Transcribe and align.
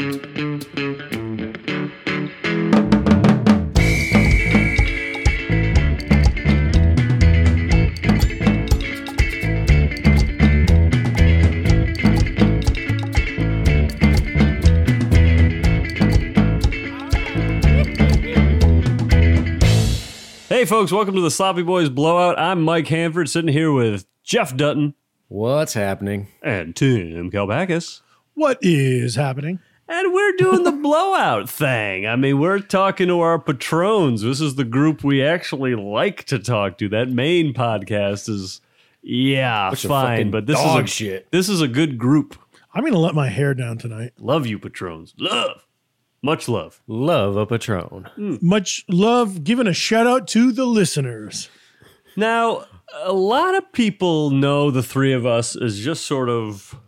Hey, 0.00 0.06
folks, 20.64 20.90
welcome 20.92 21.14
to 21.14 21.20
the 21.20 21.30
Sloppy 21.30 21.62
Boys 21.62 21.90
Blowout. 21.90 22.38
I'm 22.38 22.62
Mike 22.62 22.86
Hanford, 22.88 23.28
sitting 23.28 23.52
here 23.52 23.70
with 23.70 24.06
Jeff 24.24 24.56
Dutton 24.56 24.94
What's 25.28 25.74
happening? 25.74 26.28
and 26.42 26.74
Tim 26.74 27.30
Kalbakis. 27.30 28.00
What 28.32 28.58
is 28.62 29.16
happening? 29.16 29.58
And 29.92 30.12
we're 30.14 30.32
doing 30.36 30.62
the 30.62 30.70
blowout 30.70 31.50
thing. 31.50 32.06
I 32.06 32.14
mean, 32.14 32.38
we're 32.38 32.60
talking 32.60 33.08
to 33.08 33.18
our 33.18 33.40
patrons. 33.40 34.22
This 34.22 34.40
is 34.40 34.54
the 34.54 34.64
group 34.64 35.02
we 35.02 35.20
actually 35.20 35.74
like 35.74 36.22
to 36.26 36.38
talk 36.38 36.78
to. 36.78 36.88
That 36.88 37.08
main 37.10 37.52
podcast 37.52 38.28
is, 38.28 38.60
yeah, 39.02 39.70
Bunch 39.70 39.84
of 39.84 39.88
fine, 39.88 40.16
fucking 40.18 40.30
but 40.30 40.46
this 40.46 40.56
dog 40.56 40.84
is 40.84 40.90
a, 40.92 40.94
shit. 40.94 41.32
This 41.32 41.48
is 41.48 41.60
a 41.60 41.66
good 41.66 41.98
group. 41.98 42.36
I'm 42.72 42.82
going 42.82 42.92
to 42.92 43.00
let 43.00 43.16
my 43.16 43.30
hair 43.30 43.52
down 43.52 43.78
tonight. 43.78 44.12
Love 44.20 44.46
you, 44.46 44.60
patrons. 44.60 45.12
Love, 45.18 45.66
much 46.22 46.48
love. 46.48 46.80
Love 46.86 47.36
a 47.36 47.44
Patron. 47.44 48.08
Hmm. 48.14 48.36
Much 48.40 48.84
love, 48.88 49.42
giving 49.42 49.66
a 49.66 49.74
shout 49.74 50.06
out 50.06 50.28
to 50.28 50.52
the 50.52 50.66
listeners. 50.66 51.50
Now, 52.16 52.66
a 53.02 53.12
lot 53.12 53.56
of 53.56 53.72
people 53.72 54.30
know 54.30 54.70
the 54.70 54.84
three 54.84 55.12
of 55.12 55.26
us 55.26 55.56
as 55.56 55.80
just 55.80 56.06
sort 56.06 56.28
of, 56.28 56.78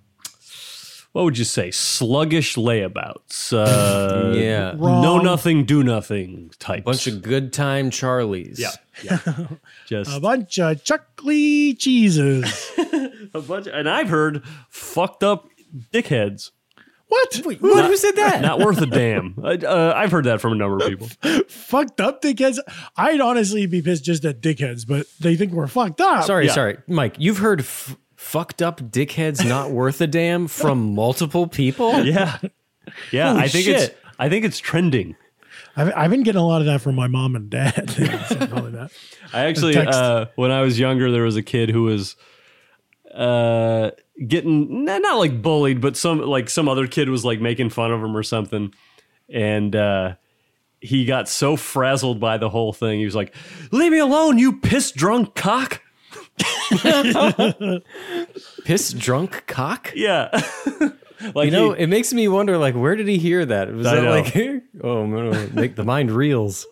what 1.13 1.25
would 1.25 1.37
you 1.39 1.45
say, 1.45 1.71
sluggish 1.71 2.57
layabouts. 2.57 3.53
Uh, 3.53 4.33
Yeah. 4.35 4.73
Wrong. 4.77 5.03
Know 5.03 5.19
nothing, 5.19 5.65
do 5.65 5.83
nothing 5.83 6.51
types. 6.59 6.85
Bunch 6.85 7.07
of 7.07 7.23
good 7.23 7.53
time 7.53 7.91
Charlies. 7.91 8.59
yeah, 8.59 8.71
yeah. 9.03 9.47
just 9.87 10.17
A 10.17 10.21
bunch 10.21 10.59
of 10.59 10.83
chuckly 10.85 11.75
cheeses. 11.75 12.71
a 13.35 13.41
bunch, 13.41 13.67
and 13.67 13.89
I've 13.89 14.09
heard 14.09 14.43
fucked 14.69 15.23
up 15.23 15.49
dickheads. 15.93 16.51
what? 17.09 17.35
What? 17.61 17.85
Who 17.87 17.97
said 17.97 18.17
that? 18.17 18.41
Not 18.41 18.59
worth 18.61 18.81
a 18.81 18.87
damn. 18.87 19.35
I, 19.43 19.55
uh, 19.57 19.93
I've 19.95 20.11
heard 20.11 20.25
that 20.25 20.41
from 20.41 20.53
a 20.53 20.57
number 20.57 20.77
of 20.83 20.89
people. 20.89 21.09
fucked 21.49 22.01
up 22.01 22.23
dickheads? 22.23 22.59
I'd 22.97 23.21
honestly 23.21 23.67
be 23.67 23.83
pissed 23.83 24.05
just 24.05 24.25
at 24.25 24.41
dickheads, 24.41 24.87
but 24.87 25.07
they 25.21 25.37
think 25.37 25.53
we're 25.53 25.67
fucked 25.67 26.01
up. 26.01 26.25
Sorry, 26.25 26.47
Yeah. 26.47 26.53
sorry. 26.53 26.79
Mike, 26.89 27.17
you've 27.19 27.39
heard 27.39 27.61
f- 27.61 27.97
fucked 28.23 28.63
up 28.63 28.81
dickheads 28.81 29.47
not 29.47 29.71
worth 29.71 30.01
a 30.01 30.07
damn 30.07 30.47
from 30.49 30.95
multiple 30.95 31.47
people? 31.47 31.93
Yeah, 32.05 32.39
yeah. 33.13 33.31
Holy 33.33 33.43
I 33.45 33.49
think 33.49 33.67
it's. 33.69 33.95
I 34.19 34.29
think 34.29 34.45
it's 34.45 34.59
trending. 34.59 35.17
I've, 35.77 35.93
I've 35.97 36.11
been 36.11 36.23
getting 36.23 36.41
a 36.41 36.47
lot 36.47 36.61
of 36.61 36.67
that 36.67 36.81
from 36.81 36.95
my 36.95 37.07
mom 37.07 37.37
and 37.37 37.49
dad. 37.49 37.91
So 38.29 38.47
probably 38.47 38.73
that. 38.73 38.91
I 39.33 39.45
actually, 39.47 39.77
uh, 39.77 40.27
when 40.35 40.51
I 40.51 40.61
was 40.63 40.79
younger, 40.79 41.11
there 41.11 41.23
was 41.23 41.37
a 41.37 41.43
kid 41.43 41.71
who 41.71 41.85
was 41.85 42.17
uh, 43.15 43.91
getting 44.27 44.85
not, 44.85 45.01
not 45.03 45.19
like 45.19 45.41
bullied, 45.43 45.81
but 45.81 45.97
some 45.97 46.21
like 46.21 46.51
some 46.51 46.69
other 46.69 46.87
kid 46.87 47.09
was 47.09 47.25
like 47.25 47.41
making 47.41 47.71
fun 47.71 47.93
of 47.93 48.03
him 48.03 48.17
or 48.17 48.23
something, 48.23 48.75
and 49.33 49.75
uh, 49.77 50.15
he 50.81 51.05
got 51.05 51.29
so 51.29 51.57
frazzled 51.57 52.21
by 52.21 52.39
the 52.39 52.49
whole 52.49 52.73
thing. 52.73 52.99
He 52.99 53.05
was 53.05 53.15
like, 53.15 53.35
"Leave 53.71 53.93
me 53.93 53.99
alone, 53.99 54.39
you 54.39 54.59
piss 54.61 54.91
drunk 54.93 55.35
cock." 55.35 55.81
Piss 58.65 58.93
drunk 58.93 59.45
cock? 59.47 59.93
Yeah, 59.95 60.29
like 61.35 61.47
You 61.47 61.51
know, 61.53 61.73
he- 61.73 61.83
it 61.85 61.87
makes 61.89 62.13
me 62.13 62.29
wonder, 62.29 62.59
like, 62.59 62.75
where 62.75 62.97
did 62.97 63.09
he 63.09 63.19
hear 63.19 63.45
that? 63.47 63.73
Was 63.73 63.87
I 63.87 63.97
that 63.97 64.03
know. 64.03 64.11
like, 64.11 64.63
oh, 64.85 65.07
man, 65.07 65.55
make 65.55 65.77
the 65.77 65.85
mind 65.85 66.11
reels. 66.11 66.67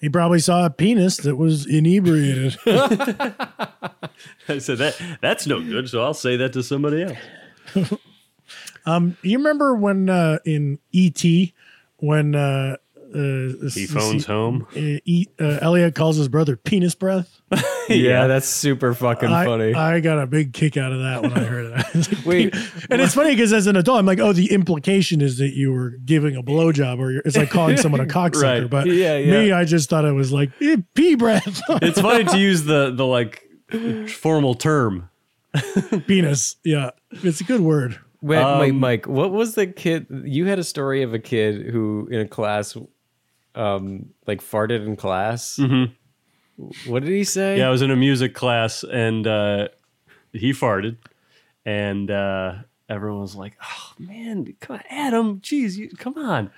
He 0.00 0.08
probably 0.10 0.38
saw 0.40 0.66
a 0.66 0.70
penis 0.70 1.16
that 1.18 1.36
was 1.36 1.64
inebriated. 1.66 2.56
I 2.66 4.58
said 4.58 4.78
that 4.78 5.00
that's 5.22 5.46
no 5.46 5.60
good, 5.62 5.88
so 5.88 6.02
I'll 6.02 6.12
say 6.14 6.36
that 6.36 6.52
to 6.52 6.62
somebody 6.62 7.04
else. 7.04 7.92
Um, 8.86 9.16
you 9.22 9.38
remember 9.38 9.74
when 9.74 10.10
uh, 10.10 10.40
in 10.44 10.78
E.T., 10.92 11.54
when 11.96 12.34
uh, 12.34 12.76
uh, 13.14 13.68
He 13.70 13.86
phones 13.86 14.24
home. 14.26 14.66
uh, 14.76 14.98
E- 15.04 15.26
uh, 15.40 15.58
Elliott 15.62 15.94
calls 15.94 16.16
his 16.16 16.28
brother 16.28 16.56
penis 16.56 16.94
breath? 16.94 17.40
Yeah, 17.86 18.28
that's 18.28 18.46
super 18.48 18.94
fucking 18.94 19.28
I, 19.28 19.44
funny. 19.44 19.74
I 19.74 20.00
got 20.00 20.18
a 20.18 20.26
big 20.26 20.54
kick 20.54 20.78
out 20.78 20.90
of 20.92 21.00
that 21.00 21.20
when 21.20 21.32
I 21.34 21.44
heard 21.44 21.70
that. 21.74 21.94
It's 21.94 22.10
like, 22.16 22.24
Wait, 22.24 22.54
and 22.90 22.98
it's 23.02 23.12
funny 23.12 23.32
because 23.32 23.52
as 23.52 23.66
an 23.66 23.76
adult, 23.76 23.98
I'm 23.98 24.06
like, 24.06 24.20
oh, 24.20 24.32
the 24.32 24.50
implication 24.52 25.20
is 25.20 25.36
that 25.36 25.50
you 25.52 25.70
were 25.70 25.90
giving 26.02 26.34
a 26.34 26.42
blowjob, 26.42 26.98
or 26.98 27.10
you're, 27.12 27.22
it's 27.26 27.36
like 27.36 27.50
calling 27.50 27.76
someone 27.76 28.00
a 28.00 28.06
cocksucker. 28.06 28.42
Right. 28.62 28.70
But 28.70 28.86
Yeah, 28.86 29.18
me. 29.20 29.52
I 29.52 29.66
just 29.66 29.90
thought 29.90 30.06
it 30.06 30.12
was 30.12 30.32
like 30.32 30.50
eh, 30.62 30.78
pee 30.94 31.14
breath, 31.14 31.60
It's 31.82 32.00
funny 32.00 32.24
to 32.24 32.38
use 32.38 32.64
the 32.64 32.90
the 32.90 33.04
like 33.04 33.46
formal 34.08 34.54
term. 34.54 35.10
penis. 36.06 36.56
Yeah, 36.64 36.90
it's 37.10 37.42
a 37.42 37.44
good 37.44 37.60
word. 37.60 37.98
Wait, 38.22 38.38
wait, 38.58 38.70
Um, 38.70 38.80
Mike, 38.80 39.06
what 39.06 39.30
was 39.32 39.54
the 39.54 39.66
kid? 39.66 40.06
You 40.24 40.46
had 40.46 40.58
a 40.58 40.64
story 40.64 41.02
of 41.02 41.12
a 41.12 41.18
kid 41.18 41.66
who 41.66 42.08
in 42.10 42.20
a 42.20 42.26
class, 42.28 42.74
um, 43.54 44.10
like 44.26 44.40
farted 44.40 44.84
in 44.86 44.96
class. 44.96 45.58
What 46.86 47.02
did 47.02 47.10
he 47.12 47.24
say? 47.24 47.58
Yeah, 47.58 47.66
I 47.68 47.70
was 47.70 47.82
in 47.82 47.90
a 47.90 47.96
music 47.96 48.34
class 48.34 48.84
and 48.84 49.26
uh, 49.26 49.68
he 50.32 50.52
farted, 50.52 50.96
and 51.64 52.10
uh, 52.10 52.54
everyone 52.88 53.20
was 53.22 53.34
like, 53.34 53.56
"Oh 53.62 53.92
man, 53.98 54.54
come 54.60 54.76
on, 54.76 54.82
Adam, 54.88 55.40
jeez, 55.40 55.76
you, 55.76 55.88
come 55.90 56.16
on!" 56.16 56.50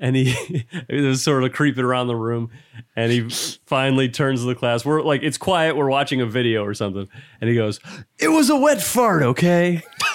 And 0.00 0.16
he 0.16 0.64
it 0.88 1.02
was 1.02 1.22
sort 1.22 1.44
of 1.44 1.52
creeping 1.52 1.84
around 1.84 2.06
the 2.06 2.16
room, 2.16 2.50
and 2.96 3.12
he 3.12 3.28
finally 3.66 4.08
turns 4.08 4.40
to 4.40 4.46
the 4.46 4.54
class. 4.54 4.84
We're 4.84 5.02
like, 5.02 5.22
it's 5.22 5.36
quiet. 5.38 5.76
We're 5.76 5.90
watching 5.90 6.20
a 6.22 6.26
video 6.26 6.64
or 6.64 6.72
something, 6.72 7.06
and 7.40 7.50
he 7.50 7.56
goes, 7.56 7.80
"It 8.18 8.28
was 8.28 8.48
a 8.48 8.56
wet 8.56 8.80
fart, 8.80 9.22
okay." 9.22 9.82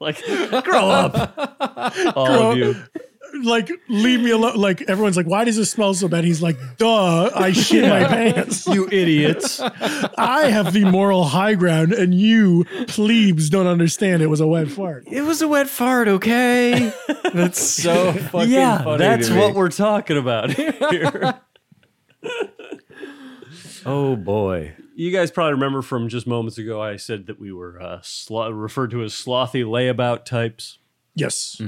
like, 0.00 0.22
grow 0.64 0.88
up, 0.88 1.56
all 2.16 2.26
Grow- 2.26 2.50
of 2.52 2.56
you. 2.58 2.74
Like, 3.44 3.70
leave 3.88 4.20
me 4.20 4.30
alone. 4.30 4.56
Like 4.56 4.82
everyone's 4.82 5.16
like, 5.16 5.26
why 5.26 5.44
does 5.44 5.58
it 5.58 5.66
smell 5.66 5.94
so 5.94 6.08
bad? 6.08 6.24
He's 6.24 6.42
like, 6.42 6.56
duh, 6.78 7.30
I 7.34 7.52
shit 7.52 7.88
my 7.88 8.04
pants. 8.04 8.66
You 8.66 8.86
idiots. 8.90 9.60
I 9.60 10.48
have 10.50 10.72
the 10.72 10.84
moral 10.84 11.24
high 11.24 11.54
ground, 11.54 11.92
and 11.92 12.14
you 12.14 12.64
plebes 12.88 13.50
don't 13.50 13.66
understand. 13.66 14.22
It 14.22 14.26
was 14.28 14.40
a 14.40 14.46
wet 14.46 14.68
fart. 14.68 15.04
It 15.06 15.22
was 15.22 15.42
a 15.42 15.48
wet 15.48 15.68
fart, 15.68 16.08
okay? 16.08 16.92
That's 17.34 17.60
so 17.60 18.12
fucking 18.12 18.50
yeah, 18.50 18.82
funny. 18.82 18.98
that's 18.98 19.28
to 19.28 19.34
me. 19.34 19.40
what 19.40 19.54
we're 19.54 19.68
talking 19.68 20.16
about 20.16 20.50
here. 20.52 21.34
Oh 23.86 24.16
boy. 24.16 24.74
you 24.96 25.10
guys 25.12 25.30
probably 25.30 25.52
remember 25.52 25.80
from 25.82 26.08
just 26.08 26.26
moments 26.26 26.58
ago, 26.58 26.82
I 26.82 26.96
said 26.96 27.26
that 27.26 27.40
we 27.40 27.52
were 27.52 27.80
uh, 27.80 28.00
slo- 28.02 28.50
referred 28.50 28.90
to 28.90 29.02
as 29.02 29.12
slothy 29.14 29.64
layabout 29.64 30.24
types. 30.24 30.78
Yes. 31.14 31.60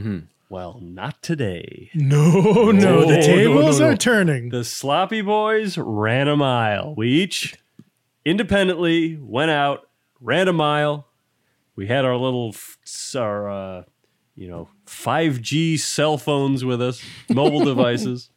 Well, 0.51 0.81
not 0.83 1.23
today. 1.23 1.91
No, 1.95 2.73
no, 2.73 3.07
the 3.07 3.23
tables 3.23 3.79
no, 3.79 3.87
no. 3.87 3.93
are 3.93 3.97
turning. 3.97 4.49
The 4.49 4.65
sloppy 4.65 5.23
boys 5.23 5.79
ran 5.79 6.27
a 6.27 6.37
mile. 6.37 6.93
We 6.97 7.09
each 7.09 7.55
independently 8.25 9.17
went 9.17 9.53
out, 9.53 9.89
ran 10.21 10.49
a 10.49 10.53
mile. 10.53 11.07
We 11.77 11.87
had 11.87 12.05
our 12.05 12.17
little, 12.17 12.53
our, 13.15 13.49
uh, 13.49 13.83
you 14.35 14.49
know, 14.49 14.69
5G 14.87 15.79
cell 15.79 16.19
phones 16.19 16.65
with 16.65 16.83
us, 16.83 17.01
mobile 17.29 17.65
devices. 17.65 18.31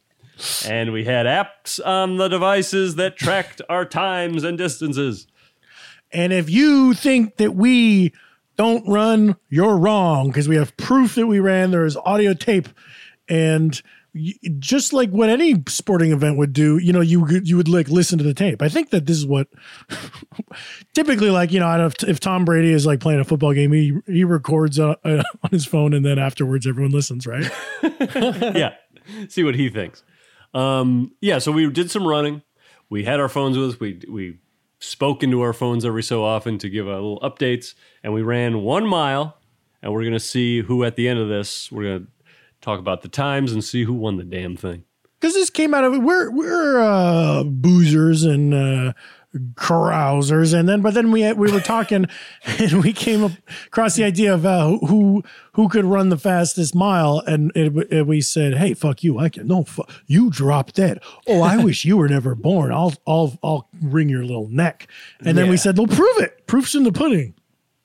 And 0.68 0.92
we 0.92 1.02
had 1.02 1.26
apps 1.26 1.84
on 1.84 2.16
the 2.18 2.28
devices 2.28 2.94
that 2.94 3.16
tracked 3.16 3.60
our 3.68 3.84
times 3.84 4.44
and 4.44 4.56
distances. 4.56 5.26
And 6.12 6.32
if 6.32 6.48
you 6.48 6.94
think 6.94 7.38
that 7.38 7.56
we 7.56 8.12
don't 8.56 8.86
run, 8.88 9.36
you're 9.48 9.76
wrong 9.76 10.28
because 10.28 10.48
we 10.48 10.56
have 10.56 10.76
proof 10.76 11.14
that 11.16 11.26
we 11.26 11.40
ran. 11.40 11.70
There 11.70 11.84
is 11.84 11.96
audio 11.96 12.34
tape, 12.34 12.68
and 13.28 13.80
just 14.60 14.92
like 14.92 15.10
what 15.10 15.28
any 15.28 15.60
sporting 15.66 16.12
event 16.12 16.38
would 16.38 16.52
do, 16.52 16.78
you 16.78 16.92
know, 16.92 17.00
you 17.00 17.20
would- 17.22 17.48
you 17.48 17.56
would 17.56 17.68
like 17.68 17.88
listen 17.88 18.16
to 18.18 18.22
the 18.24 18.32
tape. 18.34 18.62
I 18.62 18.68
think 18.68 18.90
that 18.90 19.06
this 19.06 19.16
is 19.16 19.26
what 19.26 19.48
typically, 20.94 21.30
like 21.30 21.52
you 21.52 21.60
know, 21.60 21.66
I 21.66 21.76
don't 21.76 21.80
know 22.00 22.06
if, 22.06 22.08
if 22.16 22.20
Tom 22.20 22.44
Brady 22.44 22.72
is 22.72 22.86
like 22.86 23.00
playing 23.00 23.20
a 23.20 23.24
football 23.24 23.52
game, 23.52 23.72
he 23.72 23.98
he 24.06 24.24
records 24.24 24.78
uh, 24.78 24.94
uh, 25.04 25.22
on 25.42 25.50
his 25.50 25.66
phone, 25.66 25.92
and 25.94 26.04
then 26.04 26.18
afterwards 26.18 26.66
everyone 26.66 26.92
listens, 26.92 27.26
right? 27.26 27.50
yeah, 27.82 28.74
see 29.28 29.44
what 29.44 29.54
he 29.54 29.68
thinks. 29.68 30.02
Um, 30.52 31.12
yeah, 31.20 31.38
so 31.38 31.50
we 31.52 31.68
did 31.70 31.90
some 31.90 32.06
running. 32.06 32.42
We 32.90 33.04
had 33.04 33.18
our 33.18 33.28
phones 33.28 33.58
with 33.58 33.70
us. 33.70 33.80
We 33.80 34.00
we 34.08 34.38
spoke 34.80 35.22
into 35.22 35.40
our 35.40 35.52
phones 35.52 35.84
every 35.84 36.02
so 36.02 36.24
often 36.24 36.58
to 36.58 36.68
give 36.68 36.86
a 36.86 36.92
little 36.94 37.20
updates, 37.20 37.74
and 38.02 38.12
we 38.12 38.22
ran 38.22 38.62
one 38.62 38.86
mile. 38.86 39.38
And 39.82 39.92
we're 39.92 40.04
gonna 40.04 40.18
see 40.18 40.60
who 40.62 40.82
at 40.84 40.96
the 40.96 41.08
end 41.08 41.18
of 41.18 41.28
this. 41.28 41.70
We're 41.70 41.98
gonna 41.98 42.06
talk 42.62 42.78
about 42.80 43.02
the 43.02 43.08
times 43.08 43.52
and 43.52 43.62
see 43.62 43.84
who 43.84 43.92
won 43.92 44.16
the 44.16 44.24
damn 44.24 44.56
thing. 44.56 44.84
because 45.20 45.34
this 45.34 45.50
came 45.50 45.74
out 45.74 45.84
of 45.84 45.92
we're 46.02 46.30
we're 46.30 46.80
uh, 46.80 47.44
boozers 47.44 48.24
and 48.24 48.54
uh, 48.54 48.92
carousers. 49.56 50.52
And 50.52 50.68
then, 50.68 50.80
but 50.82 50.94
then 50.94 51.10
we 51.10 51.30
we 51.32 51.50
were 51.50 51.60
talking, 51.60 52.06
and 52.58 52.82
we 52.82 52.92
came 52.92 53.36
across 53.66 53.96
the 53.96 54.04
idea 54.04 54.34
of 54.34 54.44
uh, 54.46 54.78
who 54.78 55.22
who 55.52 55.68
could 55.68 55.84
run 55.84 56.08
the 56.08 56.18
fastest 56.18 56.74
mile, 56.74 57.22
and 57.26 57.52
it, 57.54 57.72
it- 57.92 58.06
we 58.06 58.20
said, 58.20 58.54
"Hey, 58.54 58.74
fuck 58.74 59.02
you! 59.02 59.18
I 59.18 59.28
can 59.28 59.46
no, 59.46 59.64
fu- 59.64 59.84
you 60.06 60.30
drop 60.30 60.72
dead. 60.72 61.00
Oh, 61.26 61.42
I 61.42 61.56
wish 61.56 61.84
you 61.84 61.96
were 61.96 62.08
never 62.08 62.34
born. 62.34 62.72
I'll 62.72 62.94
I'll 63.06 63.38
I'll 63.42 63.68
wring 63.82 64.08
your 64.08 64.24
little 64.24 64.48
neck." 64.48 64.88
And 65.24 65.36
then 65.38 65.46
we 65.48 65.56
Yeah. 65.56 65.62
said, 65.62 65.78
"Well, 65.78 65.86
prove 65.86 66.18
it. 66.18 66.46
Proof's 66.46 66.74
in 66.74 66.84
the 66.84 66.92
pudding." 66.92 67.34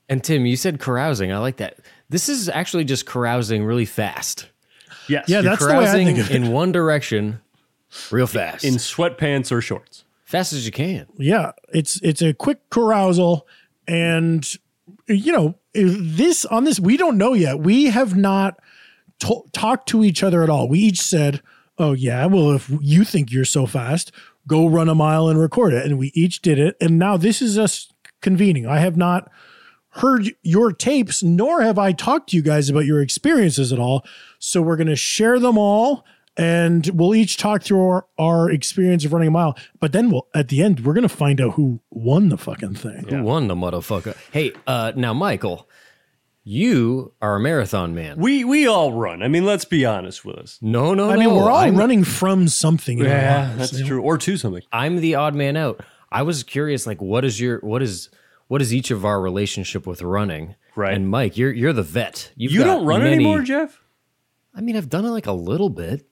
And 0.07 0.23
Tim, 0.23 0.45
you 0.45 0.55
said 0.57 0.79
carousing. 0.79 1.31
I 1.31 1.37
like 1.37 1.57
that. 1.57 1.77
This 2.09 2.29
is 2.29 2.49
actually 2.49 2.83
just 2.83 3.05
carousing 3.05 3.63
really 3.63 3.85
fast. 3.85 4.49
Yes. 5.07 5.25
Yeah, 5.27 5.41
You're 5.41 5.51
that's 5.51 5.61
the 5.61 5.67
way 5.67 5.73
I 5.73 5.83
carousing 5.83 6.05
think 6.07 6.19
of 6.19 6.31
it. 6.31 6.35
in 6.35 6.51
one 6.51 6.71
direction, 6.71 7.41
real 8.09 8.25
fast, 8.25 8.63
in 8.65 8.75
sweatpants 8.75 9.51
or 9.51 9.61
shorts. 9.61 10.03
Fast 10.29 10.53
as 10.53 10.65
you 10.65 10.71
can. 10.71 11.05
yeah 11.17 11.51
it's 11.73 11.99
it's 12.01 12.21
a 12.21 12.33
quick 12.33 12.69
carousal 12.69 13.47
and 13.87 14.55
you 15.07 15.31
know 15.31 15.55
this 15.73 16.45
on 16.45 16.63
this 16.63 16.79
we 16.79 16.97
don't 16.97 17.17
know 17.17 17.33
yet. 17.33 17.59
We 17.59 17.85
have 17.85 18.15
not 18.15 18.59
to- 19.21 19.43
talked 19.53 19.87
to 19.89 20.03
each 20.03 20.23
other 20.23 20.43
at 20.43 20.49
all. 20.49 20.67
We 20.69 20.79
each 20.79 21.01
said 21.01 21.41
oh 21.77 21.93
yeah 21.93 22.25
well 22.27 22.51
if 22.51 22.71
you 22.81 23.03
think 23.03 23.31
you're 23.31 23.45
so 23.45 23.65
fast 23.65 24.11
go 24.47 24.67
run 24.67 24.89
a 24.89 24.95
mile 24.95 25.27
and 25.29 25.39
record 25.39 25.73
it. 25.73 25.85
And 25.85 25.97
we 25.99 26.11
each 26.15 26.41
did 26.41 26.57
it. 26.57 26.75
And 26.81 26.97
now 26.97 27.17
this 27.17 27.41
is 27.41 27.57
us 27.57 27.91
convening. 28.21 28.65
I 28.65 28.79
have 28.79 28.97
not 28.97 29.29
heard 29.93 30.31
your 30.43 30.71
tapes 30.71 31.23
nor 31.23 31.61
have 31.63 31.79
i 31.79 31.91
talked 31.91 32.29
to 32.29 32.35
you 32.35 32.43
guys 32.43 32.69
about 32.69 32.85
your 32.85 33.01
experiences 33.01 33.73
at 33.73 33.79
all. 33.79 34.05
So 34.37 34.61
we're 34.61 34.77
going 34.77 34.87
to 34.87 34.95
share 34.95 35.39
them 35.39 35.57
all 35.57 36.05
and 36.39 36.89
we'll 36.93 37.13
each 37.13 37.37
talk 37.37 37.61
through 37.63 37.81
our, 37.81 38.05
our 38.17 38.49
experience 38.49 39.03
of 39.05 39.11
running 39.13 39.27
a 39.27 39.31
mile 39.31 39.57
but 39.79 39.91
then 39.91 40.09
we'll 40.09 40.27
at 40.33 40.47
the 40.47 40.61
end 40.61 40.85
we're 40.85 40.93
going 40.93 41.01
to 41.07 41.09
find 41.23 41.41
out 41.41 41.53
who 41.53 41.79
won 41.91 42.29
the 42.29 42.37
fucking 42.37 42.75
thing 42.75 43.05
Who 43.09 43.23
won 43.23 43.47
the 43.47 43.55
motherfucker? 43.55 44.15
Hey, 44.31 44.53
uh, 44.65 44.93
now 44.95 45.13
Michael, 45.13 45.67
you 46.43 47.13
are 47.21 47.35
a 47.35 47.39
marathon 47.39 47.93
man. 47.93 48.17
We 48.17 48.43
we 48.43 48.65
all 48.67 48.93
run. 48.93 49.21
I 49.21 49.27
mean, 49.27 49.45
let's 49.45 49.65
be 49.65 49.85
honest 49.85 50.25
with 50.25 50.37
us. 50.37 50.57
No, 50.61 50.93
no, 50.93 51.09
i 51.09 51.15
mean 51.15 51.29
no. 51.29 51.35
we're 51.35 51.51
all 51.51 51.57
I'm, 51.57 51.75
running 51.75 52.03
from 52.03 52.47
something 52.47 52.97
Yeah, 52.99 53.47
lives, 53.49 53.57
that's 53.57 53.73
you 53.73 53.79
know? 53.81 53.87
true. 53.87 54.01
Or 54.01 54.17
to 54.17 54.37
something. 54.37 54.63
I'm 54.71 54.97
the 55.01 55.15
odd 55.15 55.35
man 55.35 55.57
out. 55.57 55.83
I 56.11 56.23
was 56.23 56.43
curious, 56.43 56.87
like, 56.87 57.01
what 57.01 57.23
is 57.25 57.39
your 57.39 57.59
what 57.59 57.83
is 57.83 58.09
what 58.47 58.61
is 58.61 58.73
each 58.73 58.89
of 58.89 59.05
our 59.05 59.21
relationship 59.21 59.85
with 59.85 60.01
running? 60.01 60.55
Right. 60.75 60.93
And 60.93 61.07
Mike, 61.09 61.37
you're 61.37 61.51
you're 61.51 61.73
the 61.73 61.83
vet. 61.83 62.31
You've 62.35 62.51
You 62.53 62.59
got 62.59 62.65
don't 62.77 62.85
run 62.85 63.01
many- 63.03 63.15
anymore, 63.15 63.41
Jeff? 63.41 63.83
I 64.55 64.61
mean, 64.61 64.75
I've 64.75 64.89
done 64.89 65.05
it 65.05 65.09
like 65.09 65.27
a 65.27 65.31
little 65.33 65.69
bit. 65.69 66.07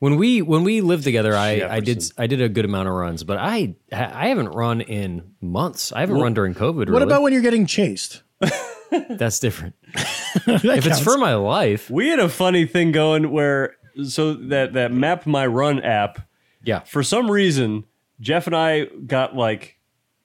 When 0.00 0.16
we 0.16 0.40
when 0.42 0.64
we 0.64 0.80
lived 0.80 1.04
together, 1.04 1.36
I, 1.36 1.62
I 1.62 1.80
did 1.80 2.02
I 2.18 2.26
did 2.26 2.40
a 2.40 2.48
good 2.48 2.64
amount 2.64 2.88
of 2.88 2.94
runs, 2.94 3.22
but 3.22 3.36
I 3.38 3.76
I 3.92 4.28
haven't 4.28 4.48
run 4.48 4.80
in 4.80 5.34
months. 5.40 5.92
I 5.92 6.00
haven't 6.00 6.16
run 6.20 6.34
during 6.34 6.54
COVID. 6.54 6.90
what 6.90 7.02
about 7.02 7.22
when 7.22 7.32
you're 7.32 7.42
getting 7.42 7.66
chased 7.66 8.22
that's 8.90 9.38
different? 9.38 9.74
That 10.46 10.64
If 10.78 10.86
it's 10.86 11.00
for 11.00 11.18
my 11.18 11.34
life, 11.34 11.90
We 11.90 12.08
had 12.08 12.18
a 12.20 12.28
funny 12.28 12.64
thing 12.64 12.92
going 12.92 13.30
where 13.32 13.74
so 14.04 14.34
that 14.34 14.72
that 14.74 14.92
Map 14.92 15.26
My 15.26 15.44
Run 15.46 15.80
app, 15.82 16.20
yeah. 16.64 16.80
for 16.80 17.02
some 17.02 17.28
reason, 17.30 17.84
Jeff 18.20 18.46
and 18.46 18.54
I 18.56 18.84
got 19.06 19.34
like 19.36 19.78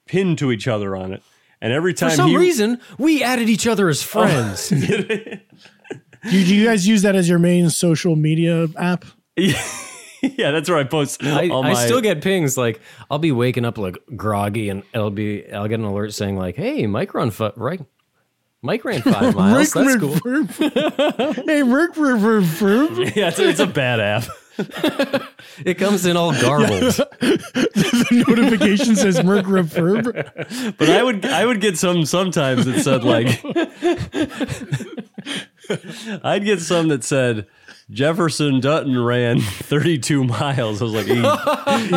pinned 0.06 0.38
to 0.38 0.52
each 0.52 0.68
other 0.68 0.94
on 0.96 1.12
it. 1.12 1.22
And 1.60 1.72
every 1.72 1.92
time 1.92 2.10
For 2.10 2.16
some 2.16 2.30
he, 2.30 2.36
reason, 2.36 2.80
we 2.98 3.22
added 3.24 3.48
each 3.48 3.66
other 3.66 3.88
as 3.88 4.00
Oh. 4.02 4.06
friends. 4.06 4.68
do, 4.68 5.38
do 6.30 6.54
you 6.54 6.64
guys 6.64 6.86
use 6.86 7.02
that 7.02 7.16
as 7.16 7.28
your 7.28 7.38
main 7.40 7.68
social 7.70 8.14
media 8.16 8.68
app 8.78 9.04
yeah, 10.22 10.50
that's 10.50 10.68
where 10.68 10.78
I 10.78 10.84
post 10.84 11.22
I, 11.22 11.48
all 11.48 11.64
I 11.64 11.74
still 11.74 12.00
get 12.00 12.22
pings 12.22 12.56
like 12.56 12.80
I'll 13.10 13.18
be 13.18 13.32
waking 13.32 13.64
up 13.64 13.78
like 13.78 13.98
groggy, 14.16 14.68
and 14.68 14.82
it'll 14.94 15.10
be 15.10 15.50
I'll 15.52 15.68
get 15.68 15.78
an 15.78 15.84
alert 15.84 16.14
saying 16.14 16.36
like, 16.36 16.56
"Hey, 16.56 16.86
Mike 16.86 17.14
run 17.14 17.30
fi- 17.30 17.52
right." 17.56 17.80
Mike 18.62 18.84
ran 18.84 19.02
five 19.02 19.34
miles. 19.36 19.70
That's 19.72 19.96
cool. 19.96 20.14
Hey 21.46 21.62
Rick. 21.62 21.92
Yeah, 21.96 23.28
it's, 23.28 23.38
it's 23.38 23.60
a 23.60 23.66
bad 23.66 24.00
app. 24.00 24.24
It 25.64 25.74
comes 25.74 26.06
in 26.06 26.16
all 26.16 26.32
garbled. 26.32 26.94
The 27.20 28.24
notification 28.26 28.96
says 28.96 29.22
Merc 29.22 29.44
Reverb. 29.44 30.76
But 30.78 30.90
I 30.90 31.02
would 31.02 31.24
I 31.26 31.44
would 31.44 31.60
get 31.60 31.76
some 31.76 32.06
sometimes 32.06 32.64
that 32.64 32.80
said 32.80 33.04
like 33.04 33.28
I'd 36.24 36.44
get 36.44 36.60
some 36.60 36.88
that 36.88 37.04
said 37.04 37.46
Jefferson 37.90 38.58
Dutton 38.60 38.98
ran 38.98 39.40
32 39.40 40.24
miles. 40.24 40.80
I 40.80 40.84
was 40.84 40.92
like, 40.92 41.06
he 41.06 41.14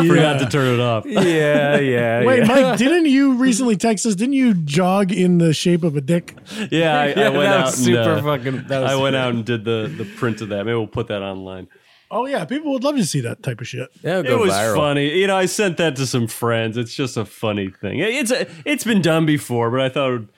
forgot 0.06 0.38
to 0.38 0.48
turn 0.48 0.74
it 0.74 0.80
off. 0.80 1.04
yeah, 1.04 1.78
yeah. 1.78 2.24
Wait, 2.24 2.38
yeah. 2.40 2.44
Mike, 2.46 2.78
didn't 2.78 3.06
you 3.06 3.34
recently 3.34 3.76
text 3.76 4.06
us? 4.06 4.14
Didn't 4.14 4.34
you 4.34 4.54
jog 4.54 5.10
in 5.10 5.38
the 5.38 5.52
shape 5.52 5.82
of 5.82 5.96
a 5.96 6.00
dick? 6.00 6.36
Yeah, 6.70 7.00
I, 7.00 7.04
I 7.06 7.28
went 7.30 7.34
that 7.42 7.58
out 7.58 7.64
was 7.66 7.78
and, 7.78 7.84
super 7.86 8.00
uh, 8.00 8.22
fucking. 8.22 8.64
That 8.68 8.80
was 8.82 8.92
I 8.92 8.96
went 8.96 9.16
out 9.16 9.34
and 9.34 9.44
did 9.44 9.64
the 9.64 9.92
the 9.96 10.04
print 10.04 10.40
of 10.40 10.50
that. 10.50 10.64
Maybe 10.66 10.76
we'll 10.76 10.86
put 10.86 11.08
that 11.08 11.22
online. 11.22 11.68
Oh 12.10 12.26
yeah, 12.26 12.44
people 12.44 12.72
would 12.72 12.84
love 12.84 12.96
to 12.96 13.04
see 13.04 13.20
that 13.22 13.42
type 13.42 13.60
of 13.60 13.66
shit. 13.66 13.88
That'll 14.02 14.30
It 14.30 14.38
was 14.38 14.52
viral. 14.52 14.76
funny. 14.76 15.18
You 15.18 15.26
know, 15.26 15.36
I 15.36 15.46
sent 15.46 15.78
that 15.78 15.96
to 15.96 16.06
some 16.06 16.26
friends. 16.26 16.76
It's 16.76 16.94
just 16.94 17.16
a 17.16 17.24
funny 17.24 17.70
thing. 17.70 17.98
It's 18.00 18.30
a, 18.30 18.46
it's 18.64 18.84
been 18.84 19.00
done 19.00 19.26
before, 19.26 19.70
but 19.70 19.80
I 19.80 19.88
thought 19.88 20.08
it 20.08 20.12
would 20.12 20.28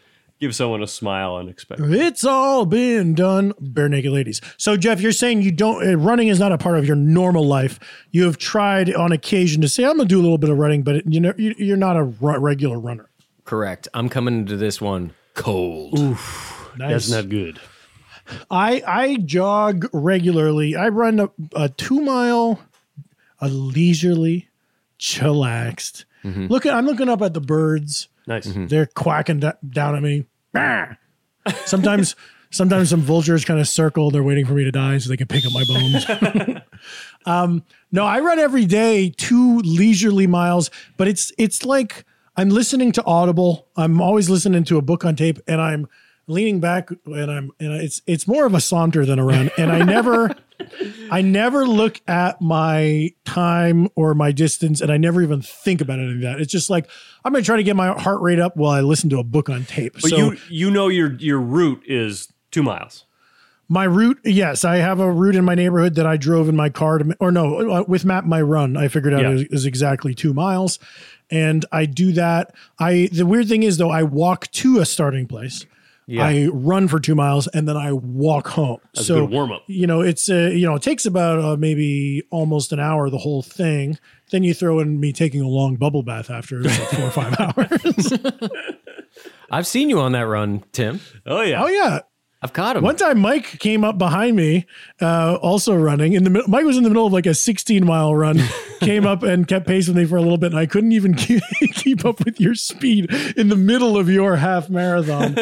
give 0.43 0.55
someone 0.57 0.83
a 0.83 0.87
smile 0.89 1.37
unexpected. 1.37 1.93
It's 1.95 2.25
all 2.25 2.67
been 2.67 3.15
done, 3.15 3.53
Barenaked 3.63 4.11
Ladies. 4.13 4.41
So 4.57 4.77
Jeff, 4.77 5.01
you're 5.01 5.13
saying 5.13 5.43
you 5.43 5.53
don't 5.53 5.87
uh, 5.89 5.95
running 5.97 6.27
is 6.29 6.41
not 6.41 6.51
a 6.51 6.59
part 6.59 6.79
of 6.79 6.85
your 6.85 6.97
normal 6.97 7.47
life. 7.47 7.79
You 8.11 8.25
have 8.25 8.39
tried 8.39 8.93
on 8.93 9.13
occasion 9.13 9.63
to 9.63 9.69
say 9.69 9.85
I'm 9.85 9.97
gonna 9.97 10.09
do 10.09 10.21
a 10.21 10.23
little 10.23 10.39
bit 10.39 10.51
of 10.51 10.59
running, 10.59 10.83
but 10.83 11.07
you 11.07 11.21
know 11.21 11.33
you- 11.39 11.55
you're 11.59 11.77
not 11.77 11.97
a 11.97 12.03
regular 12.03 12.79
runner. 12.79 13.09
Correct. 13.45 13.87
I'm 13.95 14.09
coming 14.09 14.35
into 14.37 14.57
this 14.57 14.81
one 14.81 15.13
cold. 15.35 15.97
Nice. 15.99 16.19
That's 16.79 17.11
not 17.11 17.29
good. 17.29 17.61
I 18.51 18.83
I 18.87 19.17
jog 19.25 19.89
regularly. 19.93 20.75
I 20.75 20.89
run 20.89 21.21
a, 21.21 21.29
a 21.55 21.69
two 21.69 22.01
mile, 22.01 22.61
a 23.41 23.49
leisurely, 23.49 24.49
chillaxed. 24.99 26.05
Look 26.25 26.67
at 26.67 26.75
I'm 26.75 26.87
looking 26.87 27.09
up 27.09 27.21
at 27.23 27.35
the 27.35 27.41
birds. 27.41 28.09
Nice. 28.29 28.47
They're 28.55 28.87
quacking 28.87 29.41
da- 29.41 29.55
down 29.69 29.97
at 29.97 30.03
me. 30.03 30.25
Sometimes 31.65 32.15
sometimes 32.51 32.91
some 32.91 33.01
vultures 33.01 33.45
kind 33.45 33.59
of 33.59 33.67
circle. 33.67 34.11
They're 34.11 34.23
waiting 34.23 34.47
for 34.47 34.53
me 34.53 34.65
to 34.65 34.71
die 34.71 34.99
so 34.99 35.09
they 35.09 35.17
can 35.17 35.27
pick 35.27 35.45
up 35.45 35.53
my 35.53 35.65
bones. 35.65 36.07
um, 37.27 37.65
no, 37.91 38.05
I 38.05 38.21
run 38.21 38.39
every 38.39 38.67
day 38.67 39.11
two 39.17 39.59
leisurely 39.61 40.27
miles, 40.27 40.71
but 40.97 41.09
it's 41.09 41.33
it's 41.39 41.65
like 41.65 42.05
I'm 42.37 42.51
listening 42.51 42.93
to 42.93 43.05
Audible. 43.05 43.69
I'm 43.77 44.01
always 44.01 44.31
listening 44.31 44.65
to 44.65 44.79
a 44.79 44.83
book 44.83 45.05
on 45.05 45.17
tape, 45.17 45.39
and 45.47 45.61
I'm 45.61 45.89
leaning 46.27 46.61
back 46.61 46.91
and 47.07 47.31
I'm 47.31 47.51
and 47.59 47.73
it's 47.73 48.03
it's 48.07 48.27
more 48.27 48.47
of 48.47 48.55
a 48.55 48.61
saunter 48.61 49.05
than 49.05 49.19
a 49.19 49.25
run. 49.25 49.51
And 49.59 49.73
I 49.73 49.83
never 49.83 50.35
I 51.11 51.23
never 51.23 51.67
look 51.67 52.01
at 52.07 52.41
my 52.41 53.11
time 53.25 53.89
or 53.97 54.15
my 54.15 54.33
distance, 54.33 54.81
and 54.81 54.91
I 54.91 54.97
never 54.97 55.23
even 55.23 55.43
think 55.43 55.81
about 55.81 55.99
any 55.99 56.13
of 56.15 56.21
that. 56.23 56.41
It's 56.41 56.53
just 56.53 56.71
like 56.71 56.89
I'm 57.25 57.33
gonna 57.33 57.45
try 57.45 57.57
to 57.57 57.63
get 57.63 57.77
my 57.77 57.99
heart 57.99 58.21
rate 58.21 58.39
up 58.39 58.57
while 58.57 58.71
I 58.73 58.81
listen 58.81 59.11
to 59.11 59.19
a 59.19 59.25
book 59.25 59.49
on 59.49 59.65
tape. 59.65 59.95
But 59.95 60.11
so 60.11 60.17
you 60.17 60.37
you 60.49 60.71
know 60.71 60.89
your 60.89 61.13
your 61.15 61.41
route 61.41 61.83
is 61.87 62.29
two 62.51 62.63
miles. 62.63 63.05
my 63.69 63.85
route, 63.85 64.19
yes, 64.25 64.65
I 64.65 64.77
have 64.77 65.01
a 65.01 65.11
route 65.11 65.35
in 65.37 65.45
my 65.45 65.55
neighborhood 65.55 65.95
that 65.95 66.07
I 66.07 66.17
drove 66.17 66.49
in 66.49 66.57
my 66.57 66.69
car 66.69 66.99
to, 66.99 67.17
or 67.21 67.33
no, 67.33 67.71
uh, 67.71 67.85
with 67.89 68.05
Map 68.05 68.25
My 68.27 68.43
Run, 68.43 68.77
I 68.77 68.89
figured 68.89 69.15
out 69.15 69.23
Yeah. 69.23 69.31
is, 69.31 69.43
is 69.45 69.65
exactly 69.67 70.15
two 70.15 70.35
miles, 70.35 70.79
and 71.31 71.65
I 71.73 71.87
do 71.87 72.13
that. 72.13 72.55
I 72.79 73.09
the 73.13 73.25
weird 73.27 73.49
thing 73.49 73.63
is 73.63 73.79
though, 73.79 73.91
I 73.91 74.03
walk 74.03 74.51
to 74.53 74.79
a 74.81 74.85
starting 74.87 75.27
place. 75.27 75.65
Yeah. 76.07 76.25
I 76.27 76.49
run 76.53 76.89
for 76.89 76.99
two 76.99 77.15
miles 77.15 77.47
and 77.49 77.67
then 77.69 77.77
I 77.77 77.93
walk 77.93 78.49
home. 78.49 78.79
That's 78.95 79.07
so 79.07 79.17
a 79.17 79.21
good 79.21 79.31
warm 79.31 79.53
up. 79.53 79.63
you 79.69 79.87
know, 79.87 80.01
it's 80.01 80.29
uh, 80.29 80.51
you 80.53 80.67
know, 80.67 80.75
it 80.75 80.83
takes 80.83 81.07
about 81.07 81.39
uh, 81.39 81.57
maybe 81.57 82.23
almost 82.31 82.73
an 82.73 82.81
hour 82.81 83.09
the 83.09 83.19
whole 83.19 83.43
thing. 83.43 83.99
Then 84.31 84.43
you 84.43 84.53
throw 84.55 84.81
in 84.81 84.99
me 84.99 85.13
taking 85.13 85.41
a 85.41 85.49
long 85.49 85.77
bubble 85.77 86.03
bath 86.03 86.29
after 86.31 86.61
like 86.63 86.73
four 86.91 87.05
or 87.07 87.11
five 87.11 87.37
hours. 87.41 88.13
I've 89.51 89.67
seen 89.67 89.91
you 89.91 90.01
on 90.01 90.13
that 90.13 90.23
run, 90.27 90.65
Tim. 90.73 91.01
Oh 91.27 91.43
yeah. 91.43 91.63
oh 91.63 91.69
yeah. 91.69 92.01
I've 92.45 92.53
caught 92.53 92.77
him. 92.77 92.83
One 92.83 92.97
time, 92.97 93.21
Mike 93.21 93.61
came 93.61 93.85
up 93.85 93.99
behind 93.99 94.35
me, 94.35 94.67
uh, 95.01 95.37
also 95.41 95.77
running. 95.77 96.15
In 96.15 96.25
the 96.25 96.43
Mike 96.49 96.65
was 96.65 96.77
in 96.77 96.83
the 96.83 96.91
middle 96.91 97.07
of 97.07 97.13
like 97.13 97.27
a 97.27 97.35
16 97.35 97.87
mile 97.87 98.17
run, 98.17 98.41
came 98.81 99.07
up 99.07 99.23
and 99.23 99.47
kept 99.47 99.65
pace 99.65 99.87
with 99.87 99.97
me 99.97 100.05
for 100.07 100.17
a 100.17 100.21
little 100.23 100.39
bit, 100.39 100.51
and 100.51 100.59
I 100.59 100.67
couldn't 100.67 100.91
even 100.91 101.15
keep, 101.15 101.41
keep 101.75 102.05
up 102.05 102.25
with 102.25 102.41
your 102.41 102.57
speed 102.57 103.13
in 103.37 103.49
the 103.49 103.55
middle 103.55 103.97
of 103.97 104.09
your 104.11 104.35
half 104.35 104.69
marathon. 104.69 105.37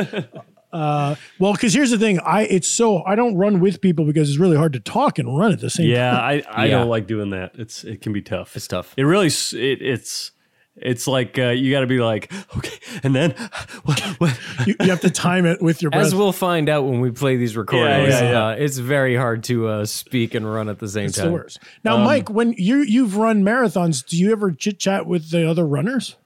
Uh, 0.73 1.15
well, 1.39 1.53
because 1.53 1.75
here's 1.75 1.91
the 1.91 1.99
thing, 1.99 2.21
I 2.21 2.43
it's 2.43 2.69
so 2.69 3.03
I 3.05 3.15
don't 3.15 3.37
run 3.37 3.61
with 3.61 3.81
people 3.81 4.05
because 4.05 4.29
it's 4.31 4.39
really 4.39 4.57
hard 4.57 4.73
to 4.75 4.81
talk 4.81 5.19
and 5.19 5.37
run 5.37 5.53
at 5.53 5.61
the 5.61 5.71
same 5.71 5.87
time. 5.87 5.95
Yeah, 5.95 6.19
I, 6.19 6.43
I 6.51 6.67
Yeah. 6.67 6.79
don't 6.79 6.89
like 6.89 7.07
doing 7.07 7.31
that. 7.31 7.53
It's 7.55 7.85
it 7.85 8.01
can 8.03 8.13
be 8.13 8.23
tough. 8.23 8.57
It's 8.57 8.69
tough. 8.69 8.95
It 8.97 9.03
really 9.05 9.27
it, 9.29 9.83
it's 9.83 10.33
it's 10.77 11.07
like 11.07 11.39
uh, 11.39 11.49
you 11.49 11.71
got 11.73 11.81
to 11.81 11.87
be 11.87 11.99
like, 11.99 12.33
okay, 12.57 12.79
and 13.03 13.15
then 13.15 13.33
what? 13.85 14.01
what? 14.19 14.39
You, 14.67 14.77
you 14.81 14.91
have 14.91 15.01
to 15.01 15.11
time 15.11 15.45
it 15.45 15.61
with 15.61 15.83
your 15.83 15.91
breath. 15.91 16.07
As 16.07 16.15
we'll 16.15 16.33
find 16.33 16.69
out 16.69 16.85
when 16.85 17.01
we 17.01 17.11
play 17.11 17.37
these 17.37 17.57
recordings, 17.57 18.09
yeah, 18.15 18.31
yeah. 18.31 18.47
Uh, 18.47 18.51
it's 18.53 18.79
very 18.79 19.17
hard 19.17 19.43
to 19.45 19.67
uh, 19.69 19.85
speak 19.87 20.35
and 20.35 20.51
run 20.51 20.69
at 20.69 20.79
the 20.79 20.89
same 20.89 21.07
it's 21.07 21.17
time. 21.19 21.27
the 21.27 21.33
worst. 21.33 21.59
Now, 21.85 21.97
Um, 21.97 22.05
Mike, 22.05 22.31
when 22.31 22.55
you 22.57 22.79
you've 22.79 23.17
run 23.17 23.43
marathons, 23.43 24.07
do 24.07 24.17
you 24.17 24.31
ever 24.33 24.53
chit 24.53 24.79
chat 24.79 25.07
with 25.07 25.31
the 25.31 25.47
other 25.51 25.67
runners? 25.67 26.17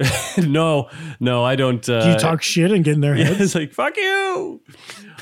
no, 0.38 0.88
no, 1.20 1.44
I 1.44 1.56
don't. 1.56 1.86
Uh, 1.88 2.04
Do 2.04 2.10
you 2.12 2.18
talk 2.18 2.42
shit 2.42 2.72
and 2.72 2.84
get 2.84 2.94
in 2.94 3.00
their 3.00 3.14
heads? 3.16 3.40
It's 3.40 3.54
like 3.54 3.72
fuck 3.72 3.96
you. 3.96 4.60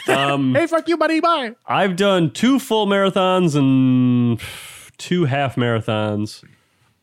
Um, 0.09 0.55
Hey, 0.55 0.67
fuck 0.67 0.89
you, 0.89 0.97
buddy. 0.97 1.21
Bye. 1.21 1.55
I've 1.67 1.97
done 1.97 2.31
two 2.31 2.59
full 2.59 2.87
marathons 2.87 3.57
and 3.57 4.41
two 4.99 5.25
half 5.25 5.57
marathons. 5.57 6.45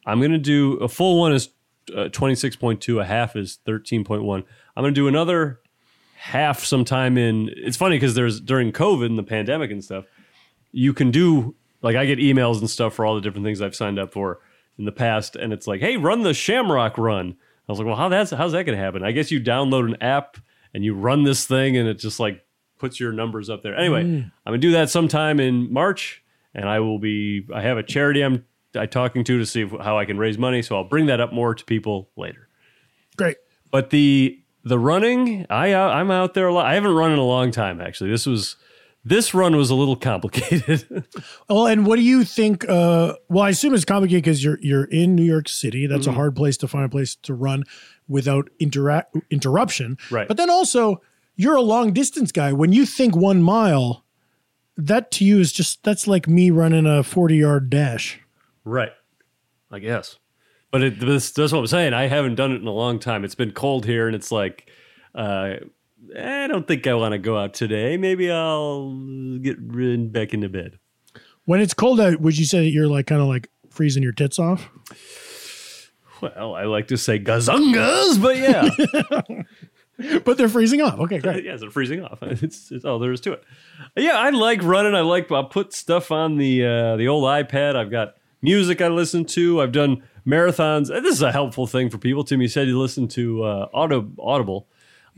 I'm 0.06 0.22
gonna 0.22 0.38
do 0.38 0.74
a 0.76 0.88
full 0.88 1.20
one 1.20 1.34
is 1.34 1.50
uh, 1.94 2.10
26.2. 2.10 3.02
A 3.02 3.06
half 3.06 3.36
is 3.36 3.60
13.1. 3.68 4.24
I'm 4.76 4.84
gonna 4.84 4.92
do 4.92 5.08
another 5.08 5.60
half 6.16 6.64
sometime 6.64 7.18
in. 7.18 7.50
It's 7.56 7.78
funny 7.78 7.98
because 7.98 8.16
there's 8.16 8.40
during 8.40 8.72
COVID 8.72 9.06
and 9.08 9.18
the 9.18 9.24
pandemic 9.24 9.72
and 9.72 9.84
stuff. 9.84 10.06
You 10.72 10.94
can 10.94 11.12
do 11.12 11.56
like 11.82 11.96
I 11.96 12.06
get 12.06 12.20
emails 12.20 12.60
and 12.60 12.70
stuff 12.70 12.94
for 12.94 13.06
all 13.06 13.16
the 13.16 13.22
different 13.22 13.46
things 13.46 13.62
I've 13.62 13.76
signed 13.76 14.00
up 14.00 14.14
for 14.14 14.40
in 14.80 14.86
the 14.86 14.92
past, 14.92 15.36
and 15.36 15.52
it's 15.52 15.66
like, 15.68 15.82
hey, 15.82 15.98
run 15.98 16.22
the 16.24 16.34
Shamrock 16.34 16.98
Run. 16.98 17.36
I 17.68 17.72
was 17.72 17.80
like, 17.80 17.88
well, 17.88 17.96
how 17.96 18.10
that's 18.10 18.32
how's 18.32 18.54
that 18.54 18.64
gonna 18.64 18.78
happen? 18.78 19.04
I 19.04 19.12
guess 19.12 19.32
you 19.32 19.42
download 19.42 19.86
an 19.86 20.02
app 20.02 20.38
and 20.74 20.84
you 20.84 20.94
run 20.94 21.24
this 21.24 21.46
thing, 21.46 21.78
and 21.78 21.88
it 21.88 21.96
just 21.96 22.20
like 22.20 22.46
puts 22.78 23.00
your 23.00 23.12
numbers 23.12 23.50
up 23.50 23.64
there. 23.64 23.76
Anyway, 23.76 24.04
mm. 24.04 24.24
I'm 24.24 24.32
gonna 24.52 24.58
do 24.60 24.72
that 24.72 24.90
sometime 24.90 25.40
in 25.40 25.72
March, 25.72 26.24
and 26.54 26.70
I 26.70 26.80
will 26.80 27.00
be. 27.00 27.46
I 27.54 27.62
have 27.62 27.78
a 27.78 27.84
charity 27.84 28.22
I'm 28.22 28.46
I 28.76 28.86
talking 28.86 29.24
to 29.26 29.38
to 29.38 29.46
see 29.46 29.62
if, 29.62 29.72
how 29.72 29.98
I 29.98 30.06
can 30.06 30.18
raise 30.18 30.38
money, 30.38 30.62
so 30.62 30.76
I'll 30.76 30.84
bring 30.88 31.08
that 31.08 31.20
up 31.20 31.34
more 31.34 31.56
to 31.56 31.66
people 31.66 32.10
later. 32.16 32.48
Great. 33.18 33.38
But 33.72 33.90
the 33.90 34.40
the 34.64 34.80
running, 34.80 35.46
I 35.50 35.74
I'm 35.74 36.12
out 36.12 36.34
there 36.34 36.48
a 36.48 36.54
lot. 36.54 36.66
I 36.66 36.76
haven't 36.76 36.94
run 36.94 37.12
in 37.12 37.20
a 37.20 37.26
long 37.26 37.52
time 37.52 37.82
actually. 37.82 38.12
This 38.12 38.26
was 38.26 38.56
this 39.08 39.34
run 39.34 39.56
was 39.56 39.70
a 39.70 39.76
little 39.76 39.96
complicated. 39.96 41.06
Well, 41.50 41.68
and 41.68 41.86
what 41.86 41.96
do 41.96 42.02
you 42.02 42.24
think? 42.26 42.68
Uh, 42.68 43.14
well, 43.30 43.44
I 43.46 43.50
assume 43.50 43.74
it's 43.74 43.86
complicated 43.86 44.24
because 44.24 44.44
you're 44.44 44.60
you're 44.62 44.84
in 44.86 45.16
New 45.16 45.24
York 45.24 45.48
City. 45.50 45.88
That's 45.88 46.02
Mm-hmm. 46.02 46.10
a 46.12 46.14
hard 46.16 46.36
place 46.36 46.58
to 46.58 46.68
find 46.68 46.84
a 46.86 46.90
place 46.90 47.16
to 47.24 47.34
run 47.34 47.64
without 48.08 48.50
interact 48.60 49.16
interruption. 49.30 49.98
Right. 50.12 50.28
But 50.28 50.38
then 50.38 50.50
also, 50.50 51.02
you're 51.36 51.56
a 51.56 51.62
long 51.62 51.94
distance 51.94 52.32
guy. 52.32 52.52
When 52.54 52.74
you 52.74 52.86
think 52.86 53.16
one 53.16 53.42
mile, 53.42 54.04
that 54.76 55.10
to 55.12 55.26
you 55.26 55.40
is 55.40 55.52
just 55.54 55.84
that's 55.84 56.08
like 56.08 56.28
me 56.28 56.52
running 56.52 56.86
a 56.86 57.02
forty 57.04 57.38
yard 57.38 57.70
dash. 57.70 58.20
right. 58.66 58.92
I 59.72 59.80
guess. 59.80 60.18
But 60.72 60.84
it, 60.84 61.00
this, 61.00 61.32
that's 61.32 61.52
what 61.54 61.60
I'm 61.60 61.68
saying. 61.68 61.94
I 61.94 62.08
haven't 62.08 62.36
done 62.36 62.52
it 62.52 62.62
in 62.62 62.68
a 62.68 62.72
long 62.72 63.00
time. 63.00 63.24
It's 63.24 63.36
been 63.36 63.52
cold 63.52 63.86
here, 63.86 64.06
and 64.08 64.16
it's 64.16 64.32
like, 64.32 64.70
uh, 65.16 65.56
I 66.18 66.48
don't 66.48 66.68
think 66.68 66.88
I 66.88 66.94
want 66.94 67.14
to 67.14 67.18
go 67.18 67.38
out 67.38 67.54
today. 67.54 67.98
Maybe 67.98 68.32
I'll 68.32 68.92
get 69.42 69.58
rid- 69.60 70.12
back 70.14 70.34
into 70.34 70.50
bed. 70.50 70.80
When 71.46 71.62
it's 71.62 71.74
cold 71.74 72.00
out, 72.00 72.22
would 72.22 72.38
you 72.38 72.46
say 72.46 72.60
that 72.60 72.70
you're 72.72 72.88
like 72.88 73.08
kind 73.08 73.22
of 73.22 73.28
like 73.28 73.50
freezing 73.70 74.04
your 74.04 74.12
tits 74.12 74.40
off? 74.40 74.70
Well, 76.22 76.56
I 76.56 76.64
like 76.64 76.88
to 76.88 76.98
say 76.98 77.20
gazungas, 77.20 78.22
but 78.22 78.38
yeah. 78.38 78.70
But 80.24 80.38
they're 80.38 80.50
freezing 80.50 80.82
off. 80.82 81.00
Okay, 81.00 81.18
great. 81.18 81.44
yeah, 81.46 81.56
they're 81.56 81.72
freezing 81.72 82.04
off. 82.04 82.20
It's, 82.22 82.72
it's 82.72 82.86
all 82.86 83.00
there 83.00 83.12
is 83.12 83.22
to 83.22 83.34
it. 83.34 83.44
Yeah, 83.96 84.18
I 84.18 84.30
like 84.30 84.62
running. 84.62 84.94
I 84.94 85.02
like 85.02 85.32
I'll 85.32 85.46
put 85.46 85.74
stuff 85.74 86.12
on 86.12 86.38
the 86.38 86.64
uh, 86.64 86.98
the 86.98 87.08
old 87.08 87.24
iPad. 87.24 87.76
I've 87.76 87.90
got 87.90 88.16
music 88.42 88.80
I 88.80 88.90
listen 88.90 89.26
to. 89.26 89.60
I've 89.62 89.72
done 89.72 90.04
marathons. 90.26 90.90
This 90.90 91.16
is 91.16 91.24
a 91.24 91.32
helpful 91.32 91.66
thing 91.66 91.90
for 91.90 91.98
people. 91.98 92.24
Tim, 92.24 92.42
you 92.42 92.48
said 92.48 92.68
you 92.68 92.80
listen 92.80 93.08
to 93.10 93.44
uh, 93.44 93.70
Auto 93.74 94.12
Audible. 94.20 94.68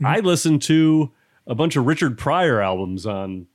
I 0.04 0.20
listened 0.20 0.62
to 0.62 1.12
a 1.46 1.54
bunch 1.54 1.76
of 1.76 1.86
Richard 1.86 2.18
Pryor 2.18 2.60
albums 2.60 3.06
on. 3.06 3.46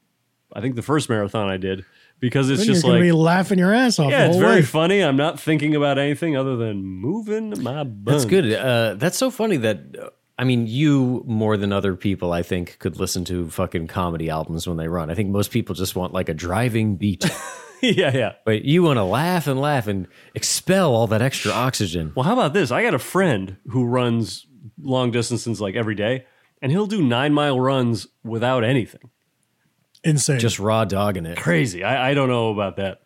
I 0.53 0.61
think 0.61 0.75
the 0.75 0.81
first 0.81 1.09
marathon 1.09 1.49
I 1.49 1.57
did 1.57 1.83
because 2.19 2.49
it's 2.49 2.61
Then 2.61 2.67
just 2.67 2.85
you're 2.85 2.93
like 2.93 3.01
be 3.01 3.11
laughing 3.11 3.59
your 3.59 3.73
ass 3.73 3.99
off. 3.99 4.09
yeah, 4.09 4.27
it's 4.27 4.37
very 4.37 4.57
way. 4.57 4.61
funny. 4.61 5.01
I'm 5.01 5.17
not 5.17 5.39
thinking 5.39 5.75
about 5.75 5.97
anything 5.97 6.37
other 6.37 6.55
than 6.55 6.83
moving 6.83 7.49
my 7.61 7.83
bum. 7.83 8.03
That's 8.05 8.25
good. 8.25 8.53
Uh, 8.53 8.93
that's 8.95 9.17
so 9.17 9.29
funny 9.29 9.57
that 9.57 9.79
uh, 10.01 10.09
I 10.37 10.43
mean, 10.43 10.67
you 10.67 11.23
more 11.27 11.55
than 11.57 11.71
other 11.71 11.95
people, 11.95 12.33
I 12.33 12.41
think, 12.43 12.77
could 12.79 12.99
listen 12.99 13.23
to 13.25 13.49
fucking 13.49 13.87
comedy 13.87 14.29
albums 14.29 14.67
when 14.67 14.77
they 14.77 14.87
run. 14.87 15.09
I 15.09 15.15
think 15.15 15.29
most 15.29 15.51
people 15.51 15.75
just 15.75 15.95
want 15.95 16.13
like 16.13 16.27
a 16.27 16.33
driving 16.33 16.97
beat, 16.97 17.23
yeah, 17.81 18.15
yeah. 18.15 18.33
but 18.45 18.65
you 18.65 18.83
want 18.83 18.97
to 18.97 19.03
laugh 19.03 19.47
and 19.47 19.59
laugh 19.61 19.87
and 19.87 20.07
expel 20.33 20.93
all 20.93 21.07
that 21.07 21.21
extra 21.21 21.51
oxygen. 21.51 22.11
Well, 22.15 22.23
how 22.23 22.33
about 22.33 22.53
this? 22.53 22.69
I 22.71 22.83
got 22.83 22.93
a 22.93 22.99
friend 22.99 23.57
who 23.67 23.85
runs 23.85 24.45
long 24.81 25.11
distances 25.11 25.61
like 25.61 25.75
every 25.75 25.95
day, 25.95 26.25
and 26.61 26.71
he'll 26.71 26.87
do 26.87 27.01
nine 27.01 27.33
mile 27.33 27.59
runs 27.59 28.07
without 28.23 28.63
anything. 28.63 29.09
Insane. 30.03 30.39
Just 30.39 30.59
raw 30.59 30.85
dogging 30.85 31.25
it. 31.25 31.37
Crazy. 31.37 31.83
I, 31.83 32.11
I 32.11 32.13
don't 32.13 32.29
know 32.29 32.51
about 32.51 32.75
that. 32.77 33.01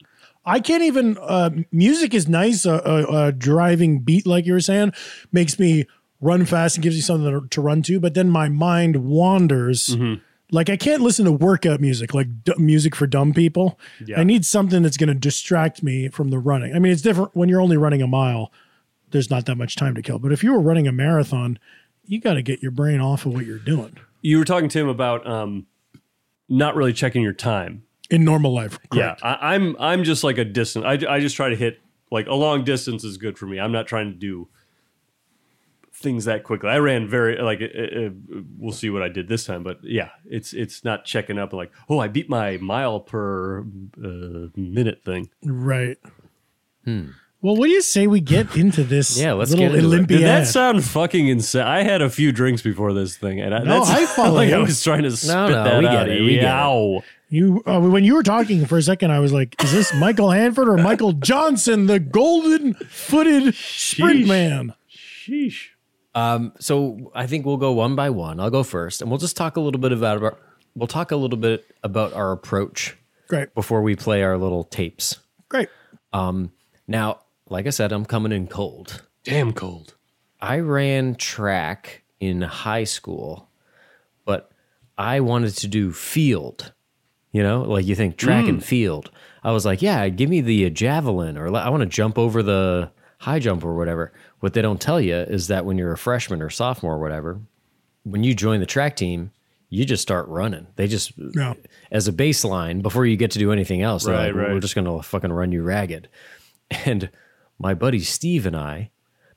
I 0.45 0.59
can't 0.59 0.83
even. 0.83 1.17
Uh, 1.17 1.49
music 1.71 2.13
is 2.13 2.27
nice. 2.27 2.65
A, 2.65 2.73
a, 2.73 3.27
a 3.27 3.31
driving 3.31 3.99
beat, 3.99 4.25
like 4.25 4.45
you 4.45 4.53
were 4.53 4.59
saying, 4.59 4.93
makes 5.31 5.59
me 5.59 5.85
run 6.21 6.45
fast 6.45 6.75
and 6.75 6.83
gives 6.83 6.95
you 6.95 7.01
something 7.01 7.29
to, 7.29 7.47
to 7.47 7.61
run 7.61 7.81
to. 7.83 7.99
But 7.99 8.13
then 8.13 8.29
my 8.29 8.49
mind 8.49 8.97
wanders. 8.97 9.89
Mm-hmm. 9.89 10.21
Like 10.51 10.69
I 10.69 10.77
can't 10.77 11.03
listen 11.03 11.25
to 11.25 11.31
workout 11.31 11.79
music, 11.79 12.15
like 12.15 12.43
d- 12.43 12.53
music 12.57 12.95
for 12.95 13.05
dumb 13.05 13.33
people. 13.33 13.79
Yeah. 14.03 14.19
I 14.19 14.23
need 14.23 14.43
something 14.43 14.81
that's 14.81 14.97
going 14.97 15.09
to 15.09 15.13
distract 15.13 15.83
me 15.83 16.09
from 16.09 16.31
the 16.31 16.39
running. 16.39 16.75
I 16.75 16.79
mean, 16.79 16.91
it's 16.91 17.03
different 17.03 17.35
when 17.35 17.49
you're 17.49 17.61
only 17.61 17.77
running 17.77 18.01
a 18.01 18.07
mile. 18.07 18.51
There's 19.11 19.29
not 19.29 19.45
that 19.45 19.55
much 19.55 19.75
time 19.75 19.93
to 19.93 20.01
kill. 20.01 20.17
But 20.17 20.31
if 20.31 20.43
you 20.43 20.51
were 20.53 20.59
running 20.59 20.87
a 20.87 20.91
marathon, 20.91 21.59
you 22.09 22.19
got 22.19 22.33
to 22.33 22.41
get 22.41 22.61
your 22.61 22.71
brain 22.71 22.99
off 22.99 23.25
of 23.25 23.33
what 23.33 23.45
you're 23.45 23.59
doing 23.59 23.95
You 24.21 24.39
were 24.39 24.45
talking 24.45 24.67
to 24.69 24.79
him 24.79 24.89
about 24.89 25.25
um, 25.25 25.67
not 26.49 26.75
really 26.75 26.91
checking 26.93 27.21
your 27.21 27.33
time. 27.33 27.83
in 28.09 28.25
normal 28.25 28.53
life. 28.53 28.79
Yeah, 28.93 29.15
Correct. 29.15 29.21
I, 29.23 29.53
I'm 29.55 29.75
I'm 29.79 30.03
just 30.03 30.23
like 30.23 30.37
a 30.37 30.45
distance. 30.45 30.83
I, 30.85 30.93
I 31.07 31.19
just 31.19 31.35
try 31.35 31.49
to 31.49 31.55
hit 31.55 31.79
like 32.11 32.27
a 32.27 32.33
long 32.33 32.63
distance 32.63 33.03
is 33.03 33.17
good 33.17 33.37
for 33.37 33.45
me. 33.45 33.59
I'm 33.59 33.71
not 33.71 33.85
trying 33.87 34.11
to 34.11 34.17
do 34.17 34.47
things 35.93 36.25
that 36.25 36.43
quickly. 36.43 36.69
I 36.69 36.79
ran 36.79 37.07
very 37.07 37.39
like 37.41 37.61
uh, 37.61 37.65
uh, 37.65 38.09
we'll 38.57 38.71
see 38.73 38.89
what 38.89 39.03
I 39.03 39.09
did 39.09 39.27
this 39.27 39.45
time, 39.45 39.63
but 39.63 39.79
yeah, 39.83 40.09
it's 40.25 40.53
it's 40.53 40.83
not 40.83 41.05
checking 41.05 41.37
up 41.37 41.53
like 41.53 41.71
oh 41.87 41.99
I 41.99 42.07
beat 42.07 42.29
my 42.29 42.57
mile 42.57 42.99
per 42.99 43.61
uh, 44.03 44.47
minute 44.55 45.03
thing. 45.05 45.29
Right. 45.43 45.97
Well, 47.41 47.55
what 47.55 47.67
do 47.67 47.72
you 47.72 47.81
say 47.81 48.05
we 48.05 48.19
get 48.19 48.55
into 48.58 48.84
this? 48.84 49.17
Yeah, 49.17 49.31
let's 49.34 49.51
little 49.51 49.67
get 49.67 49.75
into 49.75 49.86
it. 49.86 49.93
Olympiad? 49.93 50.19
Did 50.19 50.27
that 50.27 50.48
sound 50.48 50.84
fucking 50.84 51.27
insane? 51.29 51.62
I 51.62 51.84
had 51.84 52.01
a 52.01 52.10
few 52.10 52.34
drinks 52.34 52.62
before 52.62 52.91
this 52.93 53.15
thing, 53.15 53.39
and 53.39 53.55
I, 53.55 53.60
No, 53.60 53.86
that's, 53.86 53.89
I 53.89 54.05
follow 54.15 54.36
like 54.36 54.51
I 54.51 54.58
was 54.58 54.84
trying 54.84 55.03
to 55.03 55.12
spit 55.15 55.34
no, 55.34 55.48
that 55.50 55.79
we 55.79 55.88
out. 55.88 55.91
get 55.91 56.10
it, 56.10 56.22
we 56.22 56.36
get 56.36 56.43
it. 56.43 57.03
You 57.29 57.63
uh, 57.65 57.79
when 57.79 58.03
you 58.03 58.15
were 58.15 58.24
talking 58.24 58.65
for 58.65 58.77
a 58.77 58.81
second, 58.81 59.12
I 59.12 59.19
was 59.19 59.31
like, 59.31 59.62
"Is 59.63 59.72
this 59.72 59.93
Michael 59.93 60.31
Hanford 60.31 60.67
or 60.67 60.77
Michael 60.77 61.13
Johnson, 61.29 61.86
the 61.86 62.00
golden-footed 62.00 63.53
sprint 63.55 64.25
Sheesh. 64.25 64.27
man?" 64.27 64.74
Sheesh. 64.91 65.67
Um, 66.15 66.53
so 66.60 67.12
I 67.13 67.27
think 67.27 67.46
we'll 67.46 67.58
go 67.58 67.72
one 67.72 67.96
by 67.96 68.10
one. 68.10 68.39
I'll 68.39 68.50
go 68.50 68.63
first, 68.63 69.01
and 69.01 69.10
we'll 69.12 69.19
just 69.19 69.38
talk 69.38 69.58
a 69.58 69.62
little 69.62 69.79
bit 69.79 69.91
about 69.91 70.22
our, 70.24 70.38
we'll 70.75 70.88
talk 70.88 71.12
a 71.12 71.15
little 71.15 71.38
bit 71.38 71.65
about 71.84 72.13
our 72.13 72.31
approach 72.31 72.98
Great, 73.27 73.53
before 73.53 73.84
we 73.84 73.96
play 73.96 74.24
our 74.24 74.38
little 74.38 74.63
tapes. 74.63 75.19
great. 75.50 75.69
Now, 76.88 77.19
like 77.49 77.67
I 77.67 77.71
said, 77.71 77.91
I'm 77.91 78.05
coming 78.05 78.31
in 78.31 78.47
cold. 78.47 79.03
Damn 79.23 79.53
cold. 79.53 79.95
I 80.41 80.59
ran 80.59 81.15
track 81.15 82.03
in 82.19 82.41
high 82.41 82.85
school, 82.85 83.49
but 84.25 84.51
I 84.97 85.19
wanted 85.19 85.55
to 85.57 85.67
do 85.67 85.91
field. 85.91 86.73
You 87.31 87.43
know, 87.43 87.61
like 87.61 87.85
you 87.85 87.93
think 87.93 88.17
track 88.17 88.47
and 88.47 88.59
mm. 88.59 88.63
field. 88.63 89.11
I 89.43 89.51
was 89.51 89.63
like, 89.63 89.83
yeah, 89.83 90.09
give 90.09 90.29
me 90.29 90.41
the 90.41 90.69
javelin, 90.71 91.37
or 91.37 91.55
I 91.55 91.69
want 91.69 91.81
to 91.81 91.85
jump 91.85 92.17
over 92.17 92.41
the 92.41 92.91
high 93.19 93.39
jump 93.39 93.63
or 93.63 93.75
whatever. 93.75 94.11
What 94.39 94.53
they 94.53 94.61
don't 94.61 94.81
tell 94.81 94.99
you 94.99 95.15
is 95.15 95.47
that 95.47 95.65
when 95.65 95.77
you're 95.77 95.91
a 95.91 95.97
freshman 95.97 96.41
or 96.41 96.49
sophomore 96.49 96.95
or 96.95 96.99
whatever, 96.99 97.39
when 98.03 98.23
you 98.23 98.33
join 98.33 98.61
the 98.61 98.65
track 98.65 98.95
team, 98.95 99.31
you 99.69 99.85
just 99.85 100.01
start 100.01 100.27
running. 100.27 100.67
They 100.75 100.87
just 100.87 101.13
Yeah. 101.35 101.53
as 101.91 102.07
a 102.07 102.13
baseline 102.13 102.81
before 102.81 103.05
you 103.05 103.15
get 103.15 103.31
to 103.31 103.39
do 103.39 103.51
anything 103.51 103.81
else. 103.81 104.05
they're 104.05 104.15
Right, 104.15 104.33
We're 104.35 104.59
just 104.59 104.75
gonna 104.75 105.01
fucking 105.03 105.31
run 105.31 105.51
you 105.51 105.61
ragged. 105.61 106.07
And 106.85 107.09
my 107.59 107.73
buddy 107.73 107.99
Steve 107.99 108.45
and 108.45 108.55
I, 108.55 108.89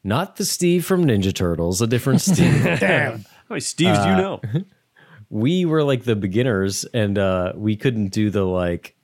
not 0.05 0.37
the 0.37 0.45
Steve 0.45 0.85
from 0.85 1.05
Ninja 1.05 1.35
Turtles, 1.35 1.83
a 1.83 1.87
different 1.87 2.21
Steve. 2.21 2.63
Damn. 2.81 3.19
How 3.21 3.25
many 3.51 3.61
Steves 3.61 3.97
Uh, 3.97 4.05
do 4.05 4.11
you 4.11 4.17
know? 4.17 4.65
we 5.31 5.65
were 5.65 5.83
like 5.85 6.05
the 6.05 6.17
beginners, 6.17 6.85
and 6.85 7.19
uh, 7.19 7.53
we 7.55 7.77
couldn't 7.77 8.09
do 8.09 8.31
the 8.31 8.45
like, 8.45 8.97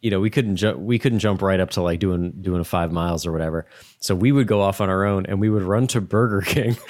you 0.00 0.10
know, 0.10 0.20
we 0.20 0.30
couldn't 0.30 0.56
jump. 0.56 0.78
We 0.78 0.98
couldn't 0.98 1.18
jump 1.18 1.42
right 1.42 1.60
up 1.60 1.70
to 1.70 1.82
like 1.82 2.00
doing 2.00 2.32
doing 2.40 2.60
a 2.60 2.64
five 2.64 2.90
miles 2.92 3.26
or 3.26 3.32
whatever. 3.32 3.66
So 3.98 4.14
we 4.14 4.32
would 4.32 4.46
go 4.46 4.62
off 4.62 4.80
on 4.80 4.88
our 4.88 5.04
own, 5.04 5.26
and 5.26 5.40
we 5.40 5.50
would 5.50 5.62
run 5.62 5.86
to 5.88 6.00
Burger 6.00 6.40
King. 6.40 6.76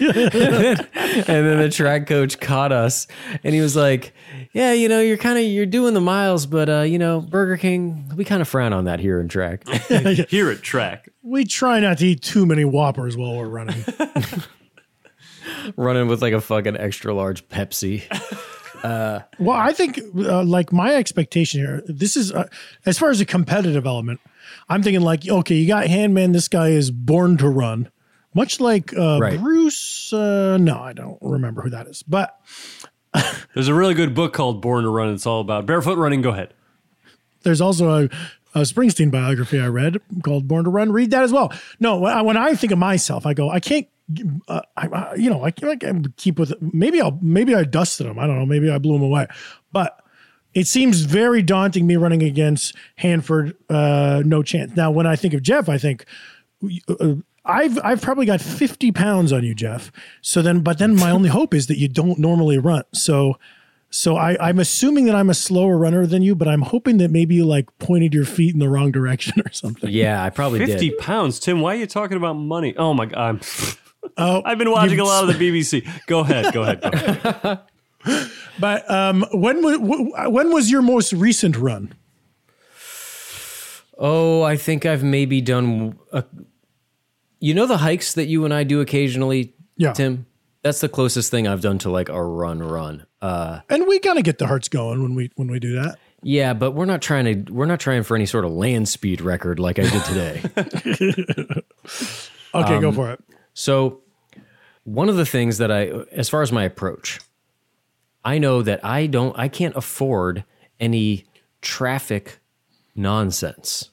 and 0.00 1.26
then 1.26 1.58
the 1.58 1.70
track 1.72 2.06
coach 2.06 2.38
caught 2.40 2.72
us 2.72 3.06
and 3.42 3.54
he 3.54 3.60
was 3.60 3.76
like, 3.76 4.12
Yeah, 4.52 4.72
you 4.72 4.88
know, 4.88 5.00
you're 5.00 5.16
kind 5.16 5.38
of 5.38 5.44
you're 5.44 5.66
doing 5.66 5.94
the 5.94 6.00
miles, 6.00 6.46
but 6.46 6.68
uh, 6.68 6.80
you 6.82 6.98
know, 6.98 7.20
Burger 7.20 7.56
King, 7.56 8.10
we 8.16 8.24
kind 8.24 8.42
of 8.42 8.48
frown 8.48 8.72
on 8.72 8.84
that 8.84 9.00
here 9.00 9.20
in 9.20 9.28
track. 9.28 9.66
Here 10.28 10.50
at 10.50 10.62
track. 10.62 11.08
We 11.22 11.44
try 11.44 11.80
not 11.80 11.98
to 11.98 12.06
eat 12.06 12.22
too 12.22 12.46
many 12.46 12.64
Whoppers 12.64 13.16
while 13.16 13.36
we're 13.36 13.48
running. 13.48 13.84
Running 15.76 16.08
with 16.08 16.22
like 16.22 16.32
a 16.32 16.40
fucking 16.40 16.76
extra 16.76 17.12
large 17.12 17.46
Pepsi. 17.48 18.04
Well, 18.82 19.56
I 19.56 19.72
think 19.72 20.00
uh, 20.16 20.42
like 20.44 20.72
my 20.72 20.94
expectation 20.94 21.60
here, 21.60 21.82
this 21.86 22.16
is 22.16 22.32
uh, 22.32 22.48
as 22.86 22.98
far 22.98 23.10
as 23.10 23.20
a 23.20 23.26
competitive 23.26 23.86
element. 23.86 24.20
I'm 24.68 24.82
thinking 24.82 25.02
like, 25.02 25.28
okay, 25.28 25.54
you 25.54 25.66
got 25.66 25.86
Handman. 25.86 26.32
This 26.32 26.48
guy 26.48 26.68
is 26.68 26.90
born 26.90 27.36
to 27.38 27.48
run, 27.48 27.90
much 28.34 28.60
like 28.60 28.96
uh, 28.96 29.18
Right. 29.20 29.40
Bruce. 29.40 30.12
Uh, 30.12 30.56
no, 30.60 30.78
I 30.80 30.92
don't 30.92 31.18
remember 31.20 31.62
who 31.62 31.70
that 31.70 31.86
is, 31.86 32.02
but 32.02 32.38
There's 33.54 33.68
a 33.68 33.74
really 33.74 33.94
good 33.94 34.14
book 34.14 34.32
called 34.32 34.60
Born 34.62 34.84
to 34.84 34.90
Run. 34.90 35.12
It's 35.12 35.26
all 35.26 35.40
about 35.40 35.66
barefoot 35.66 35.98
running. 35.98 36.22
Go 36.22 36.30
ahead. 36.30 36.54
there's 37.42 37.60
also 37.60 38.04
a, 38.04 38.08
a 38.54 38.60
Springsteen 38.62 39.10
biography 39.10 39.58
I 39.60 39.66
read 39.66 39.98
called 40.22 40.46
Born 40.46 40.64
to 40.64 40.70
Run. 40.70 40.92
Read 40.92 41.10
that 41.10 41.24
as 41.24 41.32
well. 41.32 41.52
No, 41.80 41.98
when 41.98 42.12
I, 42.12 42.22
when 42.22 42.36
I 42.36 42.54
think 42.54 42.72
of 42.72 42.78
myself, 42.78 43.26
I 43.26 43.34
go, 43.34 43.50
I 43.50 43.58
can't. 43.60 43.88
Uh, 44.48 44.60
I, 44.76 44.86
I, 44.88 45.14
you 45.14 45.30
know, 45.30 45.44
I 45.44 45.50
can't, 45.52 45.70
I 45.72 45.76
can 45.76 46.12
keep 46.16 46.38
with. 46.38 46.52
Maybe 46.60 47.00
I'll. 47.00 47.18
Maybe 47.22 47.54
I 47.54 47.64
dusted 47.64 48.06
him. 48.06 48.18
I 48.18 48.26
don't 48.26 48.38
know. 48.38 48.46
Maybe 48.46 48.70
I 48.70 48.78
blew 48.78 48.94
him 48.96 49.02
away, 49.02 49.26
but. 49.72 49.96
It 50.52 50.66
seems 50.66 51.02
very 51.02 51.42
daunting 51.42 51.86
me 51.86 51.94
running 51.94 52.24
against 52.24 52.74
Hanford. 52.96 53.56
Uh, 53.68 54.20
no 54.26 54.42
chance. 54.42 54.74
Now, 54.74 54.90
when 54.90 55.06
I 55.06 55.14
think 55.14 55.32
of 55.32 55.42
Jeff, 55.42 55.68
I 55.68 55.78
think 55.78 56.04
uh, 56.88 57.14
I've 57.44 57.78
I've 57.82 58.02
probably 58.02 58.26
got 58.26 58.40
fifty 58.40 58.92
pounds 58.92 59.32
on 59.32 59.44
you, 59.44 59.54
Jeff. 59.54 59.90
So 60.20 60.42
then, 60.42 60.60
but 60.60 60.78
then 60.78 60.94
my 60.96 61.10
only 61.10 61.28
hope 61.30 61.54
is 61.54 61.66
that 61.68 61.78
you 61.78 61.88
don't 61.88 62.18
normally 62.18 62.58
run. 62.58 62.82
So, 62.92 63.38
so 63.88 64.16
I, 64.16 64.36
I'm 64.48 64.58
assuming 64.58 65.06
that 65.06 65.14
I'm 65.14 65.30
a 65.30 65.34
slower 65.34 65.78
runner 65.78 66.06
than 66.06 66.22
you, 66.22 66.34
but 66.34 66.46
I'm 66.48 66.62
hoping 66.62 66.98
that 66.98 67.10
maybe 67.10 67.34
you 67.36 67.46
like 67.46 67.66
pointed 67.78 68.12
your 68.14 68.24
feet 68.26 68.52
in 68.52 68.60
the 68.60 68.68
wrong 68.68 68.92
direction 68.92 69.40
or 69.44 69.50
something. 69.52 69.90
Yeah, 69.90 70.22
I 70.22 70.30
probably 70.30 70.58
50 70.60 70.90
did. 70.90 70.98
pounds. 70.98 71.40
Tim, 71.40 71.60
why 71.60 71.74
are 71.74 71.78
you 71.78 71.86
talking 71.86 72.16
about 72.18 72.34
money? 72.34 72.74
Oh, 72.76 72.92
my 72.94 73.06
God. 73.06 73.18
I'm, 73.18 73.40
Oh, 74.16 74.42
I've 74.44 74.56
been 74.58 74.70
watching 74.70 74.98
a 74.98 75.04
lot 75.04 75.28
of 75.28 75.38
the 75.38 75.50
BBC. 75.60 75.86
Go 76.06 76.20
ahead. 76.20 76.52
Go 76.54 76.62
ahead. 76.62 76.80
Go 76.82 76.88
ahead. 76.88 77.60
But 78.58 78.90
um, 78.90 79.24
when 79.32 79.62
wa- 79.62 79.76
wh- 79.78 80.32
when 80.32 80.50
was 80.52 80.70
your 80.70 80.80
most 80.82 81.12
recent 81.12 81.56
run? 81.56 81.94
Oh, 83.98 84.42
I 84.42 84.56
think 84.56 84.86
I've 84.86 85.02
maybe 85.04 85.40
done. 85.40 85.98
A, 86.12 86.24
you 87.40 87.54
know 87.54 87.66
the 87.66 87.78
hikes 87.78 88.12
that 88.14 88.26
you 88.26 88.44
and 88.44 88.54
I 88.54 88.64
do 88.64 88.80
occasionally, 88.80 89.54
Yeah. 89.76 89.92
Tim. 89.92 90.26
That's 90.62 90.80
the 90.80 90.88
closest 90.90 91.30
thing 91.30 91.48
I've 91.48 91.62
done 91.62 91.78
to 91.78 91.90
like 91.90 92.10
a 92.10 92.22
run, 92.22 92.58
run. 92.62 93.06
Uh, 93.22 93.60
And 93.70 93.86
we 93.88 93.98
kind 93.98 94.18
of 94.18 94.24
get 94.24 94.36
the 94.38 94.46
hearts 94.46 94.68
going 94.68 95.02
when 95.02 95.14
we 95.14 95.30
when 95.36 95.50
we 95.50 95.58
do 95.58 95.72
that. 95.80 95.98
yeah, 96.22 96.52
but 96.52 96.72
we're 96.72 96.84
not 96.84 97.00
trying 97.00 97.44
to. 97.46 97.50
We're 97.52 97.64
not 97.66 97.80
trying 97.80 98.02
for 98.02 98.14
any 98.14 98.26
sort 98.26 98.44
of 98.44 98.50
land 98.52 98.86
speed 98.88 99.22
record 99.22 99.58
like 99.58 99.78
I 99.78 99.82
did 99.88 100.04
today. 100.04 101.62
Okay, 102.52 102.74
Um, 102.74 102.80
go 102.80 102.92
for 102.92 103.10
it. 103.12 103.20
So, 103.54 104.00
one 104.84 105.08
of 105.08 105.16
the 105.16 105.24
things 105.26 105.58
that 105.58 105.70
I, 105.70 105.86
as 106.12 106.28
far 106.28 106.42
as 106.42 106.50
my 106.50 106.64
approach, 106.64 107.20
I 108.24 108.38
know 108.38 108.60
that 108.62 108.84
I 108.84 109.06
don't, 109.06 109.38
I 109.38 109.46
can't 109.48 109.76
afford 109.76 110.44
any 110.80 111.26
traffic 111.62 112.40
nonsense. 112.96 113.90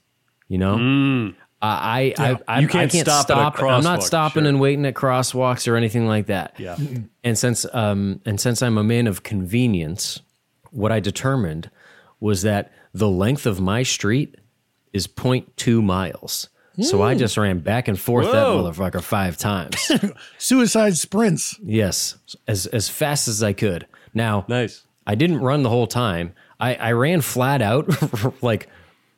You 0.48 0.58
know, 0.58 1.34
I, 1.62 2.14
I, 2.18 2.30
I, 2.32 2.38
I, 2.48 2.60
You 2.60 2.68
can't 2.68 2.90
I 2.90 2.96
can't 2.96 3.08
stop 3.08 3.26
stop. 3.26 3.62
I'm 3.62 3.84
not 3.84 4.04
stopping 4.04 4.44
sure. 4.44 4.50
and 4.50 4.60
waiting 4.60 4.86
at 4.86 4.94
crosswalks 4.94 5.68
or 5.68 5.76
anything 5.76 6.08
like 6.08 6.28
that. 6.28 6.60
Yeah. 6.60 6.78
And 7.24 7.38
since, 7.38 7.66
um, 7.74 8.22
and 8.26 8.40
since 8.40 8.62
I'm 8.62 8.78
a 8.78 8.84
man 8.84 9.08
of 9.08 9.24
convenience, 9.24 10.22
what 10.72 10.92
I 10.92 11.00
determined 11.00 11.72
was 12.20 12.44
that 12.44 12.72
the 12.94 13.10
length 13.10 13.46
of 13.46 13.60
my 13.60 13.84
street 13.84 14.36
is 14.94 15.08
0.2 15.08 15.84
miles. 15.84 16.50
So 16.80 17.02
I 17.02 17.16
just 17.16 17.38
ran 17.38 17.58
back 17.60 17.88
and 17.88 18.00
forth 18.00 18.28
that 18.28 18.46
motherfucker 18.46 19.02
five 19.02 19.36
times. 19.36 19.92
Suicide 20.38 20.96
sprints. 20.96 21.58
Yes, 21.64 22.18
as 22.48 22.68
as 22.68 22.88
fast 22.88 23.28
as 23.28 23.42
I 23.42 23.54
could. 23.54 23.88
Now, 24.14 24.46
Nice. 24.48 24.84
I 25.08 25.16
didn't 25.16 25.40
run 25.40 25.64
the 25.64 25.70
whole 25.70 25.88
time. 25.88 26.34
I, 26.60 26.76
I 26.76 26.92
ran 26.92 27.22
flat 27.22 27.64
out, 27.64 27.90
like 28.44 28.70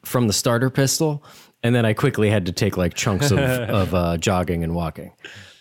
from 0.04 0.28
the 0.28 0.34
starter 0.34 0.70
pistol, 0.70 1.22
and 1.64 1.76
then 1.76 1.86
I 1.86 1.94
quickly 1.94 2.30
had 2.30 2.46
to 2.48 2.52
take 2.52 2.78
like 2.78 2.94
chunks 2.94 3.32
of, 3.32 3.40
of 3.40 3.94
uh, 3.94 4.18
jogging 4.18 4.64
and 4.64 4.76
walking. 4.76 5.12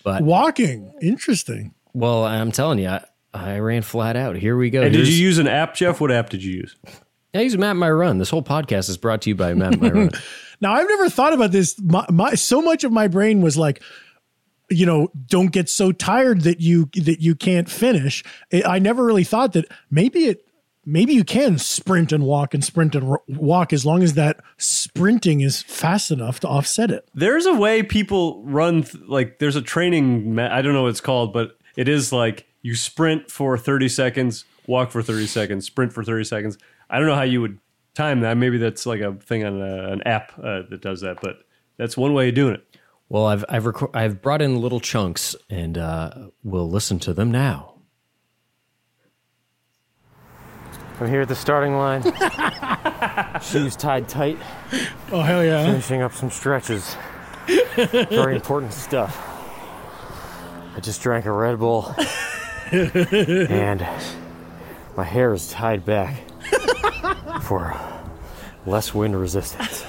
But 0.05 0.23
Walking. 0.23 0.93
Interesting. 1.03 1.75
well, 1.93 2.25
I'm 2.25 2.53
telling 2.53 2.79
you, 2.79 2.89
I, 2.89 3.05
I 3.35 3.59
ran 3.59 3.83
flat 3.83 4.17
out. 4.17 4.37
Here 4.37 4.57
we 4.57 4.71
go. 4.71 4.83
And 4.83 4.93
did 4.93 5.09
you 5.09 5.15
use 5.23 5.39
an 5.39 5.49
app, 5.49 5.75
Jeff? 5.75 6.01
What 6.01 6.11
app 6.11 6.31
did 6.31 6.43
you 6.43 6.55
use? 6.55 6.77
I 7.35 7.43
use 7.43 7.57
Map 7.59 7.77
My 7.77 7.91
Run. 7.91 8.19
This 8.19 8.31
whole 8.31 8.43
podcast 8.43 8.89
is 8.89 8.97
brought 8.97 9.23
to 9.23 9.31
you 9.31 9.35
by 9.35 9.53
Map 9.55 9.79
My 9.81 9.91
Run. 9.91 10.11
Now 10.61 10.73
I've 10.73 10.89
never 10.89 11.09
thought 11.09 11.33
about 11.33 11.53
this. 11.53 11.81
My, 11.81 12.05
my 12.11 12.35
so 12.35 12.61
much 12.61 12.83
of 12.83 12.91
my 12.91 13.07
brain 13.07 13.43
was 13.43 13.57
like, 13.57 13.81
you 14.69 14.87
know, 14.87 15.07
don't 15.27 15.53
get 15.53 15.69
so 15.69 15.93
tired 15.93 16.41
that 16.41 16.61
you 16.61 16.91
that 16.95 17.21
you 17.21 17.37
can't 17.37 17.71
finish. 17.71 18.25
I 18.53 18.63
I 18.67 18.79
never 18.81 19.05
really 19.05 19.23
thought 19.23 19.53
that 19.53 19.67
maybe 19.89 20.25
it 20.25 20.48
maybe 20.91 21.13
you 21.13 21.23
can 21.23 21.59
sprint 21.59 22.13
and 22.13 22.25
walk 22.25 22.55
and 22.55 22.65
sprint 22.65 22.95
and 22.95 23.11
ro- 23.11 23.23
walk 23.29 23.73
as 23.73 23.85
long 23.85 24.03
as 24.03 24.15
that 24.15 24.41
sprinting 24.57 25.41
is 25.43 25.63
fast 25.63 26.11
enough 26.11 26.41
to 26.41 26.49
offset 26.49 26.91
it. 26.91 27.09
There's 27.15 27.45
a 27.47 27.55
way 27.55 27.83
people 27.83 28.43
run, 28.45 28.83
th- 28.85 29.05
like, 29.07 29.39
there's 29.39 29.57
a 29.57 29.63
training, 29.63 30.35
ma- 30.35 30.49
I 30.51 30.63
don't 30.63 30.73
know 30.73 30.83
what 30.83 30.89
it's 30.91 31.01
called, 31.01 31.33
but 31.33 31.59
it 31.77 31.89
is 31.89 32.13
like 32.13 32.47
you 32.63 32.75
sprint 32.75 33.31
for 33.31 33.59
30 33.59 33.89
seconds, 33.89 34.45
walk 34.67 34.91
for 34.91 35.03
30 35.03 35.27
seconds, 35.27 35.67
sprint 35.67 35.93
for 35.93 36.03
30 36.03 36.25
seconds. 36.25 36.59
I 36.89 36.99
don't 36.99 37.07
know 37.07 37.15
how 37.15 37.23
you 37.23 37.41
would 37.43 37.59
time 37.95 38.21
that. 38.21 38.37
Maybe 38.37 38.59
that's 38.59 38.87
like 38.87 39.01
a 39.01 39.13
thing 39.15 39.45
on 39.45 39.61
a, 39.61 39.93
an 39.93 40.03
app 40.05 40.33
uh, 40.39 40.63
that 40.71 40.81
does 40.81 41.03
that, 41.03 41.19
but 41.21 41.41
that's 41.77 41.97
one 41.97 42.15
way 42.15 42.31
of 42.31 42.35
doing 42.35 42.55
it. 42.55 42.77
well, 43.09 43.27
I've 43.27 43.45
I've 43.49 43.65
reco- 43.65 43.95
I've 43.95 44.23
brought 44.23 44.41
in 44.43 44.61
little 44.61 44.81
chunks, 44.81 45.37
and 45.51 45.77
uh, 45.79 46.29
we'll 46.43 46.69
listen 46.71 46.99
to 47.01 47.13
them 47.13 47.31
now. 47.31 47.75
I'm 51.01 51.09
here 51.09 51.23
at 51.23 51.29
the 51.29 51.37
starting 51.37 51.77
line. 51.77 52.03
Shoes 53.43 53.77
tied 53.77 54.09
tight, 54.09 54.39
Oh 55.13 55.21
hell 55.21 55.45
yeah! 55.45 55.65
finishing 55.67 56.03
up 56.03 56.13
some 56.13 56.31
stretches. 56.31 56.97
Very 57.77 58.35
important 58.35 58.73
stuff. 58.73 59.17
I 60.77 60.81
just 60.81 61.01
drank 61.01 61.27
a 61.27 61.33
Red 61.33 61.59
Bull 61.59 61.95
and 62.73 63.87
my 64.97 65.05
hair 65.05 65.33
is 65.33 65.51
tied 65.51 65.85
back 65.85 66.23
for 67.43 67.79
less 68.67 68.93
wind 68.93 69.19
resistance. 69.19 69.85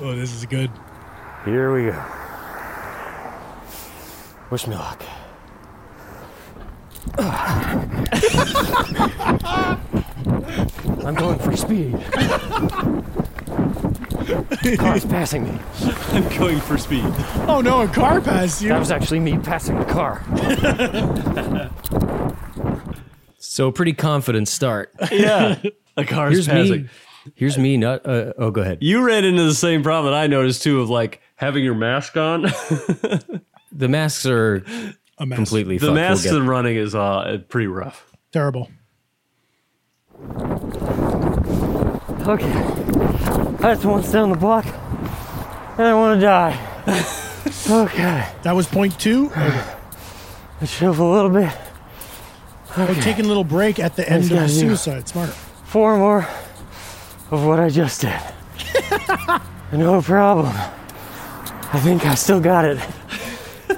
Oh, 0.00 0.14
this 0.14 0.32
is 0.32 0.46
good. 0.46 0.70
Here 1.44 1.72
we 1.74 1.90
go. 1.90 2.04
Wish 4.50 4.66
me 4.66 4.74
luck. 4.74 5.02
I'm 11.04 11.14
going 11.14 11.38
for 11.38 11.56
speed. 11.56 11.96
Car's 14.78 15.04
passing 15.06 15.44
me. 15.44 15.58
I'm 16.12 16.28
going 16.38 16.60
for 16.60 16.76
speed. 16.78 17.04
Oh 17.46 17.60
no, 17.62 17.82
a 17.82 17.88
car 17.88 18.20
passed 18.20 18.60
you. 18.62 18.68
That 18.70 18.78
was 18.78 18.90
actually 18.90 19.20
me 19.20 19.38
passing 19.38 19.78
the 19.78 19.84
car. 19.86 20.22
So 23.38 23.70
pretty 23.72 23.92
confident 23.92 24.48
start. 24.48 24.92
Yeah. 25.10 25.56
A 25.96 26.04
car's 26.04 26.34
Here's 26.34 26.46
passing. 26.46 26.82
me. 26.82 26.88
Here's 27.34 27.58
me. 27.58 27.76
Not. 27.76 28.06
Uh, 28.06 28.32
oh, 28.38 28.50
go 28.50 28.60
ahead. 28.60 28.78
You 28.80 29.02
ran 29.04 29.24
into 29.24 29.42
the 29.44 29.54
same 29.54 29.82
problem 29.82 30.12
that 30.12 30.18
I 30.18 30.26
noticed 30.28 30.62
too 30.62 30.80
of 30.80 30.88
like 30.90 31.20
having 31.36 31.64
your 31.64 31.74
mask 31.74 32.16
on. 32.16 32.46
The 33.70 33.86
masks 33.86 34.24
are 34.26 34.64
A 35.20 35.26
mess. 35.26 35.36
completely 35.36 35.78
the 35.78 35.86
fucked. 35.86 35.94
mask 35.94 36.24
We'll 36.24 36.32
get- 36.34 36.40
and 36.40 36.48
running 36.48 36.76
is 36.76 36.94
uh, 36.94 37.38
pretty 37.48 37.66
rough. 37.66 38.12
Terrible. 38.32 38.70
Okay. 42.26 42.52
I 43.60 43.74
just 43.74 43.84
want 43.84 44.02
to 44.04 44.08
stay 44.08 44.18
on 44.18 44.30
the 44.30 44.36
block 44.36 44.66
and 44.66 45.86
I 45.86 45.94
want 45.94 46.20
to 46.20 46.26
die. 46.26 46.54
okay. 47.70 48.28
That 48.42 48.52
was 48.54 48.66
point 48.66 48.98
two. 49.00 49.26
Okay. 49.26 49.74
I 50.60 50.64
shove 50.66 50.98
a 50.98 51.04
little 51.04 51.30
bit. 51.30 51.50
We're 52.76 52.94
taking 53.02 53.24
a 53.24 53.28
little 53.28 53.44
break 53.44 53.78
at 53.78 53.96
the 53.96 54.08
end 54.08 54.24
of 54.24 54.28
the 54.28 54.34
gotta 54.36 54.48
do. 54.48 54.54
suicide. 54.54 55.08
Smart. 55.08 55.30
Four 55.30 55.96
more 55.96 56.28
of 57.30 57.44
what 57.44 57.58
I 57.60 57.68
just 57.70 58.00
did. 58.02 58.20
no 59.72 60.02
problem. 60.02 60.52
I 61.70 61.80
think 61.80 62.04
I 62.06 62.14
still 62.14 62.40
got 62.40 62.64
it 62.64 62.78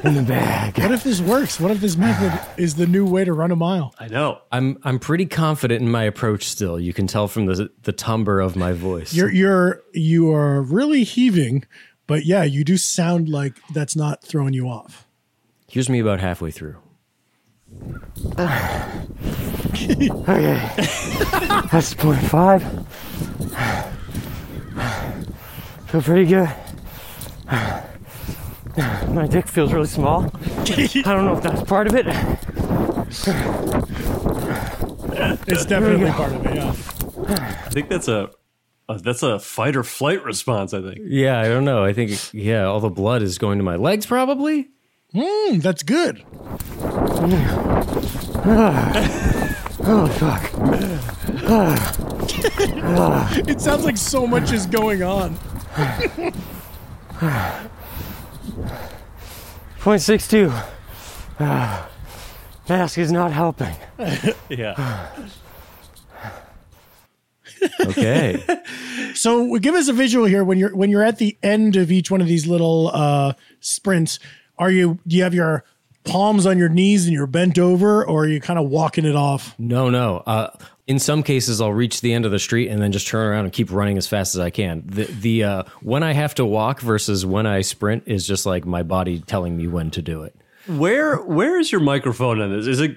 in 0.05 0.15
the 0.15 0.23
bag. 0.23 0.79
What 0.79 0.93
if 0.93 1.03
this 1.05 1.21
works? 1.21 1.61
What 1.61 1.71
if 1.71 1.81
this 1.81 1.97
method 1.97 2.39
is 2.61 2.75
the 2.75 2.87
new 2.87 3.07
way 3.07 3.25
to 3.25 3.33
run 3.33 3.51
a 3.51 3.57
mile? 3.57 3.95
I 3.99 4.09
know. 4.09 4.41
I'm 4.53 4.79
I'm 4.83 4.99
pretty 4.99 5.27
confident 5.27 5.83
in 5.83 5.91
my 5.91 6.05
approach 6.05 6.45
still. 6.45 6.79
You 6.81 6.93
can 6.93 7.07
tell 7.07 7.29
from 7.29 7.47
the 7.47 7.71
the 7.83 7.93
timbre 7.93 8.41
of 8.41 8.57
my 8.57 8.73
voice. 8.73 9.13
You're 9.13 9.31
you're 9.31 9.83
you 9.93 10.33
are 10.33 10.63
really 10.63 11.05
heaving, 11.05 11.65
but 12.07 12.25
yeah, 12.25 12.45
you 12.45 12.65
do 12.65 12.77
sound 12.77 13.29
like 13.29 13.55
that's 13.73 13.97
not 13.97 14.23
throwing 14.25 14.55
you 14.55 14.67
off. 14.69 15.07
Here's 15.69 15.89
me 15.89 16.01
about 16.01 16.21
halfway 16.21 16.51
through. 16.51 16.77
Okay. 19.81 20.71
That's 21.73 21.95
point 21.95 22.21
five. 22.23 22.63
Feel 25.87 26.03
pretty 26.03 26.27
good. 26.27 26.49
My 29.09 29.27
dick 29.27 29.47
feels 29.49 29.73
really 29.73 29.87
small. 29.87 30.25
I 30.45 31.03
don't 31.05 31.25
know 31.25 31.37
if 31.37 31.43
that's 31.43 31.63
part 31.63 31.87
of 31.87 31.95
it. 31.95 32.07
It's 35.47 35.65
definitely 35.67 36.11
part 36.11 36.33
of 36.33 36.47
it. 36.47 36.55
Yeah. 36.55 36.75
I 37.67 37.71
think 37.71 37.89
that's 37.89 38.09
a, 38.09 38.31
a 38.89 38.99
that's 38.99 39.23
a 39.23 39.39
fight 39.39 39.77
or 39.77 39.83
flight 39.83 40.25
response. 40.25 40.73
I 40.73 40.81
think. 40.81 41.01
Yeah, 41.03 41.41
I 41.41 41.49
don't 41.49 41.65
know. 41.65 41.85
I 41.85 41.93
think 41.93 42.33
yeah, 42.33 42.65
all 42.65 42.81
the 42.81 42.91
blood 42.91 43.23
is 43.23 43.39
going 43.39 43.59
to 43.59 43.65
my 43.65 43.77
legs 43.77 44.07
probably. 44.07 44.71
Mm, 45.15 45.63
that's 45.63 45.83
good. 45.83 46.25
Oh 49.83 50.07
fuck. 50.07 50.43
It 53.49 53.61
sounds 53.61 53.85
like 53.85 53.97
so 53.97 54.27
much 54.27 54.53
is 54.53 54.67
going 54.67 55.03
on. 55.03 55.37
Point 59.81 60.03
six 60.03 60.29
two. 60.29 60.53
Mask 61.39 62.99
is 62.99 63.11
not 63.11 63.33
helping. 63.33 63.75
Yeah. 64.49 65.09
Okay. 67.81 68.43
So 69.13 69.59
give 69.59 69.75
us 69.75 69.89
a 69.89 69.93
visual 69.93 70.25
here 70.25 70.45
when 70.45 70.57
you're 70.57 70.75
when 70.75 70.89
you're 70.89 71.03
at 71.03 71.19
the 71.19 71.37
end 71.43 71.75
of 71.77 71.91
each 71.91 72.11
one 72.11 72.21
of 72.21 72.27
these 72.29 72.47
little 72.47 72.91
uh, 72.95 73.33
sprints. 73.59 74.19
Are 74.57 74.71
you 74.71 74.99
do 75.07 75.17
you 75.17 75.25
have 75.25 75.35
your 75.35 75.65
palms 76.05 76.47
on 76.47 76.57
your 76.59 76.69
knees 76.69 77.07
and 77.07 77.13
you're 77.13 77.27
bent 77.27 77.59
over, 77.59 78.07
or 78.07 78.23
are 78.23 78.29
you 78.29 78.41
kind 78.41 78.59
of 78.59 78.71
walking 78.71 79.05
it 79.05 79.17
off? 79.17 79.55
no, 79.59 79.91
no. 79.91 80.19
Uh, 80.27 80.51
in 80.91 80.99
some 80.99 81.23
cases, 81.23 81.61
I'll 81.61 81.73
reach 81.73 82.01
the 82.01 82.13
end 82.13 82.25
of 82.27 82.33
the 82.33 82.41
street 82.41 82.69
and 82.69 82.83
then 82.83 82.91
just 82.91 83.07
turn 83.07 83.25
around 83.25 83.45
and 83.45 83.53
keep 83.53 83.71
running 83.71 83.97
as 83.97 84.09
fast 84.09 84.35
as 84.35 84.41
I 84.41 84.51
can. 84.51 84.83
The 84.85 85.05
the 85.05 85.45
uh, 85.45 85.63
when 85.83 86.03
I 86.03 86.13
have 86.13 86.35
to 86.35 86.45
walk 86.45 86.81
versus 86.81 87.25
when 87.25 87.47
I 87.47 87.61
sprint 87.61 88.03
is 88.07 88.27
just 88.27 88.45
like 88.45 88.67
my 88.67 88.83
body 88.83 89.21
telling 89.21 89.57
me 89.57 89.69
when 89.69 89.93
to 89.93 90.03
do 90.03 90.25
it. 90.25 90.35
Where 90.67 91.17
where 91.19 91.61
is 91.61 91.71
your 91.71 91.81
microphone 91.81 92.41
on 92.41 92.51
this? 92.51 92.67
Is 92.67 92.81
it 92.81 92.97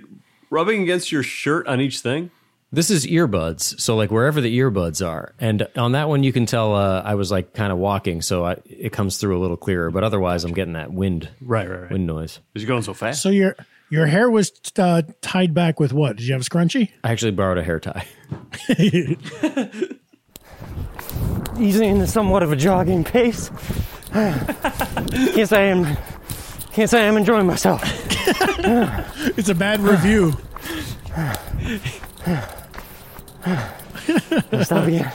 rubbing 0.50 0.82
against 0.82 1.12
your 1.12 1.22
shirt 1.22 1.68
on 1.68 1.80
each 1.80 2.00
thing? 2.00 2.32
This 2.72 2.90
is 2.90 3.06
earbuds, 3.06 3.80
so 3.80 3.96
like 3.96 4.10
wherever 4.10 4.42
the 4.42 4.58
earbuds 4.58 5.08
are, 5.08 5.36
and 5.40 5.68
on 5.76 5.92
that 5.92 6.10
one 6.10 6.24
you 6.24 6.34
can 6.34 6.48
tell 6.48 6.74
uh, 6.74 7.04
I 7.06 7.14
was 7.14 7.30
like 7.30 7.54
kind 7.54 7.72
of 7.72 7.78
walking, 7.78 8.24
so 8.24 8.44
I, 8.46 8.58
it 8.66 8.92
comes 8.92 9.18
through 9.18 9.38
a 9.38 9.42
little 9.42 9.58
clearer. 9.58 9.92
But 9.92 10.04
otherwise, 10.04 10.44
I'm 10.44 10.54
getting 10.56 10.74
that 10.74 10.92
wind 10.92 11.30
Right, 11.40 11.70
right, 11.70 11.82
right. 11.82 11.92
wind 11.92 12.08
noise. 12.08 12.40
Is 12.56 12.64
you 12.64 12.68
going 12.68 12.82
so 12.82 12.96
fast? 12.96 13.22
So 13.22 13.30
your 13.30 13.56
your 13.94 14.08
hair 14.08 14.28
was 14.28 14.52
uh, 14.80 15.04
tied 15.22 15.54
back 15.54 15.80
with 15.80 15.94
what? 15.94 16.16
Did 16.16 16.26
you 16.26 16.34
have 16.34 16.42
a 16.42 16.46
scrunchie? 16.46 16.90
I 17.04 17.12
actually 17.12 17.30
borrowed 17.30 17.60
a 17.60 17.64
hair 17.64 17.80
tie. 17.80 18.08
Easing 21.60 21.90
into 21.90 22.08
somewhat 22.08 22.42
of 22.42 22.52
a 22.52 22.56
jogging 22.56 23.04
pace. 23.04 23.52
can't 24.12 25.48
say 25.48 25.70
I'm 25.70 25.96
can't 26.72 26.90
say 26.90 27.08
I'm 27.08 27.18
enjoying 27.18 27.46
myself. 27.46 27.84
It's 29.38 29.50
a 29.50 29.56
bad 29.56 29.80
review. 29.80 30.32
Stop 34.64 34.88
again. 34.88 35.14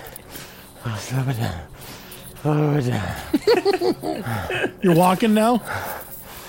Oh, 0.87 0.97
stop 1.01 1.27
it 1.27 1.37
down. 1.37 1.61
Slow 2.43 2.77
it 2.77 2.87
down. 4.63 4.73
You're 4.83 4.95
walking 4.95 5.35
now. 5.35 5.63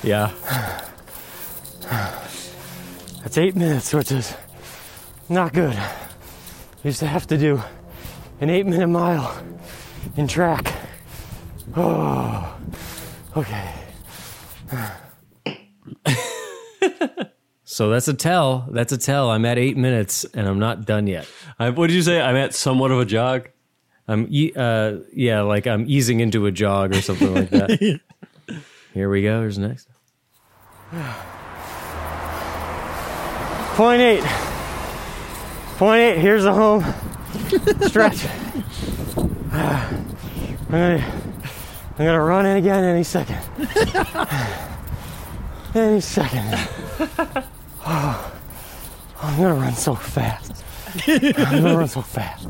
Yeah, 0.03 0.31
That's 3.21 3.37
eight 3.37 3.55
minutes, 3.55 3.93
which 3.93 4.11
is 4.11 4.33
not 5.27 5.53
good. 5.53 5.77
Used 6.83 6.99
to 6.99 7.07
have 7.07 7.27
to 7.27 7.37
do 7.37 7.61
an 8.39 8.49
eight 8.49 8.65
minute 8.65 8.87
mile 8.87 9.43
in 10.15 10.27
track. 10.27 10.73
Oh, 11.75 12.57
okay. 13.35 13.73
so 17.63 17.89
that's 17.89 18.07
a 18.07 18.13
tell. 18.13 18.67
That's 18.71 18.91
a 18.93 18.97
tell. 18.97 19.29
I'm 19.29 19.45
at 19.45 19.57
eight 19.57 19.77
minutes 19.77 20.25
and 20.33 20.47
I'm 20.47 20.59
not 20.59 20.85
done 20.85 21.05
yet. 21.07 21.27
I, 21.59 21.69
what 21.71 21.87
did 21.87 21.95
you 21.95 22.01
say? 22.01 22.21
I'm 22.21 22.35
at 22.35 22.53
somewhat 22.53 22.91
of 22.91 22.99
a 22.99 23.05
jog. 23.05 23.49
I'm 24.07 24.25
e- 24.29 24.53
uh 24.55 24.97
yeah, 25.13 25.41
like 25.41 25.67
I'm 25.67 25.85
easing 25.87 26.19
into 26.19 26.45
a 26.47 26.51
jog 26.51 26.95
or 26.95 27.01
something 27.01 27.33
like 27.33 27.49
that. 27.51 27.99
Here 28.93 29.09
we 29.09 29.21
go. 29.21 29.41
Here's 29.41 29.59
next. 29.59 29.87
Point 33.79 34.01
eight. 34.01 34.23
Point 35.77 36.01
eight. 36.01 36.17
Here's 36.17 36.43
the 36.43 36.51
home 36.51 36.83
stretch. 37.87 38.25
I'm 39.53 40.05
gonna, 40.69 41.13
I'm 41.97 42.05
gonna 42.05 42.21
run 42.21 42.45
in 42.45 42.57
again 42.57 42.83
any 42.83 43.05
second. 43.05 43.39
any 45.75 46.01
second. 46.01 46.59
Oh, 47.85 47.85
I'm 49.21 49.37
gonna 49.37 49.53
run 49.53 49.73
so 49.75 49.95
fast. 49.95 50.61
I'm 51.07 51.61
gonna 51.61 51.77
run 51.77 51.87
so 51.87 52.01
fast. 52.01 52.49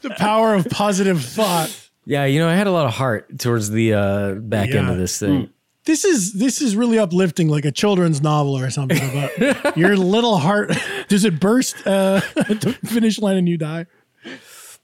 The 0.00 0.14
power 0.16 0.54
of 0.54 0.66
positive 0.70 1.22
thought. 1.22 1.90
Yeah, 2.06 2.24
you 2.24 2.38
know, 2.38 2.48
I 2.48 2.54
had 2.54 2.66
a 2.66 2.72
lot 2.72 2.86
of 2.86 2.94
heart 2.94 3.38
towards 3.38 3.68
the 3.68 3.92
uh 3.92 4.32
back 4.36 4.70
end 4.70 4.88
of 4.88 4.96
this 4.96 5.18
thing. 5.18 5.50
This 5.86 6.04
is 6.04 6.34
this 6.34 6.60
is 6.60 6.76
really 6.76 6.98
uplifting, 6.98 7.48
like 7.48 7.64
a 7.64 7.72
children's 7.72 8.20
novel 8.20 8.56
or 8.56 8.68
something. 8.70 9.02
About 9.10 9.76
your 9.76 9.96
little 9.96 10.36
heart. 10.36 10.72
Does 11.08 11.24
it 11.24 11.40
burst 11.40 11.86
uh, 11.86 12.20
at 12.36 12.46
the 12.60 12.72
finish 12.84 13.18
line 13.18 13.36
and 13.36 13.48
you 13.48 13.56
die? 13.56 13.86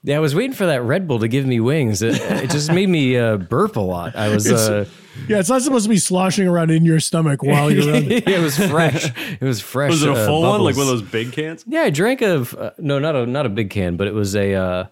Yeah, 0.03 0.17
I 0.17 0.19
was 0.19 0.33
waiting 0.33 0.53
for 0.53 0.65
that 0.67 0.83
Red 0.83 1.07
Bull 1.07 1.19
to 1.19 1.27
give 1.27 1.45
me 1.45 1.59
wings. 1.59 2.01
It, 2.01 2.15
it 2.21 2.49
just 2.49 2.71
made 2.71 2.87
me 2.87 3.17
uh, 3.17 3.37
burp 3.37 3.75
a 3.75 3.81
lot. 3.81 4.15
I 4.15 4.29
was 4.29 4.49
uh 4.49 4.85
Yeah, 5.27 5.39
it's 5.39 5.49
not 5.49 5.61
supposed 5.61 5.85
to 5.85 5.89
be 5.89 5.97
sloshing 5.97 6.47
around 6.47 6.71
in 6.71 6.85
your 6.85 6.99
stomach 6.99 7.43
while 7.43 7.69
you're 7.69 7.91
running. 7.91 8.11
it 8.25 8.39
was 8.39 8.57
fresh. 8.57 9.11
It 9.39 9.43
was 9.43 9.59
fresh. 9.59 9.91
Was 9.91 10.03
it 10.03 10.09
a 10.09 10.13
uh, 10.13 10.25
full 10.25 10.41
one, 10.41 10.61
like 10.61 10.75
bubbles. 10.75 10.77
one 10.77 10.95
of 10.95 11.01
those 11.01 11.11
big 11.11 11.31
cans? 11.33 11.63
Yeah, 11.67 11.81
I 11.81 11.89
drank 11.89 12.21
a 12.21 12.41
uh, 12.57 12.71
no, 12.77 12.99
not 12.99 13.15
a 13.15 13.25
not 13.25 13.45
a 13.45 13.49
big 13.49 13.69
can, 13.69 13.97
but 13.97 14.07
it 14.07 14.13
was 14.13 14.35
a 14.35 14.53
uh, 14.53 14.85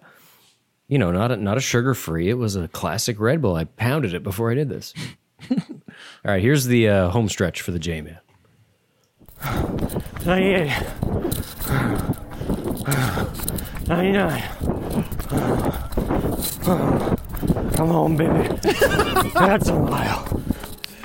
you 0.88 0.98
know 0.98 1.10
not 1.12 1.32
a, 1.32 1.36
not 1.36 1.56
a 1.56 1.60
sugar 1.60 1.94
free. 1.94 2.28
It 2.28 2.34
was 2.34 2.54
a 2.56 2.68
classic 2.68 3.18
Red 3.18 3.40
Bull. 3.40 3.56
I 3.56 3.64
pounded 3.64 4.12
it 4.14 4.22
before 4.22 4.50
I 4.50 4.54
did 4.54 4.68
this. 4.68 4.92
All 6.26 6.32
right, 6.32 6.42
here's 6.42 6.64
the 6.64 6.88
uh, 6.88 7.10
home 7.10 7.28
stretch 7.28 7.60
for 7.62 7.70
the 7.70 7.78
J 7.78 8.00
man. 8.00 8.18
98. 10.24 10.72
99. 13.86 14.42
Come 17.76 17.90
on, 17.92 18.16
baby. 18.16 18.32
That's 19.34 19.68
a 19.68 19.78
mile. 19.78 20.42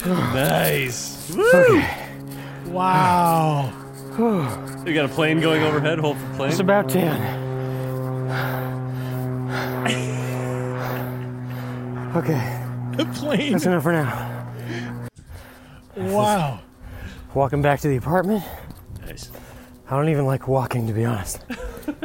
Nice. 0.08 1.32
Wow. 2.68 3.72
You 4.84 4.96
got 4.96 5.06
a 5.06 5.10
plane 5.14 5.40
going 5.40 5.62
overhead. 5.62 6.00
Hold 6.00 6.18
for 6.18 6.34
plane. 6.34 6.50
It's 6.50 6.60
about 6.60 6.90
10. 6.90 7.22
Okay, 12.16 12.66
The 12.98 13.06
plane. 13.06 13.54
that's 13.54 13.66
enough 13.66 13.84
for 13.84 13.94
now. 13.94 14.31
Wow. 15.96 16.60
Walking 17.34 17.62
back 17.62 17.80
to 17.82 17.88
the 17.88 17.98
apartment. 17.98 18.44
Nice. 19.06 19.30
I 19.90 19.96
don't 19.96 20.10
even 20.10 20.26
like 20.26 20.48
walking, 20.48 20.88
to 20.88 20.94
be 20.94 21.06
honest. 21.06 21.44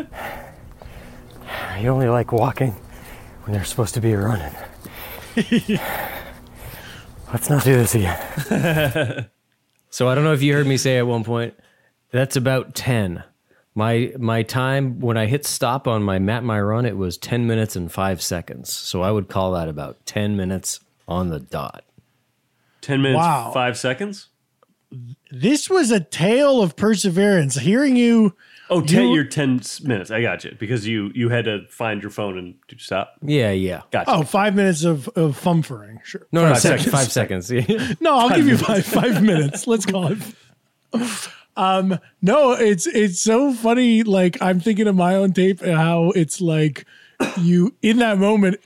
you 1.80 1.88
only 1.88 2.08
like 2.08 2.32
walking 2.32 2.72
when 3.44 3.54
you're 3.54 3.64
supposed 3.64 3.94
to 3.94 4.00
be 4.00 4.14
running. 4.14 4.52
Let's 7.32 7.50
not 7.50 7.64
do 7.64 7.74
this 7.74 7.94
again. 7.94 9.28
So 9.88 10.08
I 10.08 10.14
don't 10.14 10.24
know 10.24 10.34
if 10.34 10.42
you 10.42 10.52
heard 10.52 10.66
me 10.66 10.76
say 10.76 10.98
at 10.98 11.06
one 11.06 11.24
point 11.24 11.54
that's 12.10 12.36
about 12.36 12.74
ten. 12.74 13.24
My 13.74 14.12
my 14.18 14.42
time 14.42 15.00
when 15.00 15.16
I 15.16 15.24
hit 15.24 15.46
stop 15.46 15.88
on 15.88 16.02
my 16.02 16.18
map 16.18 16.42
my 16.42 16.60
run 16.60 16.84
it 16.84 16.98
was 16.98 17.16
ten 17.16 17.46
minutes 17.46 17.76
and 17.76 17.90
five 17.90 18.20
seconds. 18.20 18.70
So 18.70 19.00
I 19.00 19.10
would 19.10 19.30
call 19.30 19.52
that 19.52 19.70
about 19.70 20.04
ten 20.04 20.36
minutes 20.36 20.80
on 21.08 21.30
the 21.30 21.40
dot. 21.40 21.82
Ten 22.86 23.02
minutes, 23.02 23.18
Wow. 23.18 23.50
five 23.52 23.76
seconds. 23.76 24.28
This 25.32 25.68
was 25.68 25.90
a 25.90 25.98
tale 25.98 26.62
of 26.62 26.76
perseverance. 26.76 27.56
Hearing 27.56 27.96
you, 27.96 28.36
Oh, 28.70 28.80
ten, 28.80 29.04
You- 29.08 29.14
you're 29.14 29.24
ten 29.24 29.60
minutes. 29.82 30.10
I 30.12 30.22
got 30.22 30.44
you 30.44 30.54
because 30.58 30.86
you 30.86 31.10
you 31.14 31.28
had 31.28 31.44
to 31.46 31.66
find 31.68 32.00
your 32.02 32.10
phone 32.10 32.38
and 32.38 32.54
do 32.68 32.76
stop. 32.78 33.14
Yeah, 33.22 33.50
yeah. 33.50 33.82
Gotcha. 33.90 34.10
oh, 34.10 34.22
five 34.22 34.54
minutes 34.54 34.84
of, 34.84 35.08
of 35.16 35.36
fumfering. 35.40 35.98
Sure. 36.04 36.26
No, 36.32 36.42
no, 36.42 36.48
Five 36.50 36.58
sec- 36.60 36.78
seconds. 36.80 36.92
five 36.92 37.12
seconds. 37.12 37.50
No, 38.00 38.16
I'll 38.18 38.30
give 38.36 38.46
you 38.46 38.56
five 38.58 38.84
five 38.86 39.22
minutes. 39.22 39.66
Let's 39.66 39.86
call 39.86 40.12
it. 40.12 40.18
Um, 41.56 41.98
no, 42.22 42.52
it's 42.52 42.86
it's 42.86 43.20
so 43.20 43.52
funny. 43.54 44.02
Like 44.02 44.40
I'm 44.42 44.60
thinking 44.60 44.86
of 44.86 44.94
my 44.94 45.14
own 45.14 45.32
tape 45.32 45.62
and 45.62 45.76
how 45.76 46.10
it's 46.10 46.40
like 46.40 46.84
you 47.40 47.74
in 47.82 47.98
that 47.98 48.18
moment. 48.18 48.56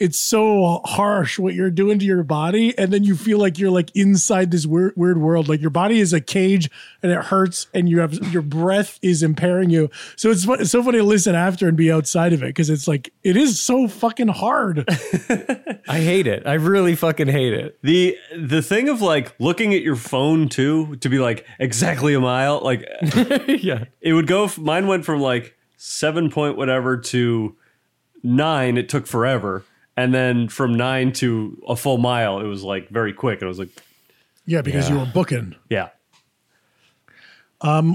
It's 0.00 0.18
so 0.18 0.80
harsh 0.84 1.38
what 1.38 1.54
you're 1.54 1.70
doing 1.70 1.98
to 1.98 2.04
your 2.04 2.22
body, 2.24 2.76
and 2.78 2.92
then 2.92 3.04
you 3.04 3.14
feel 3.14 3.38
like 3.38 3.58
you're 3.58 3.70
like 3.70 3.94
inside 3.94 4.50
this 4.50 4.66
weird 4.66 4.94
weird 4.96 5.18
world. 5.18 5.48
Like 5.48 5.60
your 5.60 5.70
body 5.70 6.00
is 6.00 6.12
a 6.12 6.20
cage, 6.20 6.70
and 7.02 7.12
it 7.12 7.18
hurts, 7.18 7.66
and 7.74 7.88
you 7.88 8.00
have 8.00 8.14
your 8.32 8.42
breath 8.42 8.98
is 9.02 9.22
impairing 9.22 9.70
you. 9.70 9.90
So 10.16 10.30
it's, 10.30 10.46
it's 10.48 10.70
so 10.70 10.82
funny 10.82 10.98
to 10.98 11.04
listen 11.04 11.34
after 11.34 11.68
and 11.68 11.76
be 11.76 11.92
outside 11.92 12.32
of 12.32 12.42
it 12.42 12.46
because 12.46 12.70
it's 12.70 12.88
like 12.88 13.12
it 13.22 13.36
is 13.36 13.60
so 13.60 13.86
fucking 13.86 14.28
hard. 14.28 14.84
I 15.88 16.00
hate 16.00 16.26
it. 16.26 16.46
I 16.46 16.54
really 16.54 16.96
fucking 16.96 17.28
hate 17.28 17.52
it. 17.52 17.78
The 17.82 18.16
the 18.36 18.62
thing 18.62 18.88
of 18.88 19.02
like 19.02 19.34
looking 19.38 19.74
at 19.74 19.82
your 19.82 19.96
phone 19.96 20.48
too 20.48 20.96
to 20.96 21.08
be 21.08 21.18
like 21.18 21.46
exactly 21.58 22.14
a 22.14 22.20
mile, 22.20 22.60
like 22.60 22.88
yeah. 23.48 23.84
it 24.00 24.14
would 24.14 24.26
go. 24.26 24.44
f- 24.44 24.58
Mine 24.58 24.86
went 24.86 25.04
from 25.04 25.20
like 25.20 25.54
seven 25.76 26.30
point 26.30 26.56
whatever 26.56 26.96
to 26.96 27.56
nine. 28.22 28.76
It 28.78 28.88
took 28.88 29.06
forever, 29.06 29.64
and 30.00 30.14
then 30.14 30.48
from 30.48 30.74
nine 30.74 31.12
to 31.14 31.60
a 31.68 31.76
full 31.76 31.98
mile, 31.98 32.40
it 32.40 32.46
was 32.46 32.62
like 32.62 32.88
very 32.88 33.12
quick. 33.12 33.40
And 33.40 33.46
I 33.46 33.48
was 33.48 33.58
like, 33.58 33.68
yeah, 34.46 34.62
because 34.62 34.88
you 34.88 34.98
were 34.98 35.06
booking. 35.06 35.54
yeah, 35.68 35.90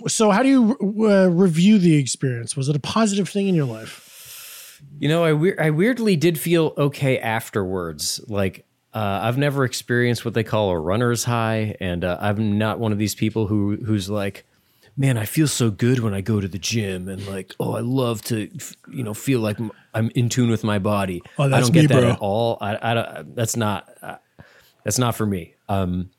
So 0.07 0.31
how 0.31 0.43
do 0.43 0.49
you 0.49 0.77
uh, 1.09 1.27
review 1.27 1.79
the 1.79 1.95
experience? 1.95 2.55
Was 2.55 2.69
it 2.69 2.75
a 2.75 2.79
positive 2.79 3.27
thing 3.27 3.47
in 3.47 3.55
your 3.55 3.65
life? 3.65 4.81
You 4.99 5.09
know, 5.09 5.23
I 5.23 5.33
weir- 5.33 5.59
I 5.59 5.71
weirdly 5.71 6.15
did 6.15 6.39
feel 6.39 6.73
okay 6.77 7.17
afterwards. 7.19 8.21
Like 8.27 8.65
uh, 8.93 9.19
I've 9.23 9.37
never 9.37 9.65
experienced 9.65 10.23
what 10.23 10.33
they 10.33 10.43
call 10.43 10.69
a 10.69 10.79
runner's 10.79 11.23
high, 11.23 11.75
and 11.81 12.03
uh, 12.05 12.17
I'm 12.21 12.57
not 12.57 12.79
one 12.79 12.91
of 12.91 12.97
these 12.97 13.15
people 13.15 13.47
who 13.47 13.77
who's 13.77 14.09
like, 14.09 14.45
man, 14.97 15.17
I 15.17 15.25
feel 15.25 15.47
so 15.47 15.69
good 15.69 15.99
when 15.99 16.13
I 16.13 16.21
go 16.21 16.39
to 16.39 16.47
the 16.47 16.57
gym, 16.57 17.07
and 17.07 17.25
like, 17.27 17.53
oh, 17.59 17.75
I 17.75 17.81
love 17.81 18.21
to, 18.23 18.49
you 18.89 19.03
know, 19.03 19.13
feel 19.13 19.39
like 19.39 19.57
I'm 19.93 20.09
in 20.15 20.29
tune 20.29 20.49
with 20.49 20.63
my 20.63 20.79
body. 20.79 21.21
Oh, 21.37 21.43
I 21.43 21.59
don't 21.59 21.73
get 21.73 21.81
me, 21.81 21.87
that 21.87 22.01
bro. 22.01 22.11
at 22.11 22.19
all. 22.19 22.57
I, 22.61 22.91
I 22.91 22.93
don't, 22.93 23.35
that's 23.35 23.55
not 23.55 23.89
uh, 24.01 24.15
that's 24.83 24.99
not 24.99 25.15
for 25.15 25.25
me. 25.25 25.55
Um, 25.67 26.11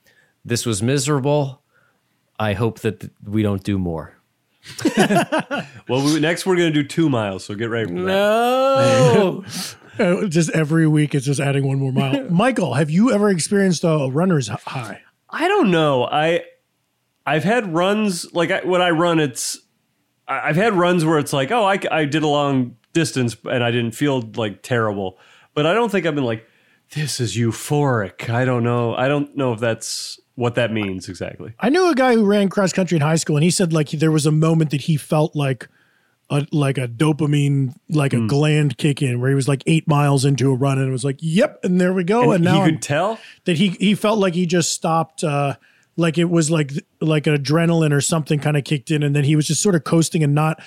this 0.44 0.66
was 0.66 0.82
miserable. 0.82 1.62
I 2.38 2.52
hope 2.52 2.80
that 2.80 3.00
th- 3.00 3.12
we 3.24 3.42
don't 3.42 3.62
do 3.62 3.78
more. 3.78 4.14
Well, 5.88 6.04
we, 6.04 6.18
next 6.18 6.44
we're 6.44 6.56
gonna 6.56 6.72
do 6.72 6.82
two 6.82 7.08
miles, 7.08 7.44
so 7.44 7.54
get 7.54 7.70
ready 7.70 7.86
for 7.86 7.94
that. 7.94 8.06
No. 8.06 9.44
Uh, 9.98 10.26
just 10.26 10.50
every 10.50 10.86
week, 10.86 11.14
it's 11.14 11.24
just 11.24 11.40
adding 11.40 11.66
one 11.66 11.78
more 11.78 11.90
mile. 11.90 12.24
Michael, 12.30 12.74
have 12.74 12.90
you 12.90 13.12
ever 13.12 13.30
experienced 13.30 13.82
a 13.82 14.10
runner's 14.12 14.48
high? 14.48 15.00
I 15.30 15.48
don't 15.48 15.70
know. 15.70 16.04
I 16.04 16.42
I've 17.26 17.44
had 17.44 17.74
runs 17.74 18.32
like 18.32 18.50
I, 18.50 18.60
when 18.64 18.80
I 18.80 18.90
run, 18.90 19.18
it's 19.18 19.58
I've 20.28 20.56
had 20.56 20.74
runs 20.74 21.04
where 21.04 21.18
it's 21.18 21.32
like, 21.32 21.50
oh, 21.50 21.64
I, 21.64 21.78
I 21.90 22.04
did 22.04 22.22
a 22.22 22.28
long 22.28 22.76
distance 22.92 23.36
and 23.44 23.62
I 23.62 23.70
didn't 23.70 23.92
feel 23.92 24.20
like 24.36 24.62
terrible, 24.62 25.18
but 25.54 25.66
I 25.66 25.74
don't 25.74 25.90
think 25.90 26.06
I've 26.06 26.14
been 26.14 26.24
like, 26.24 26.46
this 26.94 27.20
is 27.20 27.36
euphoric. 27.36 28.30
I 28.30 28.44
don't 28.44 28.62
know. 28.62 28.94
I 28.94 29.08
don't 29.08 29.36
know 29.36 29.52
if 29.52 29.60
that's 29.60 30.18
what 30.36 30.54
that 30.54 30.70
means 30.72 31.08
exactly. 31.08 31.52
I 31.58 31.68
knew 31.68 31.90
a 31.90 31.94
guy 31.94 32.14
who 32.14 32.24
ran 32.24 32.48
cross 32.48 32.72
country 32.72 32.96
in 32.96 33.02
high 33.02 33.16
school, 33.16 33.36
and 33.36 33.42
he 33.44 33.50
said 33.50 33.72
like 33.72 33.90
there 33.90 34.12
was 34.12 34.26
a 34.26 34.32
moment 34.32 34.70
that 34.70 34.82
he 34.82 34.96
felt 34.96 35.34
like 35.34 35.68
a 36.30 36.46
like 36.52 36.76
a 36.78 36.86
dopamine, 36.88 37.74
like 37.88 38.12
a 38.12 38.26
gland 38.26 38.78
kick 38.78 39.00
in, 39.02 39.20
where 39.20 39.30
he 39.30 39.34
was 39.36 39.48
like 39.48 39.62
eight 39.66 39.86
miles 39.88 40.24
into 40.24 40.50
a 40.50 40.54
run, 40.54 40.78
and 40.78 40.88
it 40.88 40.92
was 40.92 41.04
like, 41.04 41.18
"Yep," 41.20 41.60
and 41.64 41.80
there 41.80 41.92
we 41.94 42.02
go. 42.04 42.22
And, 42.32 42.34
And 42.34 42.44
now 42.44 42.54
you 42.56 42.60
I'm- 42.62 42.70
could 42.70 42.82
tell. 42.82 43.18
that 43.44 43.56
he 43.56 43.68
he 43.80 43.94
felt 43.94 44.18
like 44.18 44.34
he 44.34 44.44
just 44.46 44.72
stopped, 44.72 45.22
uh, 45.24 45.54
like 45.96 46.18
it 46.18 46.26
was 46.30 46.50
like 46.50 46.72
like 47.00 47.26
an 47.26 47.36
adrenaline 47.36 47.92
or 47.92 48.00
something 48.00 48.38
kind 48.38 48.56
of 48.56 48.64
kicked 48.64 48.90
in, 48.90 49.02
and 49.02 49.14
then 49.16 49.24
he 49.24 49.36
was 49.36 49.46
just 49.46 49.62
sort 49.62 49.74
of 49.74 49.84
coasting 49.84 50.22
and 50.22 50.34
not. 50.34 50.60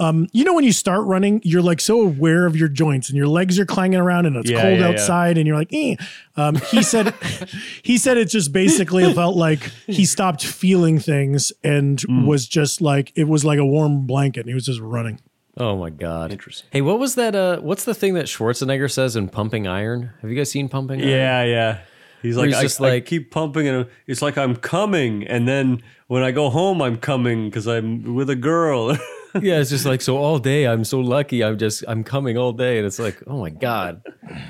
Um, 0.00 0.28
you 0.32 0.44
know 0.44 0.54
when 0.54 0.62
you 0.62 0.70
start 0.70 1.04
running, 1.06 1.40
you're 1.42 1.60
like 1.60 1.80
so 1.80 2.02
aware 2.02 2.46
of 2.46 2.54
your 2.56 2.68
joints 2.68 3.08
and 3.08 3.16
your 3.16 3.26
legs 3.26 3.58
are 3.58 3.66
clanging 3.66 3.98
around 3.98 4.26
and 4.26 4.36
it's 4.36 4.48
Yeah, 4.48 4.60
cold 4.62 4.78
yeah, 4.78 4.86
yeah. 4.86 4.92
outside 4.92 5.36
and 5.38 5.44
you're 5.44 5.56
like, 5.56 5.70
eh. 5.72 5.96
Um, 6.36 6.54
he 6.70 6.84
said, 6.84 7.12
he 7.82 7.98
said 7.98 8.16
it 8.16 8.26
just 8.26 8.52
basically 8.52 9.12
felt 9.12 9.34
like 9.36 9.58
he 9.88 10.04
stopped 10.04 10.46
feeling 10.46 11.00
things 11.00 11.50
and 11.64 12.00
Hmm. 12.02 12.26
was 12.26 12.46
just 12.46 12.80
like 12.80 13.10
it 13.16 13.24
was 13.26 13.44
like 13.44 13.58
a 13.58 13.66
warm 13.66 14.06
blanket. 14.06 14.42
And 14.42 14.48
he 14.48 14.54
was 14.54 14.66
just 14.66 14.78
running. 14.78 15.18
Oh 15.56 15.76
my 15.76 15.90
god! 15.90 16.30
Interesting. 16.30 16.68
Hey, 16.70 16.80
what 16.82 17.00
was 17.00 17.16
that? 17.16 17.34
Uh, 17.34 17.58
what's 17.58 17.82
the 17.84 17.92
thing 17.94 18.14
that 18.14 18.26
Schwarzenegger 18.26 18.88
says 18.88 19.16
in 19.16 19.28
Pumping 19.28 19.66
Iron? 19.66 20.10
Have 20.22 20.30
you 20.30 20.36
guys 20.36 20.48
seen 20.52 20.68
Pumping 20.68 21.00
Iron? 21.00 21.08
Yeah, 21.10 21.42
yeah. 21.42 21.78
He's 22.22 22.36
like, 22.36 22.46
he's 22.48 22.56
I, 22.56 22.62
just 22.62 22.80
I 22.80 22.84
like- 22.90 23.06
keep 23.06 23.30
pumping, 23.30 23.68
and 23.68 23.86
it's 24.06 24.22
like 24.22 24.36
I'm 24.38 24.56
coming, 24.56 25.26
and 25.26 25.46
then 25.46 25.82
when 26.08 26.22
I 26.22 26.30
go 26.32 26.50
home, 26.50 26.80
I'm 26.82 26.96
coming 26.96 27.48
because 27.48 27.66
I'm 27.68 28.14
with 28.14 28.28
a 28.30 28.36
girl. 28.36 28.92
yeah. 29.40 29.58
It's 29.60 29.70
just 29.70 29.84
like 29.86 30.00
so 30.00 30.16
all 30.16 30.38
day. 30.38 30.66
I'm 30.66 30.84
so 30.84 31.00
lucky. 31.00 31.44
I'm 31.44 31.58
just 31.58 31.84
I'm 31.86 32.02
coming 32.02 32.36
all 32.38 32.52
day, 32.52 32.78
and 32.78 32.86
it's 32.86 32.98
like, 32.98 33.22
oh 33.26 33.38
my 33.40 33.50
god, 33.50 34.02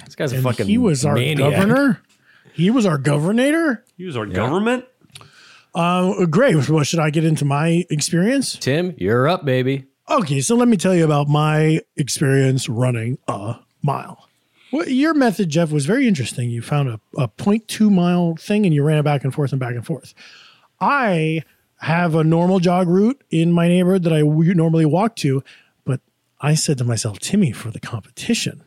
this 0.04 0.14
guy's 0.14 0.32
a 0.32 0.36
And 0.36 0.44
fucking. 0.44 0.66
he 0.66 0.78
was 0.78 1.04
our 1.04 1.14
maniac. 1.14 1.52
governor. 1.52 2.00
He 2.54 2.70
was 2.70 2.86
our 2.86 2.98
governor. 2.98 3.84
he 3.96 4.04
was 4.04 4.16
our 4.16 4.26
government. 4.26 4.84
Uh, 5.74 6.26
great. 6.26 6.68
Well, 6.68 6.82
should 6.82 6.98
I 7.00 7.10
get 7.10 7.24
into 7.24 7.44
my 7.44 7.84
experience? 7.90 8.56
Tim, 8.56 8.94
you're 8.98 9.28
up, 9.28 9.44
baby. 9.44 9.84
Okay, 10.10 10.40
so 10.40 10.56
let 10.56 10.66
me 10.68 10.76
tell 10.76 10.94
you 10.94 11.04
about 11.04 11.28
my 11.28 11.80
experience 11.96 12.68
running 12.68 13.18
a 13.28 13.56
mile. 13.82 14.27
Well, 14.72 14.88
your 14.88 15.14
method, 15.14 15.48
Jeff, 15.48 15.70
was 15.70 15.86
very 15.86 16.06
interesting. 16.06 16.50
You 16.50 16.62
found 16.62 16.88
a, 16.88 17.00
a 17.16 17.28
0.2 17.28 17.90
mile 17.90 18.36
thing 18.36 18.66
and 18.66 18.74
you 18.74 18.82
ran 18.82 18.98
it 18.98 19.02
back 19.02 19.24
and 19.24 19.32
forth 19.32 19.52
and 19.52 19.60
back 19.60 19.74
and 19.74 19.84
forth. 19.84 20.14
I 20.80 21.42
have 21.80 22.14
a 22.14 22.24
normal 22.24 22.60
jog 22.60 22.88
route 22.88 23.22
in 23.30 23.52
my 23.52 23.68
neighborhood 23.68 24.02
that 24.02 24.12
I 24.12 24.22
normally 24.22 24.84
walk 24.84 25.16
to, 25.16 25.42
but 25.84 26.00
I 26.40 26.54
said 26.54 26.78
to 26.78 26.84
myself, 26.84 27.18
Timmy, 27.18 27.52
for 27.52 27.70
the 27.70 27.80
competition, 27.80 28.62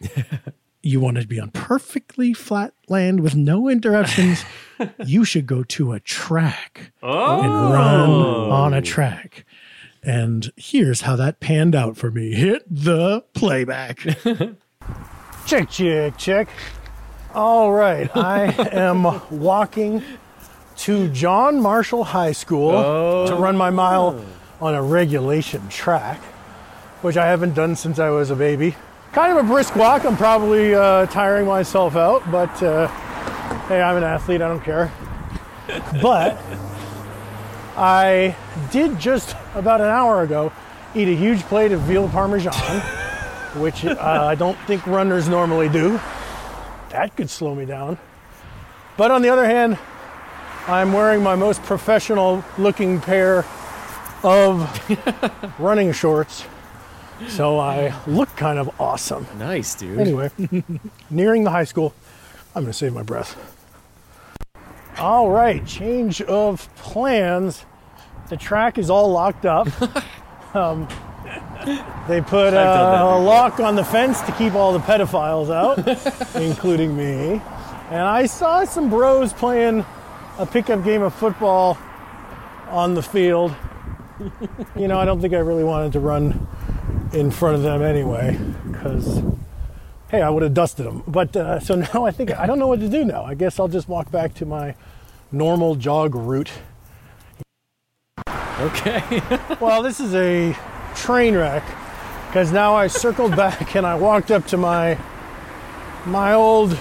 you 0.82 1.00
want 1.00 1.18
to 1.18 1.26
be 1.26 1.40
on 1.40 1.50
perfectly 1.50 2.32
flat 2.32 2.72
land 2.88 3.20
with 3.20 3.34
no 3.34 3.68
interruptions. 3.68 4.44
you 5.04 5.24
should 5.24 5.46
go 5.46 5.64
to 5.64 5.92
a 5.92 6.00
track 6.00 6.92
and 7.02 7.12
oh. 7.12 7.72
run 7.72 8.10
on 8.10 8.74
a 8.74 8.82
track. 8.82 9.44
And 10.02 10.52
here's 10.56 11.00
how 11.00 11.16
that 11.16 11.40
panned 11.40 11.74
out 11.74 11.96
for 11.96 12.12
me. 12.12 12.32
Hit 12.34 12.64
the 12.70 13.22
playback. 13.34 14.06
check, 15.46 15.70
check, 15.70 16.16
check. 16.18 16.48
All 17.34 17.72
right. 17.72 18.14
I 18.16 18.46
am 18.72 19.04
walking 19.30 20.02
to 20.78 21.08
John 21.08 21.60
Marshall 21.60 22.04
High 22.04 22.32
School 22.32 23.26
to 23.26 23.34
run 23.34 23.56
my 23.56 23.70
mile 23.70 24.22
on 24.60 24.74
a 24.74 24.82
regulation 24.82 25.66
track, 25.68 26.18
which 27.02 27.16
I 27.16 27.26
haven't 27.26 27.54
done 27.54 27.76
since 27.76 27.98
I 27.98 28.10
was 28.10 28.30
a 28.30 28.36
baby. 28.36 28.74
Kind 29.12 29.36
of 29.36 29.44
a 29.44 29.48
brisk 29.48 29.76
walk. 29.76 30.04
I'm 30.04 30.16
probably 30.16 30.74
uh, 30.74 31.06
tiring 31.06 31.46
myself 31.46 31.96
out, 31.96 32.28
but 32.30 32.62
uh, 32.62 32.88
hey, 33.68 33.80
I'm 33.80 33.96
an 33.96 34.04
athlete. 34.04 34.42
I 34.42 34.48
don't 34.48 34.62
care. 34.62 34.92
But 36.02 36.38
I 37.76 38.36
did 38.70 38.98
just 38.98 39.36
about 39.54 39.80
an 39.80 39.88
hour 39.88 40.22
ago 40.22 40.52
eat 40.94 41.08
a 41.08 41.16
huge 41.16 41.42
plate 41.42 41.72
of 41.72 41.80
veal 41.82 42.08
parmesan, 42.08 42.52
which 43.60 43.84
uh, 43.84 43.96
I 44.00 44.34
don't 44.34 44.58
think 44.60 44.86
runners 44.86 45.28
normally 45.28 45.68
do. 45.68 46.00
That 46.90 47.16
could 47.16 47.30
slow 47.30 47.54
me 47.54 47.64
down. 47.64 47.98
But 48.96 49.10
on 49.10 49.22
the 49.22 49.28
other 49.28 49.44
hand, 49.44 49.78
I'm 50.66 50.92
wearing 50.92 51.22
my 51.22 51.36
most 51.36 51.62
professional 51.62 52.44
looking 52.58 53.00
pair 53.00 53.44
of 54.22 55.54
running 55.58 55.92
shorts. 55.92 56.44
So 57.28 57.58
I 57.58 57.94
look 58.06 58.34
kind 58.36 58.58
of 58.58 58.80
awesome. 58.80 59.26
Nice, 59.38 59.74
dude. 59.74 59.98
Anyway, 59.98 60.30
nearing 61.10 61.44
the 61.44 61.50
high 61.50 61.64
school, 61.64 61.94
I'm 62.54 62.62
going 62.62 62.72
to 62.72 62.78
save 62.78 62.92
my 62.92 63.02
breath. 63.02 63.36
All 64.98 65.30
right, 65.30 65.64
change 65.66 66.22
of 66.22 66.74
plans. 66.76 67.64
The 68.28 68.36
track 68.36 68.78
is 68.78 68.90
all 68.90 69.10
locked 69.12 69.46
up. 69.46 69.68
um, 70.54 70.88
they 72.08 72.20
put 72.20 72.48
I've 72.48 72.52
done 72.52 72.92
that 72.92 73.02
a 73.02 73.18
lock 73.18 73.58
on 73.58 73.74
the 73.74 73.82
fence 73.82 74.20
to 74.22 74.32
keep 74.32 74.54
all 74.54 74.72
the 74.72 74.78
pedophiles 74.78 75.50
out, 75.50 76.36
including 76.40 76.96
me. 76.96 77.42
And 77.90 78.02
I 78.02 78.26
saw 78.26 78.64
some 78.64 78.88
bros 78.88 79.32
playing 79.32 79.84
a 80.38 80.46
pickup 80.46 80.84
game 80.84 81.02
of 81.02 81.12
football 81.12 81.76
on 82.68 82.94
the 82.94 83.02
field. 83.02 83.54
You 84.76 84.88
know, 84.88 84.98
I 84.98 85.04
don't 85.04 85.20
think 85.20 85.34
I 85.34 85.38
really 85.38 85.64
wanted 85.64 85.92
to 85.92 86.00
run 86.00 86.46
in 87.12 87.30
front 87.30 87.56
of 87.56 87.62
them 87.62 87.82
anyway, 87.82 88.38
because 88.66 89.22
hey, 90.10 90.22
I 90.22 90.30
would 90.30 90.42
have 90.42 90.54
dusted 90.54 90.86
them. 90.86 91.02
But 91.06 91.36
uh, 91.36 91.60
so 91.60 91.74
now 91.74 92.06
I 92.06 92.12
think 92.12 92.30
I 92.30 92.46
don't 92.46 92.58
know 92.58 92.66
what 92.66 92.80
to 92.80 92.88
do 92.88 93.04
now. 93.04 93.24
I 93.24 93.34
guess 93.34 93.60
I'll 93.60 93.68
just 93.68 93.88
walk 93.88 94.10
back 94.10 94.32
to 94.34 94.46
my 94.46 94.74
normal 95.32 95.74
jog 95.74 96.14
route. 96.14 96.50
Okay. 98.58 99.22
Well, 99.60 99.82
this 99.82 100.00
is 100.00 100.14
a 100.14 100.56
train 100.96 101.34
wreck 101.36 101.62
because 102.28 102.50
now 102.52 102.74
I 102.74 102.86
circled 102.88 103.36
back 103.36 103.76
and 103.76 103.86
I 103.86 103.94
walked 103.94 104.30
up 104.30 104.46
to 104.48 104.56
my 104.56 104.98
my 106.04 106.32
old 106.34 106.76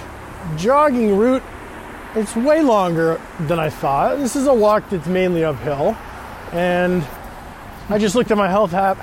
jogging 0.58 1.18
route. 1.18 1.44
It's 2.16 2.36
way 2.36 2.62
longer 2.62 3.20
than 3.42 3.60
I 3.60 3.70
thought. 3.70 4.18
This 4.18 4.36
is 4.36 4.48
a 4.48 4.54
walk 4.54 4.90
that's 4.90 5.08
mainly 5.08 5.44
uphill, 5.44 5.98
and 6.54 7.04
I 7.90 7.98
just 7.98 8.16
looked 8.16 8.32
at 8.32 8.38
my 8.38 8.48
health 8.50 8.74
app 8.74 8.98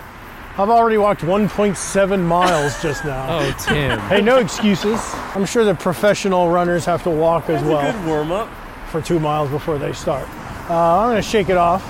I've 0.58 0.68
already 0.68 0.98
walked 0.98 1.22
1.7 1.22 2.20
miles 2.26 2.82
just 2.82 3.04
now. 3.06 3.38
Oh, 3.38 3.56
Tim. 3.58 3.98
Hey, 4.00 4.20
no 4.20 4.36
excuses. 4.36 5.00
I'm 5.34 5.46
sure 5.46 5.64
the 5.64 5.74
professional 5.74 6.50
runners 6.50 6.84
have 6.84 7.02
to 7.04 7.10
walk 7.10 7.48
as 7.48 7.62
well 7.62 7.90
Good 7.90 8.06
warm 8.06 8.32
up. 8.32 8.50
for 8.90 9.00
two 9.00 9.18
miles 9.18 9.48
before 9.48 9.78
they 9.78 9.94
start. 9.94 10.28
Uh, 10.68 10.74
I'm 11.00 11.10
gonna 11.12 11.22
shake 11.22 11.48
it 11.48 11.56
off 11.56 11.82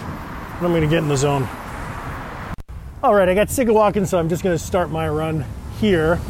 and 0.58 0.64
I'm 0.66 0.72
gonna 0.72 0.86
get 0.86 0.98
in 0.98 1.08
the 1.08 1.16
zone. 1.16 1.48
All 3.02 3.16
right, 3.16 3.28
I 3.28 3.34
got 3.34 3.50
sick 3.50 3.66
of 3.66 3.74
walking, 3.74 4.06
so 4.06 4.16
I'm 4.16 4.28
just 4.28 4.44
gonna 4.44 4.56
start 4.56 4.92
my 4.92 5.08
run 5.08 5.44
here. 5.80 6.20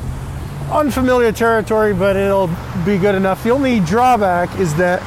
Unfamiliar 0.70 1.30
territory, 1.30 1.92
but 1.92 2.16
it'll 2.16 2.48
be 2.86 2.96
good 2.96 3.14
enough. 3.14 3.44
The 3.44 3.50
only 3.50 3.78
drawback 3.80 4.58
is 4.58 4.74
that 4.76 5.02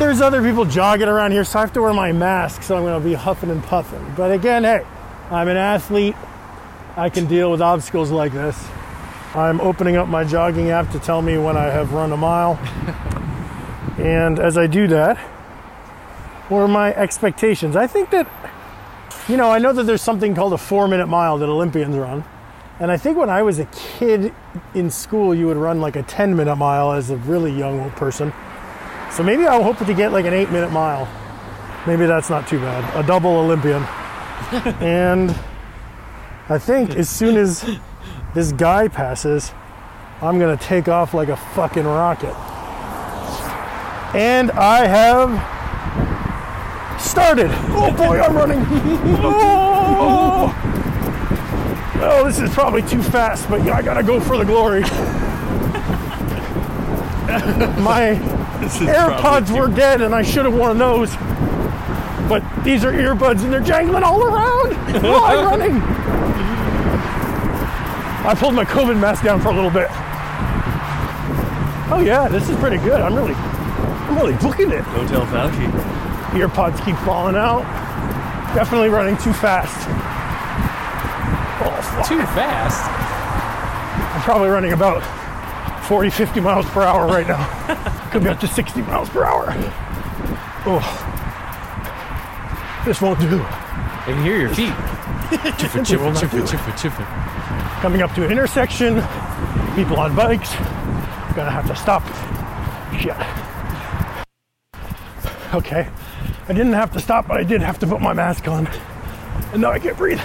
there's 0.00 0.20
other 0.20 0.42
people 0.42 0.64
jogging 0.64 1.06
around 1.06 1.30
here, 1.30 1.44
so 1.44 1.60
I 1.60 1.62
have 1.62 1.72
to 1.74 1.82
wear 1.82 1.92
my 1.92 2.10
mask, 2.10 2.64
so 2.64 2.76
I'm 2.76 2.82
gonna 2.82 2.98
be 2.98 3.14
huffing 3.14 3.48
and 3.50 3.62
puffing. 3.62 4.04
But 4.16 4.32
again, 4.32 4.64
hey, 4.64 4.84
I'm 5.30 5.46
an 5.46 5.56
athlete. 5.56 6.16
I 6.96 7.10
can 7.10 7.26
deal 7.26 7.52
with 7.52 7.62
obstacles 7.62 8.10
like 8.10 8.32
this. 8.32 8.60
I'm 9.36 9.60
opening 9.60 9.94
up 9.94 10.08
my 10.08 10.24
jogging 10.24 10.70
app 10.70 10.90
to 10.90 10.98
tell 10.98 11.22
me 11.22 11.38
when 11.38 11.56
I 11.56 11.66
have 11.66 11.92
run 11.92 12.10
a 12.10 12.16
mile. 12.16 12.58
And 13.98 14.40
as 14.40 14.58
I 14.58 14.66
do 14.66 14.88
that, 14.88 15.16
what 16.48 16.58
are 16.58 16.66
my 16.66 16.92
expectations? 16.94 17.76
I 17.76 17.86
think 17.86 18.10
that, 18.10 18.26
you 19.28 19.36
know, 19.36 19.50
I 19.50 19.58
know 19.58 19.72
that 19.72 19.84
there's 19.84 20.02
something 20.02 20.34
called 20.34 20.52
a 20.52 20.58
four 20.58 20.88
minute 20.88 21.06
mile 21.06 21.38
that 21.38 21.48
Olympians 21.48 21.96
run. 21.96 22.24
And 22.80 22.90
I 22.90 22.96
think 22.96 23.16
when 23.16 23.30
I 23.30 23.42
was 23.42 23.58
a 23.58 23.66
kid 23.66 24.34
in 24.74 24.90
school, 24.90 25.34
you 25.34 25.46
would 25.46 25.56
run 25.56 25.80
like 25.80 25.94
a 25.94 26.02
10 26.02 26.34
minute 26.34 26.56
mile 26.56 26.92
as 26.92 27.10
a 27.10 27.16
really 27.16 27.52
young 27.52 27.90
person. 27.92 28.32
So 29.12 29.22
maybe 29.22 29.46
I'll 29.46 29.62
hope 29.62 29.78
to 29.78 29.94
get 29.94 30.10
like 30.12 30.24
an 30.24 30.32
eight 30.32 30.50
minute 30.50 30.72
mile. 30.72 31.08
Maybe 31.86 32.06
that's 32.06 32.30
not 32.30 32.48
too 32.48 32.58
bad. 32.58 33.04
A 33.04 33.06
double 33.06 33.36
Olympian. 33.36 33.82
and 34.80 35.30
I 36.48 36.58
think 36.58 36.96
as 36.96 37.08
soon 37.08 37.36
as 37.36 37.64
this 38.34 38.52
guy 38.52 38.88
passes, 38.88 39.52
I'm 40.20 40.38
gonna 40.38 40.56
take 40.56 40.88
off 40.88 41.14
like 41.14 41.28
a 41.28 41.36
fucking 41.36 41.84
rocket. 41.84 42.34
And 44.14 44.50
I 44.52 44.86
have 44.86 45.61
started. 47.02 47.50
Oh 47.70 47.92
boy, 47.96 48.20
I'm 48.20 48.34
running. 48.34 48.64
Oh, 50.04 50.52
oh 52.02 52.24
this 52.24 52.40
is 52.40 52.50
probably 52.50 52.82
too 52.82 53.02
fast, 53.02 53.48
but 53.48 53.60
I 53.60 53.82
gotta 53.82 54.02
go 54.02 54.18
for 54.20 54.36
the 54.36 54.44
glory. 54.44 54.82
My 57.82 58.18
AirPods 58.62 59.50
were 59.56 59.68
dead 59.68 60.00
and 60.00 60.14
I 60.14 60.22
should 60.22 60.44
have 60.44 60.54
worn 60.54 60.78
those. 60.78 61.14
But 62.28 62.42
these 62.64 62.84
are 62.84 62.92
earbuds 62.92 63.42
and 63.42 63.52
they're 63.52 63.60
jangling 63.60 64.04
all 64.04 64.22
around 64.22 64.72
while 65.02 65.06
oh, 65.16 65.24
I'm 65.24 65.44
running. 65.44 65.82
I 68.24 68.34
pulled 68.36 68.54
my 68.54 68.64
COVID 68.64 69.00
mask 69.00 69.24
down 69.24 69.40
for 69.40 69.48
a 69.48 69.54
little 69.54 69.70
bit. 69.70 69.88
Oh 71.90 72.00
yeah, 72.04 72.28
this 72.28 72.48
is 72.48 72.56
pretty 72.56 72.78
good. 72.78 73.00
I'm 73.00 73.14
really, 73.14 73.34
I'm 73.34 74.16
really 74.16 74.34
booking 74.34 74.70
it. 74.70 74.84
Don't 74.94 75.08
tell 75.08 75.26
Fauci. 76.32 76.40
Earpods 76.40 76.84
keep 76.84 76.96
falling 77.04 77.36
out. 77.36 77.62
Definitely 78.54 78.88
running 78.88 79.16
too 79.18 79.32
fast. 79.32 79.88
Oh. 81.64 82.04
Too 82.08 82.20
fast. 82.34 82.90
I'm 84.14 84.22
probably 84.22 84.48
running 84.48 84.72
about 84.72 85.02
40, 85.86 86.10
50 86.10 86.40
miles 86.40 86.66
per 86.66 86.82
hour 86.82 87.06
right 87.06 87.26
now. 87.26 88.08
Could 88.10 88.24
be 88.24 88.28
up 88.28 88.40
to 88.40 88.46
60 88.46 88.82
miles 88.82 89.08
per 89.08 89.24
hour. 89.24 89.46
Oh, 90.64 90.82
this 92.86 93.00
won't 93.00 93.18
do. 93.20 93.40
I 93.42 94.04
can 94.06 94.24
hear 94.24 94.38
your 94.38 94.48
feet. 94.50 94.68
Chiffa, 95.32 95.92
It 95.92 96.00
will 96.00 96.10
chiffa, 96.10 96.12
not 96.12 96.22
chiffa, 96.22 96.46
chiffa, 96.46 96.72
chiffa. 96.90 97.80
Coming 97.80 98.02
up 98.02 98.12
to 98.14 98.24
an 98.24 98.30
intersection, 98.30 99.02
people 99.74 99.96
on 99.98 100.14
bikes, 100.14 100.52
gonna 101.34 101.50
have 101.50 101.66
to 101.68 101.74
stop. 101.74 102.02
Shit. 103.00 103.16
Okay, 105.54 105.88
I 106.48 106.52
didn't 106.52 106.72
have 106.72 106.92
to 106.92 107.00
stop, 107.00 107.28
but 107.28 107.38
I 107.38 107.44
did 107.44 107.62
have 107.62 107.78
to 107.80 107.86
put 107.86 108.00
my 108.00 108.12
mask 108.12 108.48
on. 108.48 108.66
And 109.52 109.62
now 109.62 109.70
I 109.70 109.78
can't 109.78 109.96
breathe. 109.96 110.20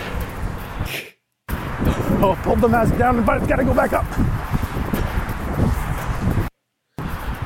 Oh, 2.20 2.40
pulled 2.44 2.62
the 2.62 2.68
mask 2.68 2.98
down, 2.98 3.24
but 3.24 3.38
it's 3.38 3.48
gotta 3.48 3.64
go 3.64 3.74
back 3.74 3.94
up. 3.94 4.06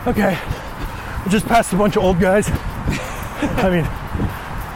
Okay, 0.08 0.36
I 0.36 1.26
just 1.30 1.46
passed 1.46 1.74
a 1.74 1.76
bunch 1.76 1.98
of 1.98 2.04
old 2.04 2.20
guys. 2.20 2.48
I 2.50 3.70
mean, 3.70 3.88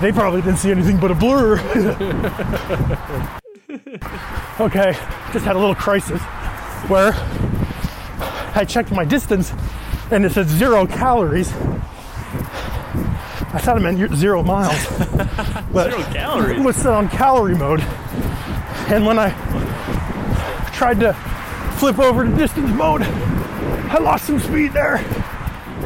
they 0.01 0.11
probably 0.11 0.41
didn't 0.41 0.57
see 0.57 0.71
anything 0.71 0.99
but 0.99 1.09
a 1.11 1.15
blur. 1.15 1.57
okay, 4.59 4.91
just 5.31 5.45
had 5.45 5.55
a 5.55 5.59
little 5.59 5.73
crisis 5.73 6.21
where 6.89 7.13
I 8.53 8.65
checked 8.67 8.91
my 8.91 9.05
distance 9.05 9.53
and 10.11 10.25
it 10.25 10.33
said 10.33 10.47
zero 10.47 10.85
calories. 10.85 11.53
I 13.55 13.59
thought 13.59 13.77
it 13.77 13.79
meant 13.79 14.13
zero 14.15 14.43
miles, 14.43 14.85
but 15.71 15.91
Zero 15.91 16.03
calories. 16.11 16.59
it 16.59 16.61
was 16.63 16.75
set 16.75 16.87
on 16.87 17.07
calorie 17.07 17.55
mode. 17.55 17.79
And 18.89 19.05
when 19.05 19.17
I 19.17 19.29
tried 20.73 20.99
to 20.99 21.13
flip 21.79 21.97
over 21.97 22.25
to 22.25 22.35
distance 22.35 22.69
mode, 22.71 23.03
I 23.03 23.97
lost 23.99 24.25
some 24.25 24.41
speed 24.41 24.73
there. 24.73 24.97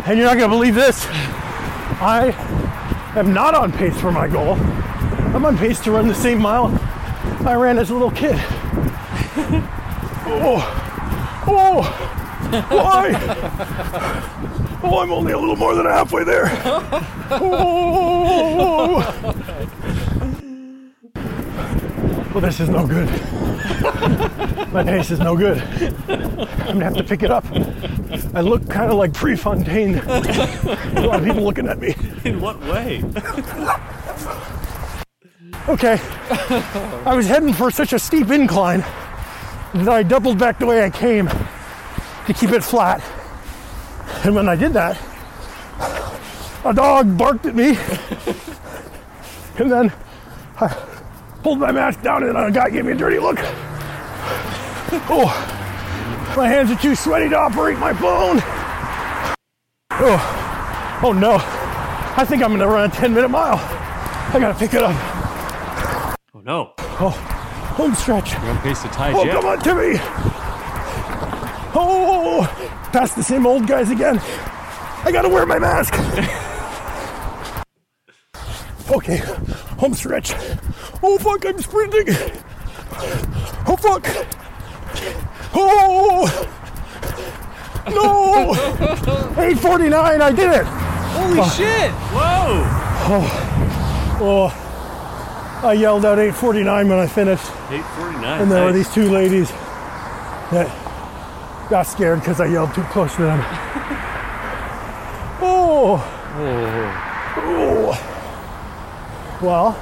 And 0.06 0.18
you're 0.18 0.26
not 0.28 0.38
gonna 0.38 0.50
believe 0.50 0.74
this. 0.74 1.06
I 2.02 2.34
am 3.16 3.34
not 3.36 3.54
on 3.54 3.72
pace 3.72 4.02
for 4.02 4.12
my 4.12 4.28
goal. 4.28 4.54
I'm 4.56 5.46
on 5.46 5.56
pace 5.56 5.80
to 5.82 5.92
run 5.92 6.08
the 6.08 6.16
same 6.16 6.42
mile 6.42 6.68
I 7.46 7.54
ran 7.54 7.78
as 7.78 7.92
a 7.92 7.94
little 7.94 8.10
kid. 8.10 8.34
oh, 10.26 10.60
oh, 11.48 11.84
why? 12.70 14.36
Oh, 14.92 14.98
I'm 14.98 15.12
only 15.12 15.34
a 15.34 15.38
little 15.38 15.56
more 15.56 15.76
than 15.76 15.86
halfway 15.86 16.24
there. 16.24 16.46
Oh, 17.32 18.96
well, 22.34 22.42
this 22.42 22.60
is 22.60 22.70
no 22.70 22.88
good. 22.88 23.08
My 24.74 24.84
pace 24.84 25.12
is 25.12 25.20
no 25.20 25.38
good. 25.38 25.60
I'm 26.10 26.80
gonna 26.80 26.86
have 26.86 26.96
to 26.96 27.04
pick 27.04 27.22
it 27.22 27.30
up. 27.30 27.46
I 28.34 28.42
look 28.42 28.68
kind 28.68 28.92
of 28.92 28.98
like 28.98 29.14
Prefontaine. 29.14 30.00
a 30.00 31.02
lot 31.06 31.20
of 31.20 31.24
people 31.24 31.44
looking 31.44 31.68
at 31.68 31.78
me. 31.78 31.94
In 32.26 32.42
what 32.42 32.60
way? 32.62 33.04
Okay. 35.68 36.00
I 37.06 37.14
was 37.16 37.28
heading 37.28 37.54
for 37.54 37.70
such 37.70 37.94
a 37.94 38.00
steep 38.00 38.32
incline 38.32 38.80
that 39.76 39.90
I 39.90 40.02
doubled 40.02 40.40
back 40.40 40.58
the 40.58 40.66
way 40.66 40.84
I 40.84 40.90
came 40.90 41.28
to 41.28 42.34
keep 42.34 42.50
it 42.50 42.64
flat. 42.64 43.04
And 44.24 44.36
when 44.36 44.50
I 44.50 44.56
did 44.56 44.74
that, 44.74 44.98
a 46.66 46.74
dog 46.74 47.18
barked 47.18 47.46
at 47.46 47.56
me. 47.56 47.70
and 49.58 49.72
then 49.72 49.94
I 50.60 50.68
pulled 51.42 51.60
my 51.60 51.72
mask 51.72 52.02
down 52.02 52.24
and 52.24 52.38
a 52.38 52.52
guy 52.52 52.70
gave 52.70 52.86
me 52.86 52.92
a 52.92 52.96
dirty 52.96 53.20
look. 53.20 53.38
Oh, 55.12 55.28
my 56.36 56.48
hands 56.48 56.70
are 56.72 56.76
too 56.76 56.96
sweaty 56.96 57.30
to 57.30 57.38
operate 57.38 57.78
my 57.80 57.94
phone. 57.94 58.40
Oh, 59.92 61.00
oh 61.04 61.14
no. 61.14 61.38
I 62.18 62.26
think 62.26 62.44
I'm 62.44 62.52
gonna 62.52 62.68
run 62.68 62.90
a 62.90 62.94
10 62.94 63.14
minute 63.14 63.30
mile. 63.30 63.58
I 63.58 64.38
gotta 64.40 64.58
pick 64.58 64.74
it 64.74 64.84
up. 64.84 64.96
Oh 66.36 66.42
no. 66.44 66.74
Oh, 67.02 67.10
home 67.78 67.96
stretch. 67.96 68.34
You're 68.34 68.42
on 68.42 68.58
pace 68.60 68.82
to 68.82 68.90
tie 68.90 69.14
Oh, 69.14 69.24
Jeff. 69.24 69.36
come 69.36 69.46
on, 69.46 69.60
Timmy. 69.60 69.98
Oh, 71.76 72.48
past 72.92 73.16
the 73.16 73.24
same 73.24 73.46
old 73.46 73.68
guys 73.68 73.92
again. 73.92 74.20
I 75.04 75.12
gotta 75.12 75.30
wear 75.30 75.46
my 75.46 75.60
mask. 75.60 75.94
Okay, 78.92 79.18
home 79.78 79.94
stretch. 79.94 80.34
Oh, 81.04 81.18
fuck, 81.20 81.46
I'm 81.46 81.60
sprinting. 81.60 82.08
Oh, 83.68 83.78
fuck. 83.80 84.06
Oh, 85.54 86.28
no. 87.88 88.54
849, 89.42 90.22
I 90.22 90.32
did 90.32 90.52
it. 90.52 90.66
Holy 90.66 91.50
shit! 91.50 91.92
Whoa! 91.92 92.64
Oh, 93.12 94.20
oh. 94.22 94.66
I 95.68 95.74
yelled 95.74 96.06
out 96.06 96.20
849 96.20 96.90
when 96.90 97.00
I 97.00 97.08
finished. 97.08 97.46
849. 97.70 98.42
And 98.42 98.52
there 98.52 98.66
were 98.66 98.72
these 98.72 98.92
two 98.94 99.10
ladies 99.10 99.52
that 100.52 100.68
got 101.70 101.84
scared 101.84 102.20
because 102.20 102.42
I 102.42 102.48
yelled 102.48 102.74
too 102.74 102.84
close 102.84 103.16
to 103.16 103.22
them. 103.22 103.40
oh. 105.42 106.04
Oh. 107.42 108.06
Well, 109.42 109.78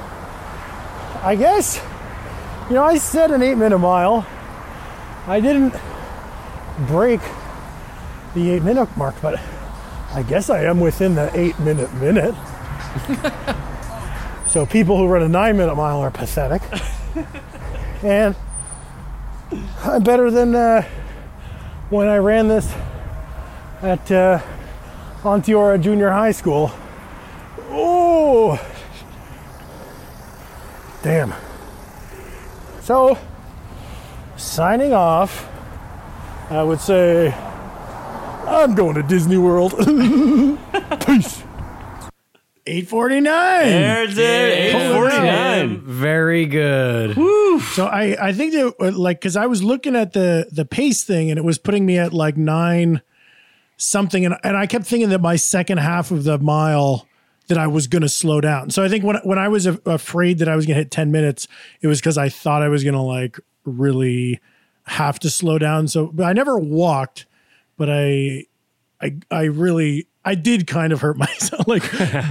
I 1.22 1.34
guess, 1.34 1.82
you 2.68 2.74
know, 2.74 2.84
I 2.84 2.98
said 2.98 3.30
an 3.30 3.42
eight 3.42 3.56
minute 3.56 3.78
mile. 3.78 4.26
I 5.26 5.40
didn't 5.40 5.74
break 6.86 7.20
the 8.34 8.50
eight 8.50 8.62
minute 8.62 8.88
mark, 8.96 9.14
but 9.20 9.40
I 10.12 10.22
guess 10.22 10.48
I 10.48 10.64
am 10.64 10.80
within 10.80 11.14
the 11.14 11.30
eight 11.38 11.58
minute 11.58 11.92
minute. 11.94 12.34
so 14.48 14.64
people 14.64 14.96
who 14.96 15.06
run 15.06 15.22
a 15.22 15.28
nine 15.28 15.56
minute 15.56 15.74
mile 15.74 16.00
are 16.00 16.10
pathetic. 16.10 16.62
and 18.02 18.36
I'm 19.82 20.02
better 20.02 20.30
than 20.30 20.54
uh, 20.54 20.86
when 21.90 22.06
I 22.06 22.16
ran 22.18 22.48
this 22.48 22.70
at 23.80 24.10
uh, 24.10 24.40
Onteora 25.22 25.80
Junior 25.80 26.10
High 26.10 26.32
School. 26.32 26.70
Oh, 27.70 28.60
damn. 31.02 31.32
So, 32.82 33.18
signing 34.36 34.92
off, 34.92 35.48
I 36.50 36.62
would 36.62 36.80
say 36.80 37.32
I'm 38.46 38.74
going 38.74 38.94
to 38.94 39.02
Disney 39.02 39.38
World. 39.38 39.74
Peace. 41.06 41.42
849. 42.68 43.24
There's 43.66 44.18
it. 44.18 44.22
Eight 44.24 44.92
forty 44.94 45.16
nine. 45.16 45.80
Very 45.80 46.46
good. 46.46 47.14
So 47.74 47.86
I, 47.86 48.28
I 48.28 48.32
think 48.32 48.52
that 48.52 48.74
uh, 48.80 48.92
like 48.92 49.20
because 49.20 49.36
I 49.36 49.46
was 49.46 49.62
looking 49.62 49.96
at 49.96 50.12
the 50.12 50.48
the 50.52 50.64
pace 50.64 51.04
thing 51.04 51.30
and 51.30 51.38
it 51.38 51.44
was 51.44 51.58
putting 51.58 51.84
me 51.86 51.98
at 51.98 52.12
like 52.12 52.36
nine 52.36 53.02
something 53.76 54.24
and, 54.24 54.34
and 54.42 54.56
I 54.56 54.66
kept 54.66 54.86
thinking 54.86 55.08
that 55.10 55.20
my 55.20 55.36
second 55.36 55.78
half 55.78 56.10
of 56.10 56.24
the 56.24 56.38
mile 56.38 57.06
that 57.46 57.56
I 57.58 57.66
was 57.66 57.86
going 57.86 58.02
to 58.02 58.08
slow 58.08 58.40
down. 58.40 58.70
So 58.70 58.82
I 58.84 58.88
think 58.88 59.04
when 59.04 59.16
when 59.24 59.38
I 59.38 59.48
was 59.48 59.66
a- 59.66 59.80
afraid 59.86 60.38
that 60.38 60.48
I 60.48 60.56
was 60.56 60.66
going 60.66 60.74
to 60.76 60.80
hit 60.82 60.90
10 60.90 61.10
minutes, 61.10 61.48
it 61.80 61.86
was 61.86 62.00
because 62.00 62.18
I 62.18 62.28
thought 62.28 62.62
I 62.62 62.68
was 62.68 62.82
going 62.84 62.94
to 62.94 63.00
like 63.00 63.38
really 63.64 64.40
have 64.84 65.18
to 65.20 65.30
slow 65.30 65.58
down. 65.58 65.88
So 65.88 66.06
but 66.12 66.24
I 66.24 66.32
never 66.32 66.58
walked, 66.58 67.26
but 67.76 67.88
I 67.90 68.44
I 69.00 69.16
I 69.30 69.44
really 69.44 70.06
I 70.28 70.34
did 70.34 70.66
kind 70.66 70.92
of 70.92 71.00
hurt 71.00 71.16
myself 71.26 71.66
like 71.66 71.82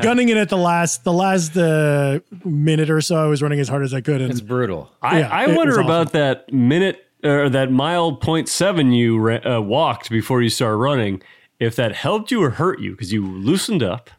gunning 0.02 0.30
it 0.30 0.38
at 0.38 0.50
the 0.50 0.58
last 0.58 1.04
the 1.04 1.14
last 1.14 1.58
uh, 1.58 2.20
minute 2.46 2.90
or 2.90 3.02
so 3.02 3.16
I 3.16 3.28
was 3.28 3.42
running 3.42 3.60
as 3.60 3.68
hard 3.68 3.84
as 3.84 3.94
I 3.94 4.02
could 4.02 4.22
and 4.22 4.32
It's 4.32 4.42
brutal. 4.42 4.92
I, 5.02 5.20
Yeah, 5.20 5.30
I 5.30 5.44
it 5.50 5.56
wonder 5.56 5.72
was 5.72 5.78
awful. 5.80 5.92
about 5.92 6.12
that 6.14 6.52
minute 6.54 7.04
or 7.24 7.50
that 7.50 7.72
mile 7.72 8.16
point 8.16 8.48
seven 8.50 8.92
you 8.92 9.18
ra- 9.18 9.56
uh, 9.58 9.62
walked 9.62 10.10
before 10.10 10.42
you 10.42 10.50
started 10.50 10.78
running. 10.78 11.22
If 11.60 11.76
that 11.78 11.94
helped 11.96 12.30
you 12.30 12.44
or 12.44 12.52
hurt 12.52 12.80
you 12.80 12.92
because 12.92 13.12
you 13.12 13.26
loosened 13.26 13.82
up. 13.82 14.12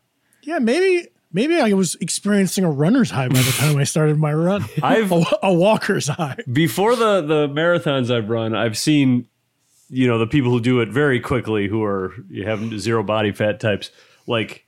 Yeah, 0.42 0.58
maybe 0.58 1.06
maybe 1.32 1.60
I 1.60 1.72
was 1.74 1.94
experiencing 2.00 2.64
a 2.64 2.70
runner's 2.70 3.10
high 3.10 3.28
by 3.28 3.38
the 3.40 3.52
time 3.58 3.76
I 3.76 3.84
started 3.84 4.18
my 4.18 4.32
run. 4.32 4.64
I've 4.82 5.12
a, 5.12 5.22
a 5.44 5.52
walker's 5.54 6.08
high. 6.08 6.38
before 6.52 6.96
the 6.96 7.20
the 7.20 7.48
marathons 7.48 8.10
I've 8.12 8.28
run, 8.28 8.56
I've 8.56 8.76
seen 8.76 9.28
you 9.89 10.07
know 10.07 10.18
the 10.18 10.26
people 10.26 10.51
who 10.51 10.61
do 10.61 10.80
it 10.80 10.89
very 10.91 11.20
quickly, 11.20 11.68
who 11.68 11.82
are 11.84 12.12
you 12.28 12.45
have 12.47 12.78
zero 12.80 13.03
body 13.03 13.32
fat 13.32 13.61
types, 13.61 13.91
like 14.26 14.64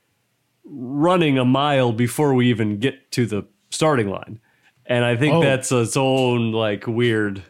running 0.63 1.37
a 1.37 1.45
mile 1.45 1.91
before 1.91 2.33
we 2.33 2.49
even 2.49 2.79
get 2.79 3.11
to 3.11 3.25
the 3.25 3.43
starting 3.69 4.09
line, 4.09 4.39
and 4.85 5.03
I 5.05 5.15
think 5.15 5.33
Oh. 5.35 5.41
that's 5.41 5.71
its 5.71 5.97
own 5.97 6.51
like 6.51 6.87
weird 6.87 7.43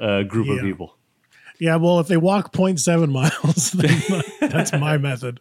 uh, 0.00 0.22
group 0.22 0.48
of 0.48 0.60
people. 0.60 0.96
Yeah, 1.58 1.76
well, 1.76 2.00
if 2.00 2.06
they 2.08 2.18
walk 2.18 2.52
0.7 2.52 3.10
miles, 3.12 3.72
then 3.72 4.22
that's 4.50 4.72
my 4.74 4.98
method. 4.98 5.40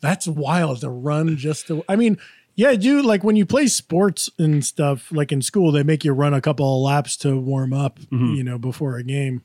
That's 0.00 0.28
wild 0.28 0.80
to 0.82 0.88
run 0.90 1.36
just 1.36 1.66
to. 1.66 1.84
I 1.88 1.96
mean, 1.96 2.18
yeah, 2.54 2.70
you 2.70 3.02
like 3.02 3.24
when 3.24 3.34
you 3.34 3.44
play 3.46 3.66
sports 3.66 4.30
and 4.38 4.64
stuff, 4.64 5.10
like 5.10 5.32
in 5.32 5.42
school, 5.42 5.72
they 5.72 5.82
make 5.82 6.04
you 6.04 6.12
run 6.12 6.34
a 6.34 6.40
couple 6.40 6.76
of 6.76 6.82
laps 6.82 7.16
to 7.18 7.36
warm 7.36 7.72
up, 7.72 7.98
you 8.12 8.44
know, 8.44 8.58
before 8.58 8.96
a 8.96 9.02
game. 9.02 9.42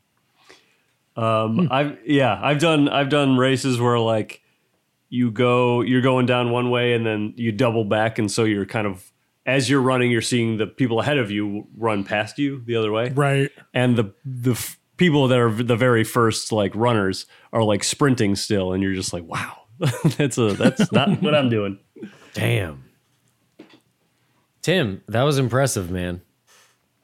Um, 1.15 1.69
I've 1.71 1.97
yeah, 2.05 2.39
I've 2.41 2.59
done 2.59 2.89
I've 2.89 3.09
done 3.09 3.37
races 3.37 3.79
where 3.79 3.99
like 3.99 4.41
you 5.09 5.31
go 5.31 5.81
you're 5.81 6.01
going 6.01 6.25
down 6.25 6.51
one 6.51 6.69
way 6.69 6.93
and 6.93 7.05
then 7.05 7.33
you 7.37 7.51
double 7.51 7.85
back 7.85 8.19
and 8.19 8.29
so 8.31 8.43
you're 8.43 8.65
kind 8.65 8.85
of 8.87 9.11
as 9.45 9.69
you're 9.69 9.81
running 9.81 10.09
you're 10.11 10.21
seeing 10.21 10.57
the 10.57 10.65
people 10.67 10.99
ahead 10.99 11.17
of 11.17 11.29
you 11.31 11.67
run 11.77 12.03
past 12.03 12.37
you 12.39 12.61
the 12.65 12.75
other 12.75 12.91
way 12.91 13.09
Right. 13.09 13.51
and 13.73 13.95
the 13.95 14.13
the 14.25 14.51
f- 14.51 14.77
people 14.97 15.27
that 15.29 15.39
are 15.39 15.51
the 15.51 15.75
very 15.75 16.03
first 16.03 16.51
like 16.51 16.73
runners 16.75 17.27
are 17.53 17.63
like 17.63 17.83
sprinting 17.83 18.35
still 18.35 18.73
and 18.73 18.81
you're 18.83 18.95
just 18.95 19.13
like 19.13 19.23
wow 19.23 19.55
that's 20.17 20.37
a 20.39 20.53
that's 20.53 20.91
not 20.91 21.21
what 21.21 21.35
I'm 21.35 21.49
doing 21.49 21.79
Damn. 22.33 22.83
Tim, 24.61 25.01
that 25.07 25.21
was 25.23 25.37
impressive, 25.37 25.91
man. 25.91 26.21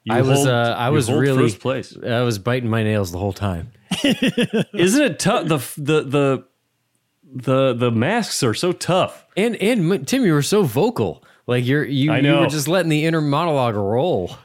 You 0.04 0.14
I 0.14 0.22
was 0.22 0.38
hold- 0.38 0.48
uh, 0.48 0.74
I 0.76 0.90
was 0.90 1.06
hold 1.08 1.20
really 1.20 1.44
first 1.44 1.60
place 1.60 1.96
I 2.04 2.22
was 2.22 2.38
biting 2.38 2.68
my 2.68 2.82
nails 2.82 3.12
the 3.12 3.18
whole 3.18 3.32
time. 3.32 3.72
Isn't 4.04 5.02
it 5.02 5.18
tough 5.18 5.48
the 5.48 5.58
the 5.76 6.02
the 6.02 6.44
the 7.34 7.74
the 7.74 7.90
masks 7.90 8.42
are 8.42 8.54
so 8.54 8.72
tough 8.72 9.26
And 9.36 9.56
and 9.56 10.06
Tim, 10.06 10.24
you 10.24 10.34
were 10.34 10.42
so 10.42 10.62
vocal. 10.62 11.24
Like 11.46 11.66
you're 11.66 11.84
you, 11.84 12.12
I 12.12 12.18
you 12.18 12.36
were 12.36 12.46
just 12.46 12.68
letting 12.68 12.88
the 12.88 13.04
inner 13.04 13.20
monologue 13.20 13.74
roll. 13.74 14.36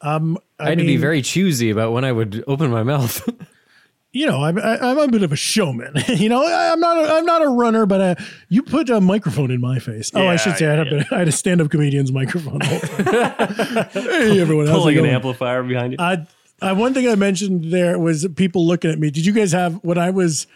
Um, 0.00 0.38
I, 0.58 0.64
I, 0.64 0.68
had 0.70 0.78
to 0.78 0.84
be 0.84 0.96
very 0.96 1.20
choosy 1.20 1.68
about 1.70 1.92
when 1.92 2.04
I 2.04 2.12
would 2.12 2.42
open 2.46 2.70
my 2.70 2.82
mouth. 2.82 3.28
you 4.12 4.26
know, 4.26 4.42
I'm 4.42 4.58
I, 4.58 4.78
I'm 4.78 4.98
a 4.98 5.08
bit 5.08 5.22
of 5.22 5.32
a 5.32 5.36
showman. 5.36 5.92
you 6.08 6.30
know, 6.30 6.42
I, 6.42 6.72
I'm 6.72 6.80
not 6.80 6.96
a, 6.96 7.12
I'm 7.12 7.26
not 7.26 7.42
a 7.42 7.48
runner, 7.48 7.84
but 7.84 8.00
uh, 8.00 8.14
you 8.48 8.62
put 8.62 8.88
a 8.88 9.00
microphone 9.00 9.50
in 9.50 9.60
my 9.60 9.78
face. 9.78 10.10
oh, 10.14 10.26
I 10.26 10.36
should 10.36 10.56
say 10.56 10.66
I, 10.66 10.76
had 10.76 10.88
a, 10.88 11.06
I 11.10 11.18
had 11.18 11.28
a 11.28 11.32
stand 11.32 11.60
up 11.60 11.70
comedian's 11.70 12.12
microphone. 12.12 12.60
the 12.60 12.66
whole 12.66 13.04
time. 13.04 13.88
hey, 13.92 14.40
everyone, 14.40 14.66
how's 14.66 14.78
pulling 14.78 14.96
an 14.96 15.04
going? 15.04 15.14
amplifier 15.14 15.62
behind 15.62 15.92
you 15.92 15.98
I, 16.00 16.26
I 16.62 16.72
one 16.72 16.94
thing 16.94 17.08
I 17.08 17.14
mentioned 17.14 17.72
there 17.72 17.98
was 17.98 18.26
people 18.36 18.66
looking 18.66 18.90
at 18.90 18.98
me. 18.98 19.10
Did 19.10 19.26
you 19.26 19.32
guys 19.32 19.52
have 19.52 19.74
when 19.82 19.98
I 19.98 20.10
was 20.10 20.46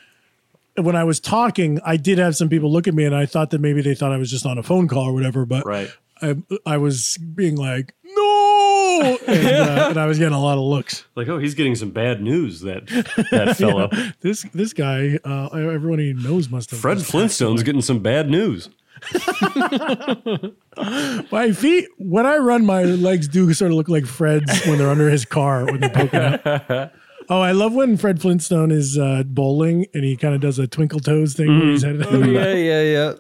when 0.76 0.96
I 0.96 1.04
was 1.04 1.20
talking? 1.20 1.80
I 1.84 1.96
did 1.96 2.18
have 2.18 2.36
some 2.36 2.48
people 2.48 2.70
look 2.72 2.86
at 2.88 2.94
me, 2.94 3.04
and 3.04 3.14
I 3.14 3.26
thought 3.26 3.50
that 3.50 3.60
maybe 3.60 3.82
they 3.82 3.94
thought 3.94 4.12
I 4.12 4.16
was 4.18 4.30
just 4.30 4.46
on 4.46 4.58
a 4.58 4.62
phone 4.62 4.88
call 4.88 5.04
or 5.04 5.12
whatever. 5.14 5.46
But 5.46 5.64
right 5.66 5.90
I 6.20 6.36
I 6.66 6.76
was 6.78 7.18
being 7.18 7.56
like 7.56 7.94
no, 8.04 9.18
and, 9.26 9.46
uh, 9.46 9.86
and 9.90 9.98
I 9.98 10.06
was 10.06 10.18
getting 10.18 10.34
a 10.34 10.40
lot 10.40 10.56
of 10.56 10.64
looks. 10.64 11.04
like 11.14 11.28
oh 11.28 11.38
he's 11.38 11.54
getting 11.54 11.74
some 11.74 11.90
bad 11.90 12.22
news 12.22 12.60
that 12.60 12.86
that 13.30 13.56
fellow 13.58 13.88
This 14.20 14.42
this 14.54 14.72
guy, 14.72 15.18
uh, 15.24 15.48
everyone 15.48 15.98
he 15.98 16.12
knows 16.12 16.48
must 16.48 16.70
have. 16.70 16.80
Fred 16.80 16.98
Flintstone's 16.98 17.62
getting 17.62 17.82
some 17.82 18.00
bad 18.00 18.30
news. 18.30 18.68
My 21.32 21.52
feet 21.52 21.88
when 21.98 22.26
I 22.26 22.36
run, 22.38 22.66
my 22.66 22.84
legs 22.84 23.28
do 23.28 23.52
sort 23.52 23.70
of 23.70 23.76
look 23.76 23.88
like 23.88 24.06
Fred's 24.06 24.64
when 24.66 24.78
they're 24.78 24.90
under 24.90 25.10
his 25.10 25.24
car 25.24 25.64
when 25.66 25.80
they're 25.80 25.90
poking 25.90 26.20
out. 26.20 26.92
Oh, 27.30 27.40
I 27.40 27.52
love 27.52 27.72
when 27.72 27.96
Fred 27.96 28.20
Flintstone 28.20 28.70
is 28.70 28.98
uh, 28.98 29.22
bowling 29.24 29.86
and 29.94 30.04
he 30.04 30.14
kind 30.14 30.34
of 30.34 30.42
does 30.42 30.58
a 30.58 30.66
twinkle 30.66 31.00
toes 31.00 31.32
thing. 31.32 31.58
He's 31.58 31.82
headed. 31.82 32.04
yeah, 32.30 32.52
yeah, 32.52 32.82
yeah. 32.82 33.12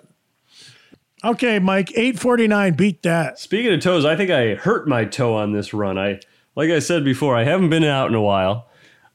Okay, 1.24 1.58
Mike, 1.58 1.90
849, 1.92 2.74
beat 2.74 3.02
that. 3.04 3.38
Speaking 3.38 3.72
of 3.72 3.80
toes, 3.80 4.04
I 4.04 4.14
think 4.14 4.30
I 4.30 4.56
hurt 4.56 4.86
my 4.86 5.06
toe 5.06 5.34
on 5.34 5.52
this 5.52 5.72
run. 5.72 5.96
I, 5.96 6.20
like 6.54 6.68
I 6.68 6.80
said 6.80 7.02
before, 7.02 7.34
I 7.34 7.44
haven't 7.44 7.70
been 7.70 7.82
out 7.82 8.10
in 8.10 8.14
a 8.14 8.20
while. 8.20 8.68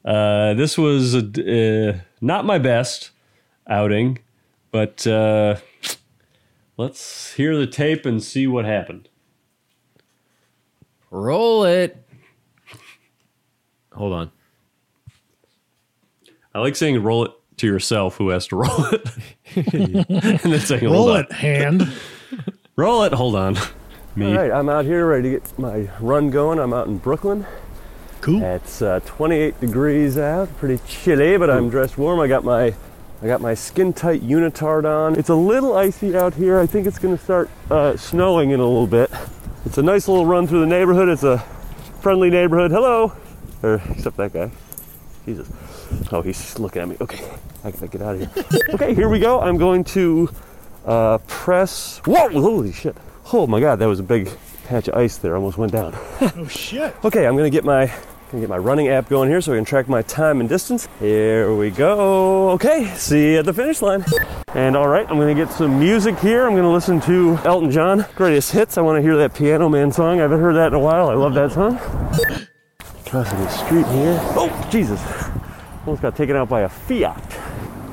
Uh, 0.04 0.56
this 0.56 0.76
was 0.76 1.14
uh, 1.14 2.00
not 2.20 2.46
my 2.46 2.58
best 2.58 3.12
outing, 3.68 4.18
but 4.72 5.06
uh, 5.06 5.58
let's 6.80 7.34
hear 7.34 7.58
the 7.58 7.68
tape 7.68 8.06
and 8.06 8.24
see 8.24 8.48
what 8.48 8.64
happened. 8.64 9.10
Roll 11.12 11.66
it. 11.66 11.98
Hold 13.94 14.14
on. 14.14 14.32
I 16.56 16.60
like 16.60 16.76
saying 16.76 17.04
"roll 17.04 17.26
it" 17.26 17.32
to 17.58 17.68
yourself, 17.68 18.16
who 18.16 18.30
has 18.30 18.48
to 18.48 18.56
roll 18.56 18.86
it, 18.94 19.10
and 19.74 20.54
then 20.54 20.60
saying 20.60 20.86
Roll 20.86 20.94
"hold 20.94 21.10
on." 21.10 21.20
it, 21.26 21.32
hand. 21.34 21.92
roll 22.78 23.04
it. 23.04 23.14
Hold 23.14 23.36
on, 23.36 23.58
me. 24.16 24.32
All 24.32 24.38
right, 24.38 24.52
I'm 24.52 24.70
out 24.70 24.86
here 24.86 25.06
ready 25.06 25.32
to 25.32 25.40
get 25.40 25.60
my 25.60 25.90
run 26.00 26.30
going. 26.30 26.60
I'm 26.60 26.74
out 26.74 26.88
in 26.88 26.98
Brooklyn. 26.98 27.46
Cool. 28.22 28.42
It's 28.44 28.82
uh, 28.82 29.00
28 29.06 29.60
degrees 29.62 30.18
out, 30.18 30.56
pretty 30.58 30.82
chilly, 30.88 31.38
but 31.38 31.50
I'm 31.50 31.70
dressed 31.70 31.98
warm. 31.98 32.20
I 32.20 32.28
got 32.28 32.44
my 32.44 32.74
I 33.22 33.28
got 33.28 33.42
my 33.42 33.54
skin 33.54 33.92
tight 33.92 34.22
unitard 34.22 34.86
on. 34.86 35.20
It's 35.20 35.28
a 35.28 35.36
little 35.36 35.76
icy 35.76 36.16
out 36.16 36.34
here. 36.36 36.58
I 36.58 36.66
think 36.66 36.88
it's 36.88 37.00
going 37.00 37.18
to 37.18 37.22
start 37.22 37.50
uh, 37.70 37.98
snowing 37.98 38.52
in 38.52 38.62
a 38.62 38.66
little 38.66 38.88
bit. 38.88 39.12
It's 39.66 39.78
a 39.78 39.82
nice 39.82 40.08
little 40.08 40.26
run 40.26 40.48
through 40.48 40.62
the 40.62 40.66
neighborhood. 40.66 41.10
It's 41.10 41.24
a 41.24 41.40
friendly 42.00 42.30
neighborhood. 42.30 42.72
Hello, 42.72 43.12
or 43.62 43.82
except 43.90 44.16
that 44.18 44.32
guy. 44.32 44.50
Jesus. 45.26 45.52
Oh, 46.14 46.22
he's 46.22 46.58
looking 46.60 46.82
at 46.82 46.88
me. 46.88 46.96
Okay, 47.02 47.30
I 47.66 47.72
gotta 47.72 47.88
get 47.88 48.02
out 48.02 48.16
of 48.16 48.34
here. 48.34 48.62
okay, 48.70 48.94
here 48.96 49.10
we 49.10 49.20
go. 49.20 49.42
I'm 49.42 49.58
going 49.58 49.84
to 49.86 50.30
uh, 50.86 51.18
press. 51.28 51.98
Whoa! 52.06 52.30
Holy 52.30 52.72
shit! 52.72 52.96
Oh 53.34 53.48
my 53.48 53.60
God, 53.60 53.80
that 53.80 53.88
was 53.88 54.00
a 54.00 54.04
big 54.04 54.30
patch 54.64 54.88
of 54.88 54.96
ice 54.96 55.18
there. 55.18 55.36
Almost 55.36 55.58
went 55.58 55.74
down. 55.74 55.94
Oh, 56.22 56.48
shit. 56.48 56.96
Okay, 57.04 57.28
I'm 57.28 57.36
gonna 57.36 57.50
get 57.50 57.66
my 57.66 57.94
gonna 58.32 58.42
get 58.42 58.50
my 58.50 58.58
running 58.58 58.88
app 58.90 59.10
going 59.10 59.30
here 59.30 59.42
so 59.42 59.54
I 59.54 59.56
can 59.56 59.66
track 59.66 59.88
my 59.88 60.02
time 60.04 60.40
and 60.40 60.48
distance. 60.48 60.88
Here 61.00 61.54
we 61.56 61.72
go. 61.72 62.52
Okay, 62.52 62.94
see 62.96 63.34
you 63.34 63.40
at 63.40 63.46
the 63.46 63.54
finish 63.54 63.82
line. 63.82 64.06
And 64.54 64.76
all 64.76 64.88
right, 64.88 65.10
I'm 65.10 65.18
gonna 65.18 65.34
get 65.34 65.52
some 65.52 65.80
music 65.80 66.18
here. 66.20 66.46
I'm 66.46 66.56
gonna 66.56 66.72
listen 66.72 67.02
to 67.02 67.40
Elton 67.44 67.72
John, 67.72 68.06
greatest 68.16 68.52
hits. 68.52 68.78
I 68.78 68.82
want 68.82 68.98
to 68.98 69.02
hear 69.02 69.18
that 69.18 69.34
Piano 69.34 69.70
Man 69.70 69.92
song. 69.92 70.20
I 70.20 70.24
haven't 70.24 70.40
heard 70.40 70.56
that 70.56 70.68
in 70.68 70.74
a 70.74 70.80
while. 70.80 71.10
I 71.10 71.16
love 71.16 71.34
that 71.34 71.52
song. 71.52 71.78
Crossing 73.06 73.40
the 73.40 73.50
street 73.50 73.88
here. 73.88 74.20
Oh, 74.36 74.68
Jesus! 74.70 75.02
Almost 75.86 76.04
got 76.04 76.16
taken 76.16 76.36
out 76.36 76.50
by 76.50 76.62
a 76.62 76.70
Fiat. 76.70 77.38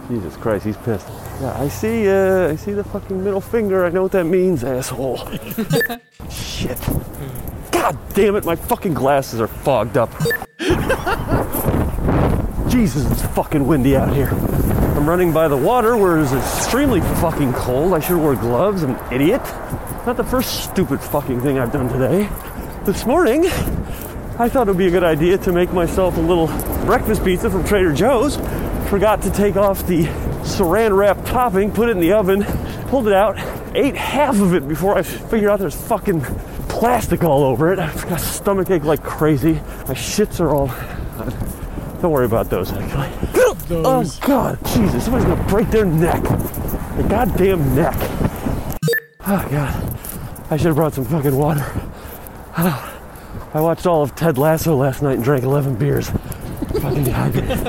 Jesus 0.08 0.36
Christ, 0.36 0.66
he's 0.66 0.76
pissed. 0.76 1.08
Yeah, 1.40 1.58
I 1.58 1.68
see. 1.68 2.08
Uh, 2.08 2.48
I 2.52 2.56
see 2.56 2.72
the 2.72 2.84
fucking 2.84 3.24
middle 3.24 3.40
finger. 3.40 3.86
I 3.86 3.90
know 3.90 4.02
what 4.02 4.12
that 4.12 4.24
means, 4.24 4.62
asshole. 4.64 5.18
Shit. 6.30 6.78
God 7.86 8.14
damn 8.14 8.34
it, 8.34 8.44
my 8.44 8.56
fucking 8.56 8.94
glasses 8.94 9.40
are 9.40 9.46
fogged 9.46 9.96
up. 9.96 10.10
Jesus, 12.68 13.08
it's 13.08 13.22
fucking 13.26 13.64
windy 13.64 13.94
out 13.94 14.12
here. 14.12 14.26
I'm 14.26 15.08
running 15.08 15.32
by 15.32 15.46
the 15.46 15.56
water 15.56 15.96
where 15.96 16.18
it's 16.18 16.32
extremely 16.32 17.00
fucking 17.00 17.52
cold. 17.52 17.94
I 17.94 18.00
should 18.00 18.20
wear 18.20 18.34
gloves. 18.34 18.82
I'm 18.82 18.96
an 18.96 19.12
idiot. 19.12 19.42
Not 20.04 20.16
the 20.16 20.24
first 20.24 20.64
stupid 20.64 21.00
fucking 21.00 21.42
thing 21.42 21.60
I've 21.60 21.70
done 21.70 21.88
today. 21.88 22.28
This 22.82 23.06
morning, 23.06 23.46
I 23.46 24.48
thought 24.48 24.66
it 24.66 24.72
would 24.72 24.78
be 24.78 24.88
a 24.88 24.90
good 24.90 25.04
idea 25.04 25.38
to 25.38 25.52
make 25.52 25.72
myself 25.72 26.16
a 26.16 26.20
little 26.20 26.48
breakfast 26.86 27.24
pizza 27.24 27.48
from 27.48 27.62
Trader 27.62 27.92
Joe's. 27.92 28.34
Forgot 28.90 29.22
to 29.22 29.30
take 29.30 29.54
off 29.54 29.86
the 29.86 30.06
saran 30.42 30.96
wrap 30.96 31.24
topping, 31.24 31.70
put 31.70 31.88
it 31.88 31.92
in 31.92 32.00
the 32.00 32.14
oven, 32.14 32.42
pulled 32.88 33.06
it 33.06 33.14
out, 33.14 33.38
ate 33.76 33.94
half 33.94 34.40
of 34.40 34.54
it 34.54 34.66
before 34.66 34.98
I 34.98 35.02
figured 35.02 35.52
out 35.52 35.60
there's 35.60 35.80
fucking 35.86 36.24
plastic 36.78 37.24
all 37.24 37.42
over 37.42 37.72
it. 37.72 37.78
I've 37.78 38.02
got 38.08 38.20
a 38.20 38.24
stomach 38.24 38.70
ache 38.70 38.84
like 38.84 39.02
crazy. 39.02 39.54
My 39.54 39.94
shits 39.94 40.40
are 40.40 40.54
all. 40.54 40.68
Don't 42.02 42.12
worry 42.12 42.26
about 42.26 42.50
those, 42.50 42.72
actually. 42.72 43.08
Those. 43.68 44.20
Oh 44.20 44.26
God, 44.26 44.58
Jesus! 44.66 45.04
Somebody's 45.04 45.26
gonna 45.26 45.48
break 45.48 45.70
their 45.70 45.84
neck. 45.84 46.22
Their 46.22 47.08
goddamn 47.08 47.74
neck. 47.74 47.96
Oh 49.26 49.48
God, 49.50 49.98
I 50.50 50.56
should 50.56 50.66
have 50.66 50.76
brought 50.76 50.94
some 50.94 51.04
fucking 51.04 51.34
water. 51.34 51.64
I 52.56 53.60
watched 53.60 53.86
all 53.86 54.02
of 54.02 54.14
Ted 54.14 54.38
Lasso 54.38 54.76
last 54.76 55.02
night 55.02 55.14
and 55.14 55.24
drank 55.24 55.42
11 55.42 55.76
beers. 55.76 56.10
fucking 56.80 57.04
dehydrated. 57.04 57.64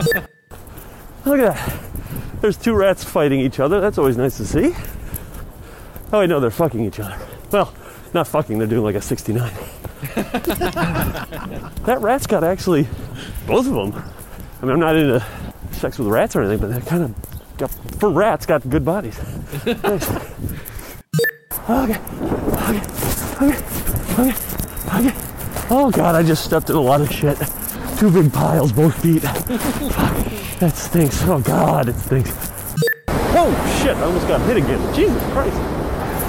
Look 1.25 1.39
at 1.39 1.55
that. 1.55 1.79
There's 2.41 2.57
two 2.57 2.75
rats 2.75 3.03
fighting 3.03 3.39
each 3.39 3.59
other. 3.59 3.81
That's 3.81 3.97
always 3.97 4.17
nice 4.17 4.37
to 4.37 4.45
see. 4.45 4.75
Oh, 6.13 6.19
I 6.19 6.25
know 6.25 6.39
they're 6.39 6.51
fucking 6.51 6.83
each 6.85 6.99
other. 6.99 7.17
Well, 7.51 7.73
not 8.13 8.27
fucking. 8.27 8.57
They're 8.57 8.67
doing 8.67 8.83
like 8.83 8.95
a 8.95 9.01
69. 9.01 9.51
that 11.85 11.97
rat's 12.01 12.27
got 12.27 12.43
actually 12.43 12.87
both 13.45 13.67
of 13.67 13.73
them. 13.73 14.03
I 14.61 14.65
mean, 14.65 14.73
I'm 14.73 14.79
not 14.79 14.95
into 14.95 15.25
sex 15.71 15.97
with 15.97 16.07
rats 16.07 16.35
or 16.35 16.41
anything, 16.41 16.59
but 16.59 16.71
they're 16.71 16.81
kind 16.81 17.03
of 17.03 17.57
got, 17.57 17.71
for 17.99 18.09
rats 18.09 18.45
got 18.45 18.67
good 18.69 18.85
bodies. 18.85 19.19
Okay, 21.69 21.97
okay, 22.63 22.79
okay, 23.41 23.57
okay, 24.13 24.33
okay. 24.95 25.13
Oh 25.69 25.91
god, 25.91 26.15
I 26.15 26.23
just 26.23 26.45
stepped 26.45 26.69
in 26.69 26.75
a 26.77 26.81
lot 26.81 27.01
of 27.01 27.11
shit. 27.11 27.37
Two 27.97 28.09
big 28.09 28.31
piles, 28.31 28.71
both 28.71 28.95
feet. 29.01 29.21
That 30.59 30.73
stinks. 30.75 31.23
Oh 31.23 31.39
god, 31.39 31.89
it 31.89 31.95
stinks. 31.95 32.31
Oh 33.09 33.51
shit, 33.81 33.97
I 33.97 34.03
almost 34.03 34.27
got 34.27 34.39
hit 34.47 34.57
again. 34.57 34.95
Jesus 34.95 35.21
Christ. 35.33 35.57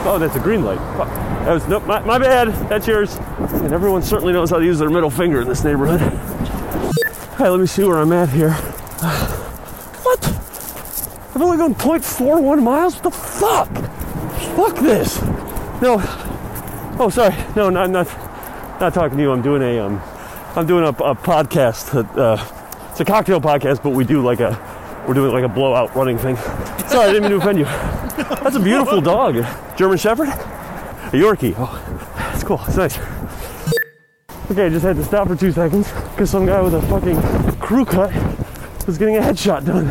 Oh, 0.05 0.19
that's 0.19 0.37
a 0.37 0.41
green 0.41 0.65
light. 0.65 0.79
Fuck. 0.97 1.28
That 1.49 1.55
was 1.55 1.67
nope, 1.67 1.87
my, 1.87 2.01
my 2.01 2.19
bad. 2.19 2.49
That's 2.69 2.87
yours. 2.87 3.17
And 3.17 3.73
everyone 3.73 4.03
certainly 4.03 4.35
knows 4.35 4.51
how 4.51 4.59
to 4.59 4.65
use 4.67 4.79
their 4.79 4.91
middle 4.91 5.09
finger 5.09 5.41
in 5.41 5.49
this 5.49 5.65
neighborhood. 5.65 5.99
Hey, 7.39 7.49
let 7.49 7.59
me 7.59 7.65
see 7.65 7.85
where 7.85 7.97
I'm 7.97 8.13
at 8.13 8.29
here. 8.29 8.51
What? 10.05 10.23
I've 11.35 11.41
only 11.41 11.57
gone 11.57 11.75
0.41 11.75 12.63
miles? 12.63 12.97
What 12.97 13.03
the 13.05 13.11
fuck? 13.11 13.69
Fuck 14.57 14.77
this. 14.77 15.23
No. 15.81 16.03
Oh, 17.01 17.09
sorry. 17.11 17.35
No, 17.57 17.71
not 17.71 17.89
not 17.89 18.07
not 18.79 18.93
talking 18.93 19.17
to 19.17 19.23
you. 19.23 19.33
I'm 19.33 19.41
doing 19.41 19.63
a 19.63 19.79
um, 19.79 20.03
I'm 20.55 20.67
doing 20.67 20.85
a, 20.85 20.89
a 20.89 21.15
podcast. 21.15 21.95
Uh, 22.15 22.91
it's 22.91 23.01
a 23.01 23.07
cocktail 23.07 23.41
podcast, 23.41 23.83
but 23.83 23.91
we 23.91 24.05
do 24.05 24.23
like 24.23 24.41
a 24.41 24.51
we're 25.09 25.15
doing 25.15 25.33
like 25.33 25.45
a 25.45 25.49
blowout 25.49 25.97
running 25.97 26.19
thing. 26.19 26.37
Sorry, 26.37 27.09
I 27.09 27.13
didn't 27.13 27.23
mean 27.23 27.31
to 27.31 27.37
offend 27.39 27.59
you. 27.59 27.65
That's 28.43 28.57
a 28.57 28.61
beautiful 28.61 29.01
dog. 29.01 29.43
German 29.79 29.97
Shepherd? 29.97 30.29
A 31.09 31.13
Yorkie. 31.13 31.55
Oh, 31.57 31.83
that's 32.17 32.45
cool. 32.45 32.61
It's 32.69 32.77
nice. 32.77 32.99
Okay, 34.51 34.67
I 34.67 34.69
just 34.69 34.85
had 34.85 34.97
to 34.97 35.05
stop 35.05 35.29
for 35.29 35.37
two 35.37 35.53
seconds 35.53 35.91
because 36.11 36.29
some 36.31 36.45
guy 36.45 36.61
with 36.61 36.75
a 36.75 36.83
fucking 36.83 37.19
crew 37.61 37.87
cut 37.87 38.13
was 38.87 38.99
getting 38.99 39.17
a 39.17 39.21
headshot 39.21 39.65
done. 39.65 39.89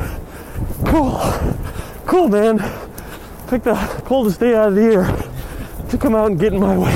Cool. 0.85 1.17
Cool, 2.05 2.29
man. 2.29 2.59
Pick 3.47 3.63
the 3.63 3.73
coldest 4.05 4.39
day 4.39 4.53
out 4.53 4.67
of 4.67 4.75
the 4.75 4.81
year 4.81 5.05
to 5.89 5.97
come 5.97 6.13
out 6.13 6.29
and 6.29 6.39
get 6.39 6.53
in 6.53 6.59
my 6.59 6.77
way. 6.77 6.93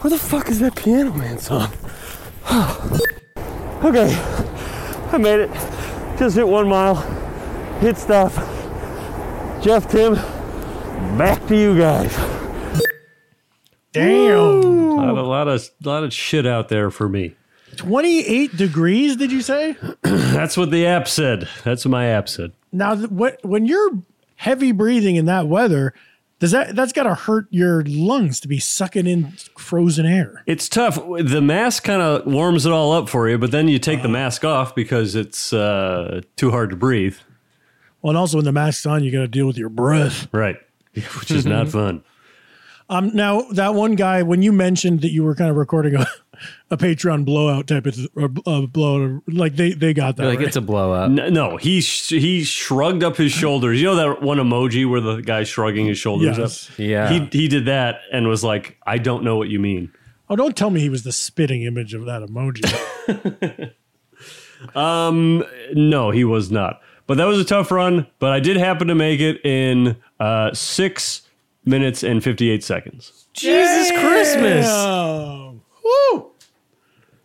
Where 0.00 0.10
the 0.10 0.18
fuck 0.18 0.48
is 0.48 0.60
that 0.60 0.76
Piano 0.76 1.12
Man 1.12 1.38
song? 1.38 1.70
okay, 3.84 4.16
I 5.12 5.18
made 5.18 5.40
it. 5.40 5.67
Just 6.18 6.36
hit 6.36 6.48
one 6.48 6.68
mile. 6.68 6.96
Hit 7.80 7.96
stop. 7.96 8.32
Jeff, 9.62 9.88
Tim, 9.88 10.14
back 11.16 11.46
to 11.46 11.56
you 11.56 11.78
guys. 11.78 12.12
Damn. 13.92 14.36
A 14.36 15.12
lot, 15.12 15.16
a 15.16 15.22
lot 15.22 15.48
of 15.48 15.70
lot 15.84 16.02
of 16.04 16.12
shit 16.12 16.44
out 16.44 16.68
there 16.68 16.90
for 16.90 17.08
me. 17.08 17.36
28 17.76 18.56
degrees, 18.56 19.14
did 19.14 19.30
you 19.30 19.40
say? 19.40 19.76
That's 20.02 20.56
what 20.56 20.72
the 20.72 20.86
app 20.86 21.06
said. 21.06 21.48
That's 21.62 21.84
what 21.84 21.92
my 21.92 22.06
app 22.06 22.28
said. 22.28 22.52
Now, 22.72 22.96
what 22.96 23.38
when 23.44 23.66
you're 23.66 24.02
heavy 24.36 24.72
breathing 24.72 25.16
in 25.16 25.26
that 25.26 25.46
weather, 25.46 25.94
does 26.38 26.52
that 26.52 26.76
that's 26.76 26.92
got 26.92 27.04
to 27.04 27.14
hurt 27.14 27.46
your 27.50 27.82
lungs 27.84 28.38
to 28.40 28.48
be 28.48 28.58
sucking 28.60 29.06
in 29.06 29.32
frozen 29.56 30.06
air? 30.06 30.44
It's 30.46 30.68
tough. 30.68 30.94
The 30.96 31.42
mask 31.42 31.82
kind 31.82 32.00
of 32.00 32.26
warms 32.26 32.64
it 32.64 32.72
all 32.72 32.92
up 32.92 33.08
for 33.08 33.28
you, 33.28 33.38
but 33.38 33.50
then 33.50 33.66
you 33.68 33.78
take 33.78 34.02
the 34.02 34.08
mask 34.08 34.44
off 34.44 34.74
because 34.74 35.14
it's 35.14 35.52
uh, 35.52 36.20
too 36.36 36.50
hard 36.50 36.70
to 36.70 36.76
breathe. 36.76 37.16
Well, 38.02 38.12
and 38.12 38.18
also 38.18 38.36
when 38.38 38.44
the 38.44 38.52
mask's 38.52 38.86
on, 38.86 39.02
you 39.02 39.10
got 39.10 39.20
to 39.20 39.28
deal 39.28 39.46
with 39.46 39.58
your 39.58 39.68
breath. 39.68 40.28
Right. 40.32 40.56
Which 40.94 41.30
is 41.30 41.44
not 41.44 41.68
fun. 41.68 42.02
Um, 42.88 43.14
now 43.14 43.42
that 43.52 43.74
one 43.74 43.96
guy, 43.96 44.22
when 44.22 44.40
you 44.40 44.52
mentioned 44.52 45.02
that 45.02 45.10
you 45.10 45.24
were 45.24 45.34
kind 45.34 45.50
of 45.50 45.56
recording 45.56 45.96
a, 45.96 46.06
a 46.70 46.76
Patreon 46.76 47.24
blowout 47.24 47.66
type 47.66 47.86
of 47.86 47.98
or, 48.14 48.30
uh, 48.46 48.62
blowout, 48.66 49.22
like 49.28 49.56
they 49.56 49.72
they 49.72 49.92
got 49.94 50.16
that. 50.16 50.26
Like 50.26 50.38
right? 50.38 50.48
it's 50.48 50.56
a 50.56 50.60
blowout. 50.60 51.10
N- 51.18 51.32
No, 51.32 51.56
he 51.56 51.80
sh- 51.80 52.10
he 52.10 52.44
shrugged 52.44 53.02
up 53.02 53.16
his 53.16 53.32
shoulders. 53.32 53.80
You 53.80 53.86
know 53.88 53.96
that 53.96 54.22
one 54.22 54.38
emoji 54.38 54.88
where 54.88 55.00
the 55.00 55.20
guy's 55.22 55.48
shrugging 55.48 55.86
his 55.86 55.98
shoulders 55.98 56.38
Yes. 56.38 56.70
up? 56.70 56.78
Yeah. 56.78 57.08
He 57.08 57.28
he 57.38 57.48
did 57.48 57.66
that 57.66 58.00
and 58.12 58.28
was 58.28 58.42
like, 58.44 58.76
I 58.86 58.98
don't 58.98 59.24
know 59.24 59.36
what 59.36 59.48
you 59.48 59.58
mean. 59.58 59.92
oh, 60.30 60.36
don't 60.36 60.56
tell 60.56 60.70
me 60.70 60.80
he 60.80 60.88
was 60.90 61.04
the 61.04 61.12
spitting 61.12 61.62
image 61.62 61.94
of 61.94 62.04
that 62.04 62.22
emoji. 62.22 63.72
um, 64.74 65.44
No, 65.72 66.10
he 66.10 66.24
was 66.24 66.50
not. 66.50 66.80
But 67.06 67.16
that 67.16 67.24
was 67.24 67.38
a 67.38 67.44
tough 67.44 67.70
run. 67.70 68.06
But 68.18 68.32
I 68.32 68.40
did 68.40 68.56
happen 68.58 68.88
to 68.88 68.94
make 68.94 69.20
it 69.20 69.40
in 69.44 69.96
uh, 70.20 70.52
six 70.52 71.22
minutes 71.64 72.02
and 72.02 72.22
fifty 72.22 72.50
eight 72.50 72.62
seconds. 72.62 73.26
Jesus 73.32 73.90
Christmas. 73.92 74.66
oh, 74.68 75.60
woo! 75.84 76.27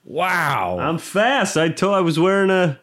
Wow. 0.04 0.78
I'm 0.80 0.98
fast. 0.98 1.58
I 1.58 1.70
told 1.70 1.96
I 1.96 2.02
was 2.02 2.20
wearing 2.20 2.50
a 2.50 2.80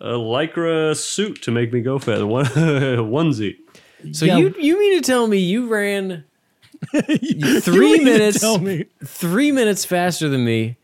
a 0.00 0.12
lycra 0.14 0.94
suit 0.96 1.40
to 1.42 1.50
make 1.50 1.72
me 1.72 1.80
go 1.80 1.98
fast. 1.98 2.22
One 2.24 2.44
onesie. 2.46 3.56
So 4.12 4.24
Yeah. 4.26 4.36
you 4.36 4.54
you 4.58 4.78
mean 4.78 5.00
to 5.00 5.06
tell 5.06 5.26
me 5.26 5.38
you 5.38 5.66
ran 5.66 6.24
You 7.08 7.60
three 7.60 7.92
mean 7.94 7.98
to 8.00 8.04
minutes 8.04 8.40
Tell 8.40 8.58
me. 8.58 8.84
three 9.04 9.50
minutes 9.52 9.84
faster 9.86 10.28
than 10.28 10.44
me, 10.44 10.76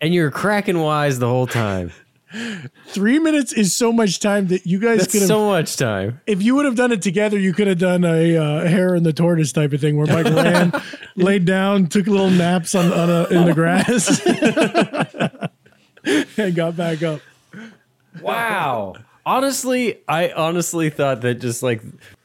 and 0.00 0.12
you're 0.12 0.30
cracking 0.32 0.80
wise 0.80 1.20
the 1.20 1.28
whole 1.28 1.46
time? 1.46 1.92
Three 2.86 3.18
minutes 3.20 3.52
is 3.52 3.74
so 3.74 3.92
much 3.92 4.18
time 4.18 4.48
that 4.48 4.66
you 4.66 4.80
guys 4.80 5.06
could 5.06 5.20
have. 5.20 5.28
so 5.28 5.46
much 5.46 5.76
time. 5.76 6.20
if 6.26 6.42
you 6.42 6.56
would 6.56 6.64
have 6.64 6.74
done 6.74 6.90
it 6.90 7.00
together, 7.00 7.38
you 7.38 7.52
could 7.52 7.68
have 7.68 7.78
done 7.78 8.04
a 8.04 8.36
uh, 8.36 8.66
hare 8.66 8.94
and 8.94 9.06
the 9.06 9.12
tortoise 9.12 9.52
type 9.52 9.72
of 9.72 9.80
thing, 9.80 9.96
where 9.96 10.06
Mike 10.06 10.26
ran, 10.34 10.72
laid 11.14 11.44
down, 11.44 11.86
took 11.86 12.06
little 12.06 12.30
naps 12.30 12.74
on, 12.74 12.92
on 12.92 13.10
a, 13.10 13.24
in 13.28 13.44
the 13.44 13.54
grass, 13.54 14.20
and 16.38 16.54
got 16.54 16.76
back 16.76 17.02
up. 17.02 17.20
Wow. 18.20 18.94
honestly, 19.24 20.00
I 20.08 20.30
honestly 20.30 20.90
thought 20.90 21.20
that 21.20 21.36
just 21.36 21.62
like 21.62 21.80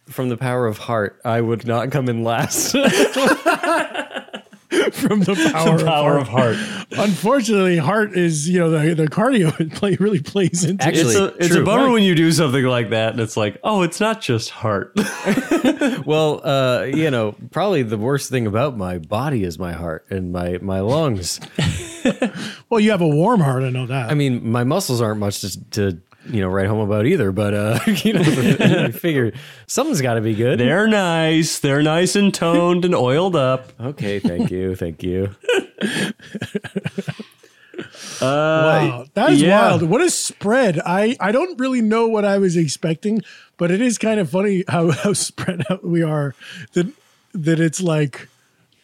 from 0.07 0.29
the 0.29 0.37
power 0.37 0.65
of 0.65 0.77
heart, 0.79 1.19
I 1.23 1.41
would 1.41 1.67
not 1.67 1.91
come 1.91 2.09
in 2.09 2.23
last. 2.23 2.75
From 4.93 5.19
the 5.19 5.35
power, 5.51 5.83
Power 5.83 6.15
of 6.15 6.21
of 6.23 6.27
heart. 6.29 6.55
heart. 6.55 6.87
Unfortunately, 6.91 7.77
heart 7.77 8.15
is 8.17 8.47
you 8.47 8.57
know 8.59 8.69
the, 8.69 8.93
the 8.95 9.07
cardio 9.07 9.57
it 9.59 9.71
play, 9.75 9.97
really 9.99 10.21
plays 10.21 10.63
into. 10.63 10.81
it. 10.83 10.87
Actually, 10.87 11.01
It's 11.11 11.15
a, 11.19 11.25
it's 11.37 11.51
a 11.51 11.55
true. 11.57 11.65
bummer 11.65 11.91
when 11.91 12.03
you 12.03 12.15
do 12.15 12.31
something 12.31 12.63
like 12.63 12.91
that 12.91 13.11
and 13.11 13.19
it's 13.19 13.35
like, 13.35 13.59
oh, 13.63 13.81
it's 13.81 13.99
not 13.99 14.21
just 14.21 14.49
heart. 14.49 14.93
well, 16.05 16.41
uh, 16.47 16.83
you 16.83 17.11
know, 17.11 17.35
probably 17.51 17.83
the 17.83 17.97
worst 17.97 18.29
thing 18.29 18.47
about 18.47 18.77
my 18.77 18.97
body 18.97 19.43
is 19.43 19.59
my 19.59 19.73
heart 19.73 20.05
and 20.09 20.31
my 20.31 20.57
my 20.61 20.79
lungs. 20.79 21.39
Well, 22.69 22.79
you 22.79 22.91
have 22.91 23.01
a 23.01 23.07
warm 23.07 23.41
heart, 23.41 23.63
I 23.63 23.69
know 23.69 23.85
that. 23.87 24.09
I 24.09 24.13
mean, 24.13 24.49
my 24.49 24.63
muscles 24.63 25.01
aren't 25.01 25.19
much 25.19 25.41
to, 25.41 25.69
to 25.71 26.01
you 26.29 26.41
know 26.41 26.47
write 26.47 26.67
home 26.67 26.79
about 26.79 27.05
either. 27.05 27.31
But 27.31 27.53
uh, 27.53 27.79
you 28.03 28.13
know, 28.13 28.21
I 28.21 28.91
figured 28.93 29.35
something's 29.67 30.01
got 30.01 30.15
to 30.15 30.21
be 30.21 30.35
good. 30.35 30.59
They're 30.59 30.87
nice. 30.87 31.59
They're 31.59 31.81
nice 31.81 32.15
and 32.15 32.33
toned 32.33 32.85
and 32.85 32.95
oiled 32.95 33.35
up. 33.35 33.71
Okay, 33.79 34.19
thank 34.19 34.51
you, 34.51 34.75
thank 34.75 35.03
you. 35.03 35.35
Wow, 38.21 39.05
that 39.15 39.31
is 39.31 39.41
yeah. 39.41 39.69
wild. 39.69 39.83
What 39.83 40.01
a 40.01 40.09
spread! 40.11 40.79
I 40.85 41.17
I 41.19 41.31
don't 41.31 41.59
really 41.59 41.81
know 41.81 42.07
what 42.07 42.23
I 42.23 42.37
was 42.37 42.55
expecting, 42.55 43.21
but 43.57 43.71
it 43.71 43.81
is 43.81 43.97
kind 43.97 44.19
of 44.19 44.29
funny 44.29 44.63
how 44.67 44.91
how 44.91 45.13
spread 45.13 45.63
out 45.69 45.83
we 45.83 46.03
are. 46.03 46.35
That 46.73 46.93
that 47.33 47.59
it's 47.59 47.81
like 47.81 48.29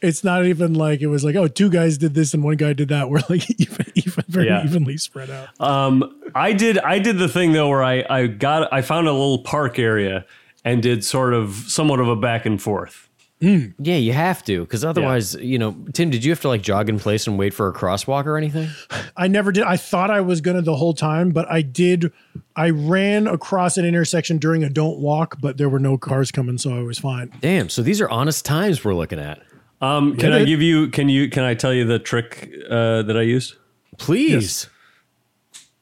it's 0.02 0.24
not 0.24 0.46
even 0.46 0.74
like 0.74 1.02
it 1.02 1.08
was 1.08 1.24
like 1.24 1.36
oh 1.36 1.48
two 1.48 1.70
guys 1.70 1.98
did 1.98 2.14
this 2.14 2.34
and 2.34 2.44
one 2.44 2.56
guy 2.58 2.74
did 2.74 2.90
that. 2.90 3.10
We're 3.12 3.22
like 3.30 3.50
even 3.60 3.86
even 3.96 4.24
very 4.28 4.48
Yeah. 4.48 4.64
evenly 4.64 4.98
spread 4.98 5.30
out. 5.30 5.50
Um, 5.60 6.16
I 6.36 6.54
did 6.54 6.78
I 6.80 7.00
did 7.00 7.18
the 7.18 7.28
thing 7.30 7.54
though 7.54 7.70
where 7.70 7.84
I 7.84 8.06
I 8.10 8.28
got 8.28 8.72
I 8.72 8.82
found 8.82 9.08
a 9.08 9.12
little 9.12 9.40
park 9.40 9.80
area 9.80 10.26
and 10.66 10.82
did 10.84 11.04
sort 11.04 11.34
of 11.34 11.54
somewhat 11.68 12.00
of 12.00 12.08
a 12.08 12.16
back 12.16 12.46
and 12.46 12.62
forth. 12.62 13.04
Yeah, 13.40 13.98
you 13.98 14.14
have 14.14 14.44
to, 14.46 14.62
because 14.62 14.84
otherwise, 14.84 15.36
you 15.36 15.60
know, 15.60 15.76
Tim, 15.94 16.10
did 16.10 16.26
you 16.26 16.32
have 16.32 16.42
to 16.42 16.48
like 16.48 16.64
jog 16.64 16.90
in 16.90 16.98
place 16.98 17.28
and 17.28 17.38
wait 17.38 17.54
for 17.54 17.68
a 17.68 17.72
crosswalk 17.74 18.26
or 18.26 18.36
anything? 18.36 18.68
I 19.16 19.28
never 19.28 19.52
did. 19.52 19.64
I 19.64 19.78
thought 19.78 20.10
I 20.10 20.22
was 20.22 20.42
gonna 20.42 20.64
the 20.64 20.76
whole 20.76 20.96
time, 20.96 21.30
but 21.30 21.46
I 21.50 21.62
did. 21.62 22.12
I 22.56 22.72
ran 22.72 23.28
across 23.28 23.78
an 23.78 23.86
intersection 23.86 24.40
during 24.40 24.64
a 24.64 24.70
don't 24.70 24.98
walk, 24.98 25.38
but 25.40 25.58
there 25.58 25.70
were 25.70 25.78
no 25.78 26.00
cars 26.00 26.32
coming, 26.32 26.58
so 26.58 26.76
I 26.76 26.82
was 26.82 26.98
fine. 26.98 27.32
Damn. 27.40 27.70
So 27.70 27.84
these 27.84 28.02
are 28.02 28.10
honest 28.10 28.44
times 28.44 28.84
we're 28.84 28.96
looking 28.96 29.20
at. 29.20 29.40
Um, 29.80 30.18
can 30.18 30.34
I 30.34 30.44
give 30.44 30.62
you 30.62 30.90
can 30.90 31.08
you 31.10 31.30
can 31.30 31.44
I 31.44 31.54
tell 31.54 31.74
you 31.74 31.86
the 31.86 32.00
trick 32.00 32.50
uh, 32.70 33.04
that 33.04 33.16
I 33.18 33.22
used? 33.22 33.56
Please. 33.98 34.70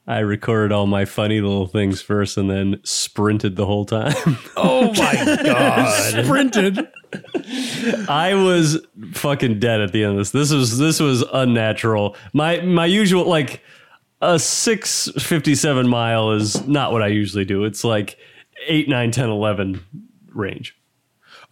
I 0.08 0.20
recorded 0.20 0.72
all 0.72 0.86
my 0.86 1.06
funny 1.06 1.42
little 1.42 1.66
things 1.66 2.00
first 2.00 2.38
and 2.38 2.48
then 2.50 2.80
sprinted 2.84 3.56
the 3.56 3.66
whole 3.66 3.86
time. 3.86 4.14
Oh 4.58 4.94
my 4.94 5.40
god. 5.44 6.24
Sprinted. 6.26 6.88
I 8.10 8.34
was 8.34 8.86
fucking 9.14 9.60
dead 9.60 9.82
at 9.82 9.92
the 9.92 10.04
end 10.04 10.14
of 10.14 10.18
this. 10.18 10.32
This 10.32 10.52
was 10.52 10.78
this 10.78 11.00
was 11.00 11.24
unnatural. 11.34 12.16
My 12.34 12.62
my 12.62 12.86
usual 12.86 13.26
like 13.26 13.62
a 14.22 14.40
657 14.40 15.88
mile 15.88 16.32
is 16.32 16.68
not 16.68 16.92
what 16.92 17.02
I 17.02 17.08
usually 17.08 17.46
do. 17.46 17.64
It's 17.64 17.84
like 17.84 18.18
8 18.68 18.88
9 18.90 19.12
10 19.12 19.30
11 19.30 19.84
range. 20.34 20.76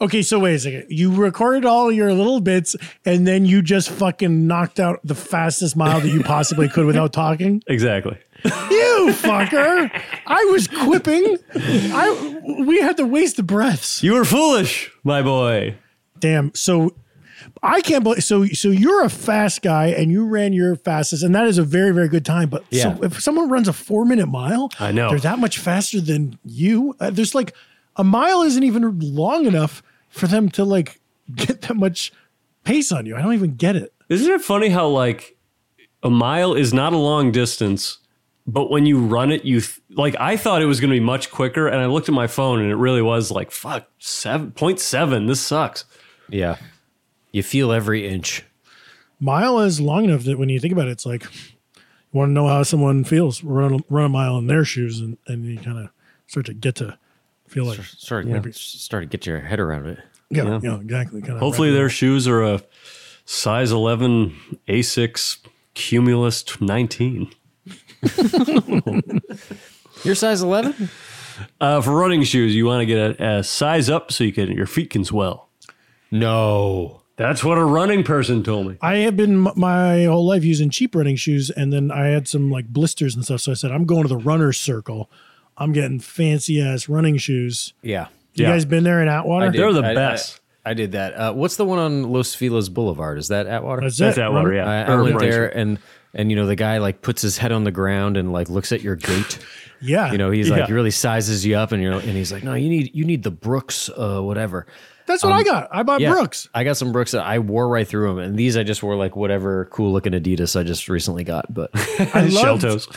Okay, 0.02 0.22
so 0.22 0.39
wait 0.39 0.56
a 0.56 0.60
second. 0.60 0.86
You 0.89 1.14
recorded 1.14 1.66
all 1.66 1.91
your 1.91 2.14
little 2.14 2.41
bits, 2.41 2.76
and 3.06 3.26
then 3.28 3.46
you 3.46 3.62
just 3.62 3.89
fucking 3.89 4.48
knocked 4.48 4.80
out 4.80 5.00
the 5.04 5.16
fastest 5.16 5.76
mile 5.76 6.02
that 6.02 6.10
you 6.10 6.24
possibly 6.24 6.68
could 6.68 6.86
without 6.86 7.14
talking. 7.24 7.64
Exactly. 7.68 8.18
You 8.44 9.10
fucker! 9.14 9.89
I 10.28 10.44
was 10.52 10.68
quipping. 10.68 11.38
I 11.56 12.41
we 12.68 12.82
had 12.82 12.98
to 12.98 13.06
waste 13.06 13.38
the 13.38 13.44
breaths. 13.44 14.04
You 14.04 14.14
were 14.16 14.26
foolish, 14.26 14.91
my 15.04 15.22
boy. 15.22 15.76
Damn. 16.20 16.54
So 16.54 16.94
I 17.62 17.80
can't 17.82 18.04
believe. 18.04 18.24
So 18.24 18.46
so 18.48 18.70
you're 18.70 19.04
a 19.06 19.10
fast 19.10 19.62
guy, 19.62 19.88
and 19.88 20.12
you 20.12 20.26
ran 20.26 20.52
your 20.52 20.76
fastest, 20.76 21.24
and 21.24 21.34
that 21.36 21.48
is 21.48 21.58
a 21.58 21.64
very 21.64 21.91
very 21.94 22.10
good 22.10 22.26
time. 22.26 22.50
But 22.50 22.66
Yeah. 22.70 22.96
so 22.98 23.04
if 23.04 23.22
someone 23.22 23.48
runs 23.50 23.70
a 23.70 23.74
four 23.74 24.04
minute 24.04 24.28
mile, 24.28 24.70
I 24.78 24.91
know. 24.91 25.10
they're 25.12 25.20
that 25.20 25.39
much 25.39 25.58
faster 25.58 26.02
than 26.02 26.38
you. 26.44 26.96
Uh, 27.00 27.12
there's 27.12 27.34
like 27.34 27.54
a 27.96 28.04
mile 28.04 28.41
isn't 28.41 28.64
even 28.64 29.00
long 29.00 29.46
enough 29.46 29.84
for 30.10 30.28
them 30.28 30.50
to 30.50 30.64
like 30.64 31.00
get 31.36 31.62
that 31.64 31.76
much 31.76 32.12
pace 32.64 32.91
on 32.91 33.06
you. 33.06 33.16
I 33.16 33.22
don't 33.22 33.34
even 33.34 33.56
get 33.56 33.76
it. 33.76 33.94
Isn't 34.10 34.32
it 34.32 34.41
funny 34.41 34.70
how 34.70 34.88
like 34.88 35.38
a 36.02 36.10
mile 36.10 36.54
is 36.54 36.74
not 36.74 36.94
a 36.94 36.98
long 36.98 37.32
distance, 37.32 38.00
but 38.46 38.70
when 38.70 38.86
you 38.86 39.00
run 39.00 39.32
it, 39.32 39.46
you 39.46 39.62
th- 39.62 39.80
like 39.91 40.16
I 40.20 40.38
thought 40.38 40.62
it 40.62 40.66
was 40.66 40.80
going 40.80 40.89
to 40.89 41.00
be 41.00 41.04
much 41.04 41.32
quicker, 41.32 41.68
and 41.68 41.80
I 41.80 41.86
looked 41.86 42.10
at 42.10 42.14
my 42.16 42.28
phone 42.28 42.60
and 42.60 42.70
it 42.70 42.76
really 42.76 43.02
was 43.02 43.32
like 43.32 43.52
fuck 43.52 43.88
seven 44.00 44.52
point 44.52 44.80
seven. 44.80 45.28
This 45.28 45.39
sucks. 45.39 45.86
Yeah. 46.30 46.58
You 47.32 47.41
feel 47.44 47.72
every 47.72 48.08
inch. 48.08 48.44
Mile 49.20 49.60
is 49.60 49.80
long 49.80 50.04
enough 50.04 50.24
that 50.24 50.38
when 50.38 50.50
you 50.50 50.60
think 50.60 50.74
about 50.74 50.88
it, 50.88 50.91
it's 50.91 51.06
like 51.06 51.24
you 51.24 51.80
want 52.12 52.30
to 52.30 52.34
know 52.34 52.48
how 52.48 52.64
someone 52.64 53.04
feels. 53.04 53.44
Run 53.44 53.84
run 53.89 54.06
a 54.06 54.10
mile 54.10 54.38
in 54.38 54.48
their 54.48 54.66
shoes, 54.66 55.00
and 55.00 55.18
and 55.28 55.46
you 55.46 55.58
kind 55.58 55.80
of 55.80 55.89
start 56.28 56.46
to 56.48 56.54
get 56.54 56.76
to 56.76 56.98
feel 57.54 57.66
like 57.66 57.80
Start, 57.82 58.26
start 58.56 59.04
to 59.04 59.08
get 59.08 59.26
your 59.26 59.39
head 59.39 59.60
around 59.60 59.86
it. 59.88 59.99
yeah, 60.30 60.60
yeah, 60.62 60.76
exactly. 60.80 61.22
Kind 61.22 61.34
of 61.34 61.39
Hopefully, 61.39 61.72
their 61.72 61.89
shoes 61.89 62.28
are 62.28 62.41
a 62.43 62.62
size 63.26 63.72
eleven 63.72 64.36
Asics 64.68 65.38
Cumulus 65.76 66.60
nineteen. 66.62 67.32
You're 70.04 70.16
size 70.16 70.41
11? 70.41 70.89
Uh, 71.62 71.82
for 71.82 71.91
running 71.91 72.24
shoes, 72.24 72.54
you 72.56 72.66
want 72.66 72.82
to 72.82 72.86
get 72.86 73.20
a, 73.20 73.38
a 73.39 73.43
size 73.43 73.89
up 73.89 74.12
so 74.12 74.24
you 74.24 74.34
can 74.34 74.51
your 74.51 74.66
feet 74.68 74.89
can 74.89 75.04
swell. 75.06 75.49
No. 76.12 77.01
That's 77.16 77.43
what 77.43 77.58
a 77.58 77.64
running 77.64 78.04
person 78.04 78.43
told 78.43 78.68
me. 78.68 78.78
I 78.82 78.97
have 78.97 79.16
been 79.16 79.47
m- 79.47 79.54
my 79.56 80.06
whole 80.06 80.26
life 80.28 80.43
using 80.43 80.70
cheap 80.72 80.95
running 80.95 81.16
shoes, 81.16 81.49
and 81.51 81.72
then 81.72 81.91
I 81.91 82.08
had 82.08 82.28
some 82.28 82.49
like 82.51 82.68
blisters 82.68 83.16
and 83.16 83.24
stuff. 83.24 83.41
So 83.41 83.51
I 83.51 83.56
said, 83.56 83.72
I'm 83.72 83.86
going 83.86 84.01
to 84.04 84.08
the 84.10 84.18
runner's 84.18 84.60
circle. 84.60 85.10
I'm 85.58 85.72
getting 85.74 85.99
fancy 85.99 86.62
ass 86.62 86.89
running 86.89 87.18
shoes. 87.18 87.74
Yeah. 87.82 88.08
You 88.34 88.45
Yeah. 88.45 88.51
guys 88.51 88.66
been 88.66 88.84
there 88.84 89.01
in 89.01 89.08
Atwater? 89.08 89.51
They're 89.51 89.74
the 89.74 89.84
I- 89.84 89.91
I- 89.91 89.95
best. 89.95 90.39
I, 90.66 90.74
did 90.74 90.93
that. 90.93 91.14
Uh, 91.14 91.34
what's 91.34 91.58
the 91.58 91.66
one 91.66 91.78
on 91.78 92.04
Los 92.04 92.34
Feliz 92.36 92.70
Boulevard? 92.70 93.18
Is 93.18 93.28
that 93.28 93.47
Atwater? 93.47 93.82
That's, 93.82 93.97
That's 93.97 94.18
it. 94.18 94.22
Atwater, 94.22 94.54
yeah. 94.54 94.86
I, 94.88 94.93
I 94.93 95.01
went 95.01 95.20
there 95.20 95.49
and 95.56 95.78
and 96.14 96.30
you 96.30 96.38
know 96.38 96.45
the 96.45 96.56
guy 96.56 96.78
like 96.78 97.01
puts 97.01 97.22
his 97.22 97.38
head 97.38 97.51
on 97.51 97.66
the 97.66 97.72
ground 97.72 98.16
and 98.16 98.32
like 98.32 98.49
looks 98.49 98.72
at 98.72 98.82
your 98.82 98.95
gait. 98.95 99.39
Yeah. 99.86 100.14
You 100.14 100.18
know, 100.18 100.32
he's 100.32 100.49
like 100.49 100.68
he 100.68 100.72
really 100.72 100.91
sizes 100.91 101.45
you 101.45 101.58
up 101.58 101.74
and 101.74 101.84
you're 101.84 101.91
and 101.91 102.04
he's 102.04 102.32
like, 102.32 102.41
no, 102.41 102.54
you 102.54 102.70
need 102.70 102.91
you 102.95 103.04
need 103.04 103.22
the 103.24 103.32
Brooks, 103.32 103.89
uh, 103.89 104.22
whatever. 104.22 104.66
that's 105.06 105.22
what 105.26 105.34
I 105.34 105.43
got. 105.43 105.68
I 105.74 105.84
bought 105.84 105.99
Yeah, 105.99 106.12
Brooks. 106.14 106.47
I 106.54 106.64
got 106.64 106.78
some 106.78 106.93
Brooks 106.93 107.12
that 107.12 107.26
I 107.26 107.39
wore 107.39 107.68
right 107.68 107.86
through 107.86 108.08
them, 108.08 108.20
and 108.20 108.38
these 108.39 108.56
I 108.56 108.64
just 108.64 108.82
wore 108.82 108.95
like 108.95 109.18
whatever 109.18 109.66
cool 109.66 109.91
looking 109.91 110.14
Adidas 110.14 110.58
I 110.58 110.64
just 110.64 110.88
recently 110.88 111.26
got. 111.26 111.54
But 111.54 111.72
I 111.74 112.30
Shell 112.30 112.43
love 112.54 112.62
toes. 112.62 112.88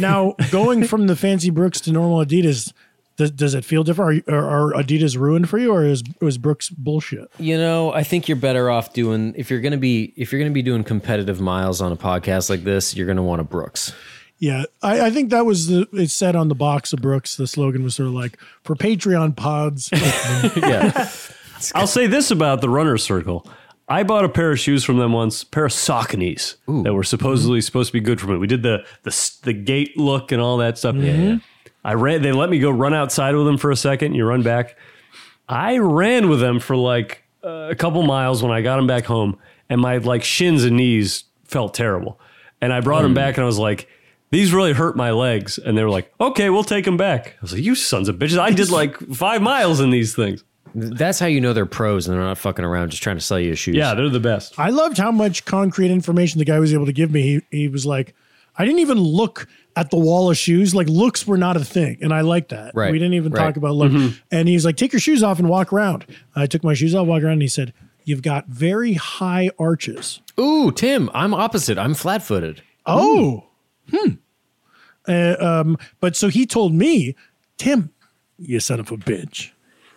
Now 0.00 0.34
going 0.50 0.84
from 0.84 1.06
the 1.06 1.16
fancy 1.16 1.50
Brooks 1.50 1.80
to 1.82 1.92
normal 1.92 2.24
Adidas. 2.24 2.72
Does, 3.16 3.30
does 3.30 3.54
it 3.54 3.64
feel 3.64 3.84
different? 3.84 4.28
Are, 4.28 4.34
are, 4.34 4.74
are 4.74 4.82
Adidas 4.82 5.16
ruined 5.16 5.48
for 5.48 5.56
you, 5.58 5.72
or 5.72 5.84
is 5.84 6.02
was 6.20 6.36
Brooks 6.36 6.68
bullshit? 6.68 7.28
you 7.38 7.56
know, 7.56 7.92
I 7.92 8.02
think 8.02 8.26
you're 8.26 8.36
better 8.36 8.70
off 8.70 8.92
doing 8.92 9.34
if 9.36 9.50
you're 9.50 9.60
gonna 9.60 9.76
be 9.76 10.12
if 10.16 10.32
you're 10.32 10.40
gonna 10.40 10.50
be 10.50 10.62
doing 10.62 10.82
competitive 10.82 11.40
miles 11.40 11.80
on 11.80 11.92
a 11.92 11.96
podcast 11.96 12.50
like 12.50 12.64
this, 12.64 12.96
you're 12.96 13.06
gonna 13.06 13.22
want 13.22 13.40
a 13.40 13.44
Brooks. 13.44 13.92
Yeah, 14.38 14.64
I, 14.82 15.02
I 15.02 15.10
think 15.10 15.30
that 15.30 15.46
was 15.46 15.68
the 15.68 15.86
it 15.92 16.10
said 16.10 16.34
on 16.34 16.48
the 16.48 16.56
box 16.56 16.92
of 16.92 17.00
Brooks. 17.00 17.36
The 17.36 17.46
slogan 17.46 17.84
was 17.84 17.94
sort 17.94 18.08
of 18.08 18.14
like 18.14 18.36
for 18.64 18.74
Patreon 18.74 19.36
pods. 19.36 19.90
Yeah, 20.56 21.08
I'll 21.74 21.86
say 21.86 22.08
this 22.08 22.32
about 22.32 22.60
the 22.60 22.68
runner's 22.68 23.04
circle. 23.04 23.46
I 23.88 24.02
bought 24.02 24.24
a 24.24 24.28
pair 24.28 24.50
of 24.50 24.58
shoes 24.58 24.82
from 24.82 24.96
them 24.96 25.12
once, 25.12 25.42
a 25.42 25.46
pair 25.46 25.66
of 25.66 25.72
Sauconys 25.72 26.56
that 26.84 26.94
were 26.94 27.04
supposedly 27.04 27.58
mm-hmm. 27.58 27.64
supposed 27.64 27.88
to 27.88 27.92
be 27.92 28.00
good 28.00 28.20
for 28.20 28.28
me. 28.28 28.38
We 28.38 28.46
did 28.46 28.62
the 28.62 28.84
the 29.02 29.30
the 29.42 29.52
gait 29.52 29.96
look 29.96 30.32
and 30.32 30.40
all 30.40 30.56
that 30.58 30.78
stuff. 30.78 30.94
Mm-hmm. 30.94 31.38
I 31.84 31.94
ran. 31.94 32.22
They 32.22 32.32
let 32.32 32.48
me 32.48 32.58
go 32.58 32.70
run 32.70 32.94
outside 32.94 33.34
with 33.34 33.44
them 33.44 33.58
for 33.58 33.70
a 33.70 33.76
second. 33.76 34.14
You 34.14 34.24
run 34.24 34.42
back. 34.42 34.76
I 35.48 35.76
ran 35.76 36.30
with 36.30 36.40
them 36.40 36.60
for 36.60 36.76
like 36.76 37.24
uh, 37.44 37.68
a 37.70 37.74
couple 37.74 38.02
miles 38.02 38.42
when 38.42 38.52
I 38.52 38.62
got 38.62 38.76
them 38.76 38.86
back 38.86 39.04
home, 39.04 39.38
and 39.68 39.80
my 39.80 39.98
like 39.98 40.24
shins 40.24 40.64
and 40.64 40.76
knees 40.76 41.24
felt 41.44 41.74
terrible. 41.74 42.18
And 42.62 42.72
I 42.72 42.80
brought 42.80 43.02
them 43.02 43.12
mm. 43.12 43.16
back, 43.16 43.36
and 43.36 43.44
I 43.44 43.46
was 43.46 43.58
like, 43.58 43.86
"These 44.30 44.54
really 44.54 44.72
hurt 44.72 44.96
my 44.96 45.10
legs." 45.10 45.58
And 45.58 45.76
they 45.76 45.84
were 45.84 45.90
like, 45.90 46.10
"Okay, 46.18 46.48
we'll 46.48 46.64
take 46.64 46.86
them 46.86 46.96
back." 46.96 47.34
I 47.36 47.42
was 47.42 47.52
like, 47.52 47.62
"You 47.62 47.74
sons 47.74 48.08
of 48.08 48.16
bitches! 48.16 48.38
I 48.38 48.50
did 48.50 48.70
like 48.70 48.96
five 49.14 49.42
miles 49.42 49.80
in 49.80 49.90
these 49.90 50.14
things." 50.14 50.42
That's 50.74 51.18
how 51.18 51.26
you 51.26 51.40
know 51.40 51.52
they're 51.52 51.66
pros 51.66 52.06
and 52.06 52.16
they're 52.16 52.24
not 52.24 52.38
fucking 52.38 52.64
around 52.64 52.90
just 52.90 53.02
trying 53.02 53.16
to 53.16 53.22
sell 53.22 53.38
you 53.38 53.54
shoes. 53.54 53.76
Yeah, 53.76 53.94
they're 53.94 54.08
the 54.08 54.20
best. 54.20 54.58
I 54.58 54.70
loved 54.70 54.98
how 54.98 55.10
much 55.10 55.44
concrete 55.44 55.90
information 55.90 56.38
the 56.38 56.44
guy 56.44 56.58
was 56.58 56.74
able 56.74 56.86
to 56.86 56.92
give 56.92 57.10
me. 57.10 57.22
He, 57.50 57.58
he 57.58 57.68
was 57.68 57.86
like, 57.86 58.14
I 58.56 58.64
didn't 58.64 58.80
even 58.80 58.98
look 58.98 59.48
at 59.76 59.90
the 59.90 59.96
wall 59.96 60.30
of 60.30 60.36
shoes. 60.36 60.74
Like 60.74 60.88
looks 60.88 61.26
were 61.26 61.36
not 61.36 61.56
a 61.56 61.64
thing, 61.64 61.98
and 62.02 62.12
I 62.12 62.20
like 62.20 62.48
that. 62.48 62.74
Right, 62.74 62.92
We 62.92 62.98
didn't 62.98 63.14
even 63.14 63.32
right. 63.32 63.40
talk 63.40 63.56
about 63.56 63.74
look. 63.74 64.14
And 64.30 64.48
he's 64.48 64.64
like, 64.64 64.76
take 64.76 64.92
your 64.92 65.00
shoes 65.00 65.22
off 65.22 65.38
and 65.38 65.48
walk 65.48 65.72
around. 65.72 66.06
I 66.34 66.46
took 66.46 66.62
my 66.64 66.74
shoes 66.74 66.94
off, 66.94 67.06
walk 67.06 67.22
around, 67.22 67.34
and 67.34 67.42
he 67.42 67.48
said, 67.48 67.72
you've 68.04 68.22
got 68.22 68.46
very 68.48 68.94
high 68.94 69.50
arches. 69.58 70.20
Ooh, 70.38 70.70
Tim, 70.70 71.10
I'm 71.14 71.34
opposite. 71.34 71.78
I'm 71.78 71.94
flat 71.94 72.22
footed. 72.22 72.62
Oh, 72.86 73.44
hmm. 73.90 74.14
Uh, 75.06 75.36
um, 75.38 75.78
but 76.00 76.16
so 76.16 76.28
he 76.28 76.46
told 76.46 76.74
me, 76.74 77.14
Tim, 77.56 77.90
you 78.38 78.60
son 78.60 78.80
of 78.80 78.90
a 78.90 78.96
bitch. 78.96 79.50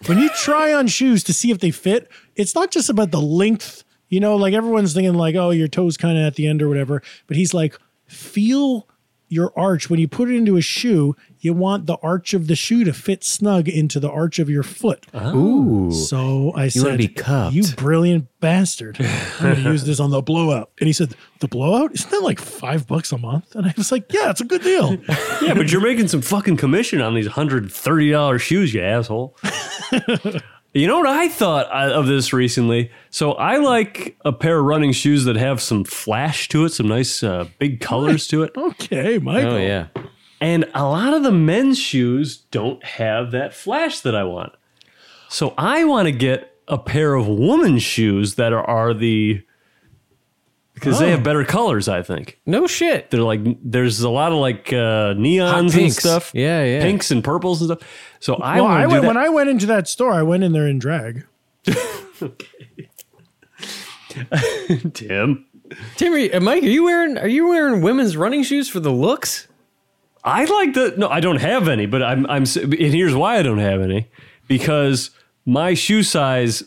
When 0.06 0.20
you 0.20 0.30
try 0.30 0.74
on 0.74 0.88
shoes 0.88 1.24
to 1.26 1.34
see 1.34 1.52
if 1.52 1.60
they 1.60 1.72
fit, 1.72 2.10
it's 2.36 2.56
not 2.56 2.72
just 2.72 2.89
about 2.89 3.12
the 3.12 3.22
length. 3.22 3.84
You 4.10 4.20
know, 4.20 4.36
like 4.36 4.54
everyone's 4.54 4.93
thinking, 4.93 5.16
like, 5.16 5.36
oh, 5.36 5.50
your 5.50 5.68
toes 5.68 5.98
kind 5.98 6.18
of 6.18 6.24
at 6.24 6.36
the 6.36 6.48
end 6.48 6.62
or 6.62 6.70
whatever. 6.70 7.02
But 7.26 7.36
he's 7.36 7.54
like, 7.54 7.78
feel 8.06 8.88
your 9.30 9.51
arch 9.57 9.89
when 9.89 9.99
you 9.99 10.07
put 10.07 10.30
it 10.30 10.36
into 10.36 10.57
a 10.57 10.61
shoe. 10.61 11.15
You 11.39 11.53
want 11.53 11.86
the 11.86 11.97
arch 12.01 12.34
of 12.34 12.47
the 12.47 12.55
shoe 12.55 12.84
to 12.84 12.93
fit 12.93 13.23
snug 13.23 13.69
into 13.69 13.99
the 13.99 14.09
arch 14.09 14.39
of 14.39 14.49
your 14.49 14.63
foot. 14.63 15.05
Oh. 15.13 15.36
Ooh. 15.38 15.91
So 15.91 16.51
I 16.55 16.67
said, 16.67 16.97
be 16.97 17.07
cupped. 17.07 17.53
"You 17.53 17.63
brilliant 17.75 18.28
bastard! 18.39 18.97
I'm 18.99 19.41
going 19.43 19.55
to 19.63 19.69
use 19.69 19.84
this 19.84 19.99
on 19.99 20.09
the 20.09 20.21
blowout." 20.21 20.71
And 20.80 20.88
he 20.88 20.93
said, 20.93 21.13
"The 21.39 21.47
blowout 21.47 21.93
isn't 21.93 22.09
that 22.09 22.23
like 22.23 22.39
five 22.39 22.88
bucks 22.88 23.11
a 23.11 23.17
month?" 23.19 23.53
And 23.55 23.67
I 23.67 23.73
was 23.78 23.91
like, 23.91 24.11
"Yeah, 24.11 24.32
it's 24.32 24.41
a 24.41 24.45
good 24.45 24.63
deal." 24.63 24.97
Yeah, 25.39 25.53
but 25.53 25.71
you're 25.71 25.82
making 25.82 26.07
some 26.07 26.21
fucking 26.23 26.57
commission 26.57 26.99
on 26.99 27.13
these 27.13 27.28
hundred 27.28 27.71
thirty 27.71 28.09
dollars 28.09 28.41
shoes, 28.41 28.73
you 28.73 28.82
asshole. 28.82 29.38
You 30.74 30.86
know 30.86 30.99
what 30.99 31.07
I 31.07 31.28
thought 31.30 31.65
of 31.72 32.07
this 32.07 32.34
recently? 32.34 32.91
So 33.09 33.32
I 33.34 33.57
like 33.57 34.18
a 34.24 34.32
pair 34.32 34.59
of 34.59 34.65
running 34.65 34.91
shoes 34.91 35.24
that 35.26 35.36
have 35.36 35.61
some 35.61 35.84
flash 35.84 36.49
to 36.49 36.65
it, 36.65 36.70
some 36.70 36.88
nice 36.88 37.24
uh, 37.24 37.47
big 37.57 37.80
colors 37.80 38.28
to 38.28 38.43
it. 38.43 38.51
Okay, 38.57 39.18
Michael. 39.18 39.53
Oh 39.53 39.57
yeah. 39.57 39.88
And 40.39 40.70
a 40.76 40.84
lot 40.84 41.13
of 41.13 41.24
the 41.24 41.32
men's 41.32 41.80
shoes 41.80 42.38
don't 42.51 42.84
have 42.84 43.32
that 43.32 43.53
flash 43.53 44.01
that 44.01 44.15
I 44.15 44.24
want. 44.24 44.53
So 45.30 45.53
I 45.57 45.84
want 45.86 46.07
to 46.07 46.11
get 46.11 46.53
a 46.68 46.78
pair 46.78 47.15
of 47.15 47.28
women's 47.28 47.82
shoes 47.82 48.36
that 48.36 48.53
are, 48.53 48.63
are 48.63 48.93
the 48.93 49.41
because 50.80 50.99
they 50.99 51.09
have 51.11 51.23
better 51.23 51.43
colors. 51.43 51.88
I 51.89 52.01
think 52.03 52.39
No 52.45 52.67
shit. 52.67 53.09
they're 53.11 53.21
like 53.21 53.41
there's 53.63 53.99
a 54.01 54.09
lot 54.09 54.32
of 54.32 54.38
like 54.38 54.71
uh, 54.71 55.13
neons 55.15 55.59
and 55.59 55.71
pinks. 55.71 55.97
stuff. 55.97 56.32
Yeah, 56.34 56.63
yeah. 56.63 56.82
pinks 56.82 57.09
and 57.11 57.23
purples 57.23 57.61
and 57.61 57.69
stuff. 57.69 57.88
So 58.19 58.36
I 58.36 58.55
Well, 58.55 58.65
want 58.65 58.78
I 58.80 58.84
do 58.86 58.89
went, 58.91 59.01
that. 59.03 59.07
when 59.07 59.17
I 59.17 59.30
went 59.30 59.49
into 59.49 59.65
that 59.67 59.88
store, 59.88 60.13
I 60.13 60.23
went 60.23 60.43
in 60.43 60.51
there 60.53 60.67
in 60.67 60.80
drag. 60.80 61.25
Tim, 64.93 65.45
Tim, 65.95 66.13
are 66.13 66.17
you, 66.17 66.30
uh, 66.34 66.39
Mike, 66.39 66.63
are 66.63 66.67
you 66.67 66.84
wearing 66.84 67.17
are 67.17 67.28
you 67.28 67.47
wearing 67.47 67.82
women's 67.82 68.15
running 68.17 68.43
shoes 68.43 68.69
for 68.69 68.80
the 68.80 68.91
looks? 68.91 69.47
I 70.23 70.45
like 70.45 70.73
the 70.73 70.93
no. 70.97 71.07
I 71.09 71.19
don't 71.19 71.41
have 71.41 71.67
any, 71.67 71.86
but 71.86 72.01
I'm 72.03 72.25
I'm 72.28 72.43
s- 72.43 72.55
and 72.57 72.73
here's 72.73 73.13
why 73.15 73.38
I 73.38 73.41
don't 73.43 73.59
have 73.59 73.82
any 73.82 74.09
because 74.47 75.11
my 75.45 75.73
shoe 75.73 76.03
size 76.03 76.63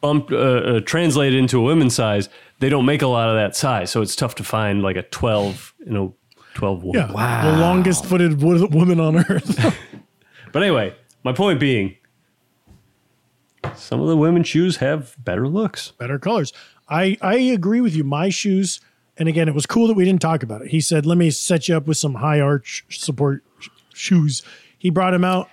bumped 0.00 0.32
uh, 0.32 0.36
uh, 0.36 0.80
translated 0.80 1.38
into 1.38 1.58
a 1.58 1.62
women's 1.62 1.94
size. 1.94 2.28
They 2.60 2.68
don't 2.68 2.84
make 2.86 3.02
a 3.02 3.06
lot 3.06 3.28
of 3.28 3.36
that 3.36 3.54
size, 3.54 3.90
so 3.90 4.02
it's 4.02 4.16
tough 4.16 4.34
to 4.36 4.44
find 4.44 4.82
like 4.82 4.96
a 4.96 5.02
12, 5.02 5.74
you 5.86 5.92
know, 5.92 6.14
12 6.54 6.82
woman. 6.82 7.00
Yeah. 7.00 7.12
Wow. 7.12 7.52
The 7.52 7.58
longest 7.58 8.04
footed 8.04 8.42
woman 8.42 9.00
on 9.00 9.16
earth. 9.18 9.76
But 10.50 10.62
anyway, 10.62 10.94
my 11.24 11.32
point 11.34 11.60
being, 11.60 11.94
some 13.74 14.00
of 14.00 14.08
the 14.08 14.16
women's 14.16 14.48
shoes 14.48 14.76
have 14.76 15.14
better 15.22 15.46
looks. 15.46 15.90
Better 15.92 16.18
colors. 16.18 16.52
I, 16.88 17.18
I 17.20 17.34
agree 17.36 17.80
with 17.80 17.94
you. 17.94 18.02
My 18.02 18.30
shoes, 18.30 18.80
and 19.18 19.28
again, 19.28 19.46
it 19.48 19.54
was 19.54 19.66
cool 19.66 19.86
that 19.88 19.94
we 19.94 20.04
didn't 20.06 20.22
talk 20.22 20.42
about 20.42 20.62
it. 20.62 20.68
He 20.68 20.80
said, 20.80 21.04
let 21.04 21.18
me 21.18 21.30
set 21.30 21.68
you 21.68 21.76
up 21.76 21.86
with 21.86 21.98
some 21.98 22.14
high 22.14 22.40
arch 22.40 22.84
support 22.88 23.44
sh- 23.58 23.68
shoes. 23.92 24.42
He 24.78 24.90
brought 24.90 25.10
them 25.10 25.22
out. 25.22 25.48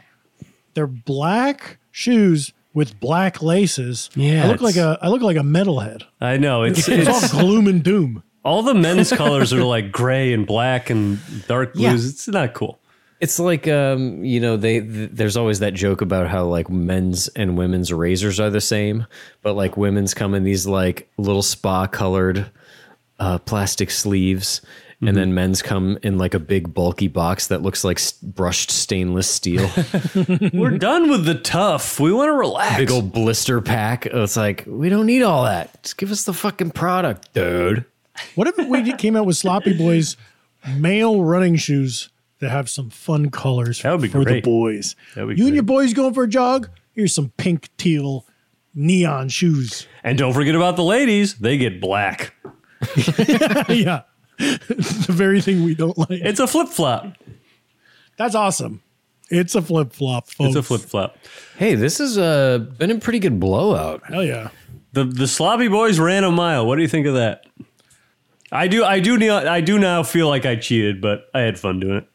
They're 0.75 0.87
black 0.87 1.77
shoes 1.91 2.53
with 2.75 2.99
black 2.99 3.41
laces. 3.41 4.11
Yeah, 4.15 4.45
I 4.45 4.47
look 4.49 4.61
like 4.61 4.75
it's- 4.75 4.97
a 5.01 5.03
I 5.03 5.07
look 5.09 5.23
like 5.23 5.37
a 5.37 5.41
metalhead. 5.41 6.03
I 6.21 6.37
know 6.37 6.61
it's, 6.61 6.87
It's 6.87 7.09
it's 7.09 7.33
all 7.33 7.41
gloom 7.41 7.65
and 7.67 7.83
doom. 7.83 8.21
all 8.43 8.61
the 8.61 8.75
men's 8.75 9.11
colors 9.11 9.51
are 9.53 9.63
like 9.63 9.91
gray 9.91 10.31
and 10.33 10.45
black 10.45 10.91
and 10.91 11.17
dark 11.47 11.73
blues. 11.73 12.03
Yeah. 12.03 12.09
It's 12.09 12.27
not 12.27 12.53
cool. 12.53 12.77
It's 13.21 13.39
like 13.39 13.67
um, 13.67 14.23
you 14.23 14.39
know, 14.41 14.57
they 14.57 14.81
th- 14.81 15.09
there's 15.13 15.37
always 15.37 15.59
that 15.59 15.73
joke 15.73 16.01
about 16.01 16.27
how 16.27 16.45
like 16.45 16.69
men's 16.69 17.29
and 17.29 17.57
women's 17.57 17.91
razors 17.91 18.39
are 18.39 18.49
the 18.51 18.61
same, 18.61 19.07
but 19.41 19.53
like 19.55 19.77
women's 19.77 20.13
come 20.13 20.35
in 20.35 20.43
these 20.43 20.67
like 20.67 21.09
little 21.17 21.41
spa 21.41 21.87
colored 21.87 22.51
uh, 23.17 23.39
plastic 23.39 23.89
sleeves. 23.89 24.61
And 25.01 25.09
mm-hmm. 25.09 25.15
then 25.17 25.33
men's 25.33 25.61
come 25.61 25.97
in 26.03 26.17
like 26.17 26.33
a 26.33 26.39
big 26.39 26.73
bulky 26.73 27.07
box 27.07 27.47
that 27.47 27.61
looks 27.61 27.83
like 27.83 27.97
s- 27.97 28.13
brushed 28.13 28.71
stainless 28.71 29.29
steel. 29.29 29.69
We're 30.53 30.77
done 30.77 31.09
with 31.09 31.25
the 31.25 31.35
tough. 31.35 31.99
We 31.99 32.13
want 32.13 32.29
to 32.29 32.33
relax. 32.33 32.77
big 32.77 32.91
old 32.91 33.11
blister 33.11 33.59
pack. 33.61 34.05
It's 34.05 34.37
like 34.37 34.63
we 34.65 34.89
don't 34.89 35.05
need 35.05 35.21
all 35.21 35.43
that. 35.43 35.83
Just 35.83 35.97
give 35.97 36.11
us 36.11 36.23
the 36.23 36.33
fucking 36.33 36.71
product, 36.71 37.33
dude. 37.33 37.85
What 38.35 38.47
if 38.47 38.57
we 38.69 38.93
came 38.93 39.15
out 39.15 39.25
with 39.25 39.35
Sloppy 39.35 39.77
Boys 39.77 40.15
male 40.77 41.21
running 41.23 41.55
shoes 41.57 42.09
that 42.39 42.49
have 42.49 42.69
some 42.69 42.89
fun 42.89 43.29
colors 43.29 43.81
That 43.81 43.91
would 43.91 44.01
be 44.01 44.07
for 44.07 44.23
great. 44.23 44.43
the 44.43 44.49
boys? 44.49 44.95
That 45.15 45.25
would 45.25 45.35
be 45.35 45.41
you 45.41 45.47
and 45.47 45.55
your 45.55 45.63
boys 45.63 45.93
going 45.93 46.13
for 46.13 46.23
a 46.23 46.29
jog? 46.29 46.69
Here's 46.93 47.13
some 47.13 47.33
pink 47.37 47.69
teal 47.77 48.25
neon 48.73 49.29
shoes. 49.29 49.87
And 50.03 50.17
don't 50.17 50.33
forget 50.33 50.55
about 50.55 50.75
the 50.75 50.83
ladies. 50.83 51.35
They 51.35 51.57
get 51.57 51.81
black. 51.81 52.33
yeah. 53.69 54.03
The 54.37 55.05
very 55.09 55.41
thing 55.41 55.63
we 55.63 55.75
don't 55.75 55.97
like. 55.97 56.09
It's 56.11 56.39
a 56.39 56.47
flip 56.47 56.67
flop. 56.69 57.13
That's 58.17 58.35
awesome. 58.35 58.81
It's 59.29 59.55
a 59.55 59.61
flip 59.61 59.91
flop, 59.91 60.27
folks. 60.29 60.49
It's 60.49 60.55
a 60.55 60.63
flip 60.63 60.81
flop. 60.81 61.17
Hey, 61.57 61.75
this 61.75 61.97
has 61.97 62.17
uh, 62.17 62.59
been 62.59 62.91
a 62.91 62.99
pretty 62.99 63.19
good 63.19 63.39
blowout. 63.39 64.03
Hell 64.05 64.23
yeah. 64.23 64.49
The 64.93 65.03
the 65.03 65.27
sloppy 65.27 65.67
boys 65.67 65.99
ran 65.99 66.23
a 66.23 66.31
mile. 66.31 66.65
What 66.65 66.75
do 66.77 66.81
you 66.83 66.87
think 66.87 67.07
of 67.07 67.15
that? 67.15 67.45
I 68.51 68.67
do 68.67 68.83
I 68.85 68.99
do 68.99 69.17
now 69.17 69.37
I 69.51 69.61
do 69.61 69.79
now 69.79 70.03
feel 70.03 70.29
like 70.29 70.45
I 70.45 70.55
cheated, 70.55 71.01
but 71.01 71.25
I 71.33 71.39
had 71.41 71.59
fun 71.59 71.79
doing 71.79 71.97
it. 71.97 72.07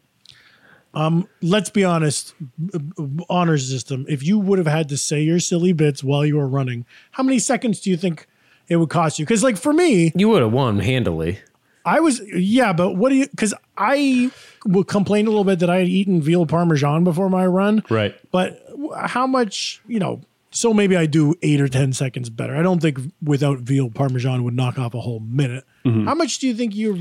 Um, 0.95 1.29
Let's 1.43 1.71
be 1.71 1.85
honest. 1.85 2.35
b- 2.41 2.79
b- 2.79 3.25
Honor 3.29 3.59
system. 3.59 4.07
If 4.09 4.25
you 4.25 4.39
would 4.39 4.59
have 4.59 4.66
had 4.66 4.89
to 4.89 4.97
say 4.97 5.21
your 5.23 5.39
silly 5.41 5.73
bits 5.73 6.03
while 6.03 6.25
you 6.27 6.37
were 6.37 6.49
running, 6.49 6.85
how 7.12 7.23
many 7.23 7.39
seconds 7.39 7.81
do 7.81 7.91
you 7.91 7.97
think 7.97 8.27
it 8.68 8.77
would 8.77 8.89
cost 8.89 9.18
you? 9.18 9.25
Because, 9.25 9.45
like, 9.45 9.57
for 9.57 9.73
me, 9.73 10.11
You 10.16 10.29
would 10.31 10.43
have 10.43 10.53
won 10.53 10.81
handily. 10.81 11.39
I 11.85 12.01
was, 12.01 12.20
yeah, 12.35 12.72
but 12.72 12.97
what 12.97 13.09
do 13.09 13.16
you, 13.16 13.28
because 13.28 13.55
I 13.76 14.31
would 14.66 14.87
complain 14.87 15.26
a 15.26 15.31
little 15.31 15.45
bit 15.45 15.61
that 15.61 15.70
I 15.70 15.78
had 15.78 15.89
eaten 15.89 16.20
veal 16.20 16.47
parmesan 16.47 17.05
before 17.05 17.31
my 17.31 17.47
run. 17.47 17.83
Right. 17.89 18.14
But 18.31 18.62
how 18.97 19.26
much, 19.26 19.81
you 19.87 19.99
know, 19.99 20.20
so 20.51 20.74
maybe 20.74 20.97
I 20.97 21.07
do 21.07 21.35
eight 21.43 21.61
or 21.61 21.68
10 21.68 21.93
seconds 21.93 22.28
better. 22.28 22.57
I 22.57 22.62
don't 22.62 22.81
think 22.81 22.99
without 23.22 23.59
veal 23.59 23.89
parmesan 23.91 24.43
would 24.45 24.55
knock 24.55 24.78
off 24.78 24.95
a 24.95 25.01
whole 25.01 25.20
minute. 25.20 25.64
How 25.85 26.14
much 26.14 26.39
do 26.39 26.49
you 26.49 26.55
think 26.55 26.74
you 26.74 27.01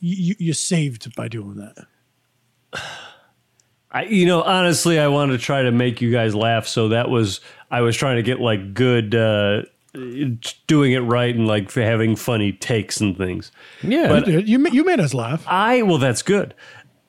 you, 0.00 0.34
you 0.38 0.52
saved 0.54 1.14
by 1.14 1.28
doing 1.28 1.56
that? 1.56 1.86
I 3.92 4.04
you 4.04 4.24
know, 4.24 4.42
honestly 4.42 4.98
I 4.98 5.08
wanted 5.08 5.32
to 5.32 5.38
try 5.38 5.62
to 5.62 5.70
make 5.70 6.00
you 6.00 6.10
guys 6.10 6.34
laugh, 6.34 6.66
so 6.66 6.88
that 6.88 7.10
was 7.10 7.40
I 7.70 7.82
was 7.82 7.96
trying 7.96 8.16
to 8.16 8.22
get 8.22 8.40
like 8.40 8.72
good 8.72 9.14
uh 9.14 9.62
doing 10.66 10.92
it 10.92 11.00
right 11.00 11.34
and 11.34 11.46
like 11.46 11.72
having 11.72 12.16
funny 12.16 12.52
takes 12.52 13.00
and 13.00 13.16
things. 13.16 13.50
Yeah. 13.82 14.08
But- 14.08 14.28
you, 14.28 14.66
you 14.70 14.84
made 14.84 15.00
us 15.00 15.14
laugh. 15.14 15.44
I 15.46 15.82
well, 15.82 15.98
that's 15.98 16.22
good. 16.22 16.54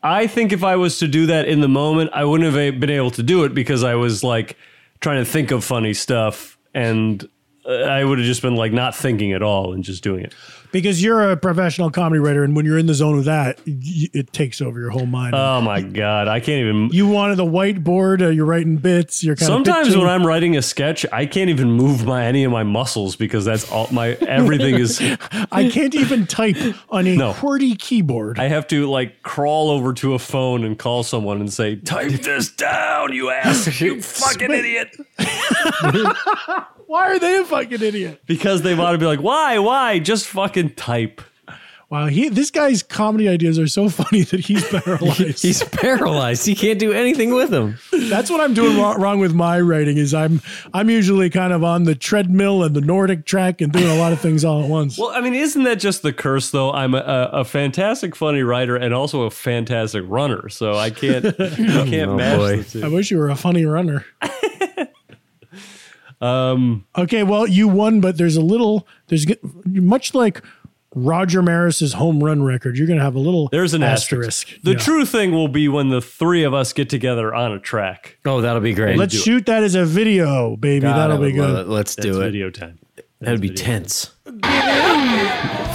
I 0.04 0.28
think 0.28 0.52
if 0.52 0.64
I 0.64 0.76
was 0.78 0.98
to 1.00 1.08
do 1.08 1.28
that 1.28 1.48
in 1.48 1.62
the 1.62 1.68
moment, 1.68 2.10
I 2.14 2.26
wouldn't 2.26 2.52
have 2.54 2.80
been 2.80 2.90
able 2.90 3.12
to 3.12 3.24
do 3.24 3.44
it 3.44 3.54
because 3.54 3.84
I 3.84 3.96
was 3.96 4.24
like 4.24 4.58
trying 5.00 5.24
to 5.24 5.30
think 5.30 5.52
of 5.52 5.64
funny 5.64 5.94
stuff, 5.94 6.58
and 6.74 7.28
uh, 7.66 7.72
I 7.72 8.04
would 8.04 8.18
have 8.18 8.26
just 8.26 8.42
been 8.42 8.56
like 8.56 8.74
not 8.74 8.96
thinking 8.96 9.32
at 9.34 9.44
all 9.44 9.74
and 9.74 9.84
just 9.84 10.04
doing 10.04 10.24
it. 10.24 10.34
Because 10.72 11.04
you're 11.04 11.32
a 11.32 11.36
professional 11.38 11.92
comedy 11.92 12.20
writer, 12.20 12.44
and 12.44 12.56
when 12.56 12.66
you're 12.66 12.78
in 12.78 12.86
the 12.86 12.94
zone 12.94 13.18
of 13.20 13.26
that, 13.26 13.60
y- 13.68 14.08
it 14.14 14.32
takes 14.32 14.62
over 14.62 14.80
your 14.80 14.90
whole 14.90 15.06
mind. 15.06 15.36
Oh 15.36 15.60
my 15.62 15.82
god, 15.82 16.28
I 16.30 16.40
can't 16.40 16.62
even. 16.66 16.90
you 16.92 17.08
wanted 17.08 17.36
the 17.36 17.46
whiteboard, 17.46 18.22
uh, 18.22 18.30
you're 18.30 18.46
writing 18.46 18.78
bits, 18.78 19.24
you're 19.24 19.36
kind 19.36 19.48
Sometimes 19.48 19.98
when 19.98 20.08
I'm 20.08 20.26
writing 20.26 20.56
a 20.56 20.62
sketch, 20.62 21.06
I 21.12 21.26
can't 21.26 21.50
even 21.50 21.72
move 21.72 22.06
my 22.06 22.26
any 22.26 22.44
of 22.46 22.52
my 22.52 22.64
muscles 22.64 23.16
because 23.16 23.44
that's 23.44 23.70
all 23.72 23.88
my 23.92 24.12
everything 24.22 24.76
is. 24.76 25.02
I 25.52 25.70
can't 25.70 25.94
even 25.96 26.26
type 26.26 26.56
on 26.90 27.06
a 27.08 27.16
No. 27.18 27.34
QWERTY 27.34 27.78
keyboard. 27.78 28.40
I 28.40 28.48
have 28.48 28.66
to 28.68 28.90
like 28.90 29.24
crawl 29.24 29.70
over 29.72 29.94
to 29.96 30.14
a 30.14 30.20
phone 30.20 30.64
and 30.64 30.80
call 30.80 31.04
someone 31.04 31.42
and 31.42 31.52
say, 31.52 31.76
"Type 31.76 32.12
this 32.12 32.50
down, 32.52 33.12
you 33.14 33.30
ass, 33.30 33.82
you 33.82 34.02
fucking 34.02 34.52
idiot." 34.52 34.96
Why 36.88 37.06
are 37.08 37.20
they 37.20 37.38
a 37.38 37.46
fucking 37.46 37.82
idiot? 37.82 38.22
Because 38.26 38.64
they 38.64 38.76
want 38.76 38.96
to 38.96 38.98
be 38.98 39.06
like, 39.06 39.22
"Why? 39.22 39.60
Why? 39.60 40.00
Just 40.00 40.28
fucking 40.28 40.61
type." 40.70 41.22
Wow, 41.90 42.06
he 42.06 42.30
this 42.30 42.52
guy's 42.52 42.84
comedy 42.84 43.28
ideas 43.28 43.60
are 43.60 43.68
so 43.68 43.90
funny 44.00 44.22
that 44.24 44.40
he's 44.40 44.64
paralyzed. 44.66 45.42
He's 45.42 45.62
paralyzed. 45.62 46.46
He 46.46 46.56
can't 46.56 46.80
do 46.80 46.94
anything 46.94 47.34
with 47.34 47.50
them. 47.50 47.78
That's 47.92 48.30
what 48.30 48.40
I'm 48.40 48.54
doing 48.54 48.78
wrong, 48.78 49.02
wrong 49.02 49.20
with 49.20 49.34
my 49.34 49.60
writing. 49.60 49.98
Is 49.98 50.14
I'm 50.14 50.42
I'm 50.74 50.90
usually 50.90 51.30
kind 51.30 51.52
of 51.52 51.66
on 51.66 51.84
the 51.84 51.94
treadmill 51.94 52.64
and 52.64 52.74
the 52.74 52.80
NordicTrack 52.80 53.60
and 53.60 53.74
doing 53.74 53.88
a 53.90 53.96
lot 53.98 54.14
of 54.14 54.22
things 54.22 54.46
all 54.46 54.64
at 54.64 54.70
once. 54.70 54.98
Well, 54.98 55.10
I 55.10 55.20
mean, 55.20 55.34
isn't 55.34 55.64
that 55.64 55.80
just 55.82 56.02
the 56.02 56.14
curse, 56.14 56.50
though? 56.52 56.72
I'm 56.72 56.94
a, 56.96 57.00
a, 57.00 57.24
a 57.42 57.44
fantastic, 57.44 58.16
funny 58.16 58.42
writer 58.42 58.78
and 58.78 58.94
also 58.94 59.24
a 59.24 59.30
fantastic 59.30 60.06
runner, 60.08 60.48
so 60.48 60.76
I 60.78 60.92
can't, 60.92 61.26
I 61.26 61.34
can't 61.90 62.12
Oh, 62.12 62.16
match 62.16 62.38
boy. 62.38 62.58
the 62.62 62.80
two. 62.80 62.86
I 62.86 62.88
wish 62.88 63.12
you 63.12 63.18
were 63.18 63.30
a 63.30 63.36
funny 63.36 63.66
runner. 63.66 64.06
Um. 66.22 66.86
Okay, 66.98 67.24
well, 67.24 67.48
you 67.48 67.68
won, 67.68 68.00
but 68.02 68.18
there's 68.18 68.36
a 68.38 68.42
little. 68.42 68.88
There's 69.08 69.26
much 69.66 70.14
like 70.14 70.42
Roger 70.94 71.42
Maris's 71.42 71.94
home 71.94 72.22
run 72.24 72.44
record. 72.44 72.78
You're 72.78 72.88
going 72.88 73.00
to 73.00 73.04
have 73.06 73.16
a 73.16 73.20
little. 73.20 73.48
There's 73.50 73.74
an 73.74 73.82
asterisk. 73.84 74.50
The 74.64 74.72
Yeah. 74.72 74.78
true 74.78 75.06
thing 75.06 75.32
will 75.32 75.48
be 75.48 75.68
when 75.68 75.90
the 75.90 76.02
three 76.02 76.44
of 76.44 76.54
us 76.54 76.74
get 76.74 76.90
together 76.90 77.34
on 77.34 77.54
a 77.54 77.60
track. 77.60 78.18
Oh, 78.26 78.42
that'll 78.42 78.62
be 78.62 78.74
great. 78.74 78.98
Let's 78.98 79.14
do 79.14 79.20
it. 79.20 79.24
shoot 79.24 79.46
that 79.46 79.64
as 79.64 79.74
a 79.76 79.86
video, 79.86 80.56
baby. 80.58 80.82
God, 80.84 80.98
That'll 80.98 81.18
be 81.24 81.32
good. 81.32 81.60
it. 81.62 81.68
Let's 81.70 81.96
That's 81.96 82.06
do 82.08 82.20
it. 82.22 82.26
video 82.26 82.50
time, 82.50 82.78
That'd 83.22 83.40
be 83.42 83.48
video. 83.48 83.64
tense. 83.64 84.12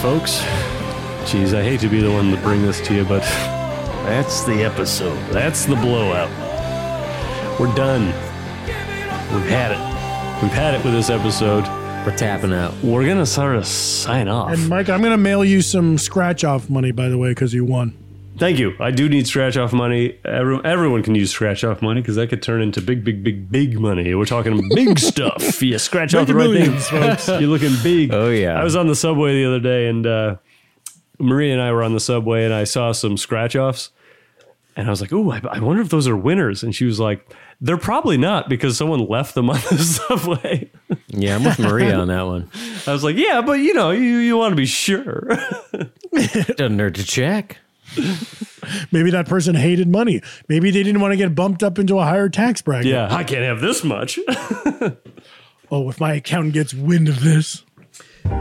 folks. 0.02 0.44
Geez, 1.30 1.54
I 1.54 1.62
hate 1.62 1.80
to 1.80 1.88
be 1.88 2.00
the 2.00 2.10
one 2.12 2.30
to 2.30 2.36
bring 2.42 2.62
this 2.62 2.80
to 2.82 2.94
you, 2.94 3.04
but 3.04 3.22
that's 4.04 4.44
the 4.44 4.62
episode. 4.64 5.18
That's 5.32 5.64
the 5.64 5.74
blowout. 5.76 6.30
We're 7.58 7.74
done. 7.74 8.06
We've 9.32 9.48
had 9.48 9.72
it. 9.72 9.95
We've 10.42 10.52
had 10.52 10.74
it 10.74 10.84
with 10.84 10.92
this 10.92 11.08
episode. 11.08 11.64
We're 12.04 12.14
tapping 12.16 12.52
out. 12.52 12.74
We're 12.82 13.06
gonna 13.06 13.24
sort 13.24 13.56
of 13.56 13.66
sign 13.66 14.28
off. 14.28 14.52
And 14.52 14.68
Mike, 14.68 14.90
I'm 14.90 15.00
going 15.00 15.12
to 15.12 15.16
mail 15.16 15.42
you 15.44 15.62
some 15.62 15.96
scratch 15.96 16.44
off 16.44 16.68
money, 16.68 16.92
by 16.92 17.08
the 17.08 17.16
way, 17.16 17.30
because 17.30 17.54
you 17.54 17.64
won. 17.64 17.96
Thank 18.38 18.58
you. 18.58 18.74
I 18.78 18.90
do 18.90 19.08
need 19.08 19.26
scratch 19.26 19.56
off 19.56 19.72
money. 19.72 20.18
Everyone, 20.26 20.66
everyone 20.66 21.02
can 21.02 21.14
use 21.14 21.30
scratch 21.30 21.64
off 21.64 21.80
money 21.80 22.02
because 22.02 22.16
that 22.16 22.28
could 22.28 22.42
turn 22.42 22.60
into 22.60 22.82
big, 22.82 23.02
big, 23.02 23.24
big, 23.24 23.50
big 23.50 23.80
money. 23.80 24.14
We're 24.14 24.26
talking 24.26 24.68
big 24.74 24.98
stuff. 25.12 25.62
You 25.62 25.78
scratch 25.78 26.14
off 26.14 26.26
the 26.26 26.34
right 26.34 26.50
millions, 26.50 26.86
things, 26.86 27.28
You're 27.28 27.40
looking 27.48 27.74
big. 27.82 28.12
Oh, 28.12 28.28
yeah. 28.28 28.60
I 28.60 28.62
was 28.62 28.76
on 28.76 28.88
the 28.88 28.94
subway 28.94 29.32
the 29.42 29.46
other 29.46 29.60
day, 29.60 29.88
and 29.88 30.06
uh, 30.06 30.36
Maria 31.18 31.54
and 31.54 31.62
I 31.62 31.72
were 31.72 31.82
on 31.82 31.94
the 31.94 32.00
subway, 32.00 32.44
and 32.44 32.52
I 32.52 32.64
saw 32.64 32.92
some 32.92 33.16
scratch 33.16 33.56
offs, 33.56 33.88
and 34.76 34.86
I 34.86 34.90
was 34.90 35.00
like, 35.00 35.12
"Ooh, 35.14 35.30
I, 35.32 35.40
I 35.50 35.60
wonder 35.60 35.80
if 35.80 35.88
those 35.88 36.06
are 36.06 36.16
winners." 36.16 36.62
And 36.62 36.74
she 36.74 36.84
was 36.84 37.00
like, 37.00 37.26
"They're 37.60 37.76
probably 37.78 38.16
not 38.18 38.48
because 38.48 38.76
someone 38.76 39.06
left 39.06 39.34
them 39.34 39.48
on 39.50 39.56
the 39.70 39.78
subway." 40.08 40.70
Yeah, 41.08 41.36
I'm 41.36 41.44
with 41.44 41.58
Maria 41.58 41.96
on 41.98 42.08
that 42.08 42.22
one. 42.26 42.50
I 42.86 42.92
was 42.92 43.02
like, 43.04 43.16
"Yeah, 43.16 43.40
but 43.42 43.54
you 43.60 43.74
know, 43.74 43.90
you 43.90 44.16
you 44.18 44.36
want 44.36 44.52
to 44.52 44.56
be 44.56 44.66
sure." 44.66 45.28
Doesn't 46.12 46.78
hurt 46.78 46.94
to 46.96 47.04
check. 47.04 47.58
Maybe 48.90 49.10
that 49.12 49.26
person 49.28 49.54
hated 49.54 49.88
money. 49.88 50.20
Maybe 50.48 50.70
they 50.70 50.82
didn't 50.82 51.00
want 51.00 51.12
to 51.12 51.16
get 51.16 51.34
bumped 51.34 51.62
up 51.62 51.78
into 51.78 51.98
a 51.98 52.04
higher 52.04 52.28
tax 52.28 52.60
bracket. 52.62 52.86
yeah, 52.90 53.08
I 53.14 53.22
can't 53.24 53.44
have 53.44 53.60
this 53.60 53.82
much. 53.84 54.18
Oh, 55.68 55.88
if 55.90 55.98
my 55.98 56.12
accountant 56.14 56.54
gets 56.54 56.72
wind 56.72 57.08
of 57.08 57.22
this. 57.24 57.64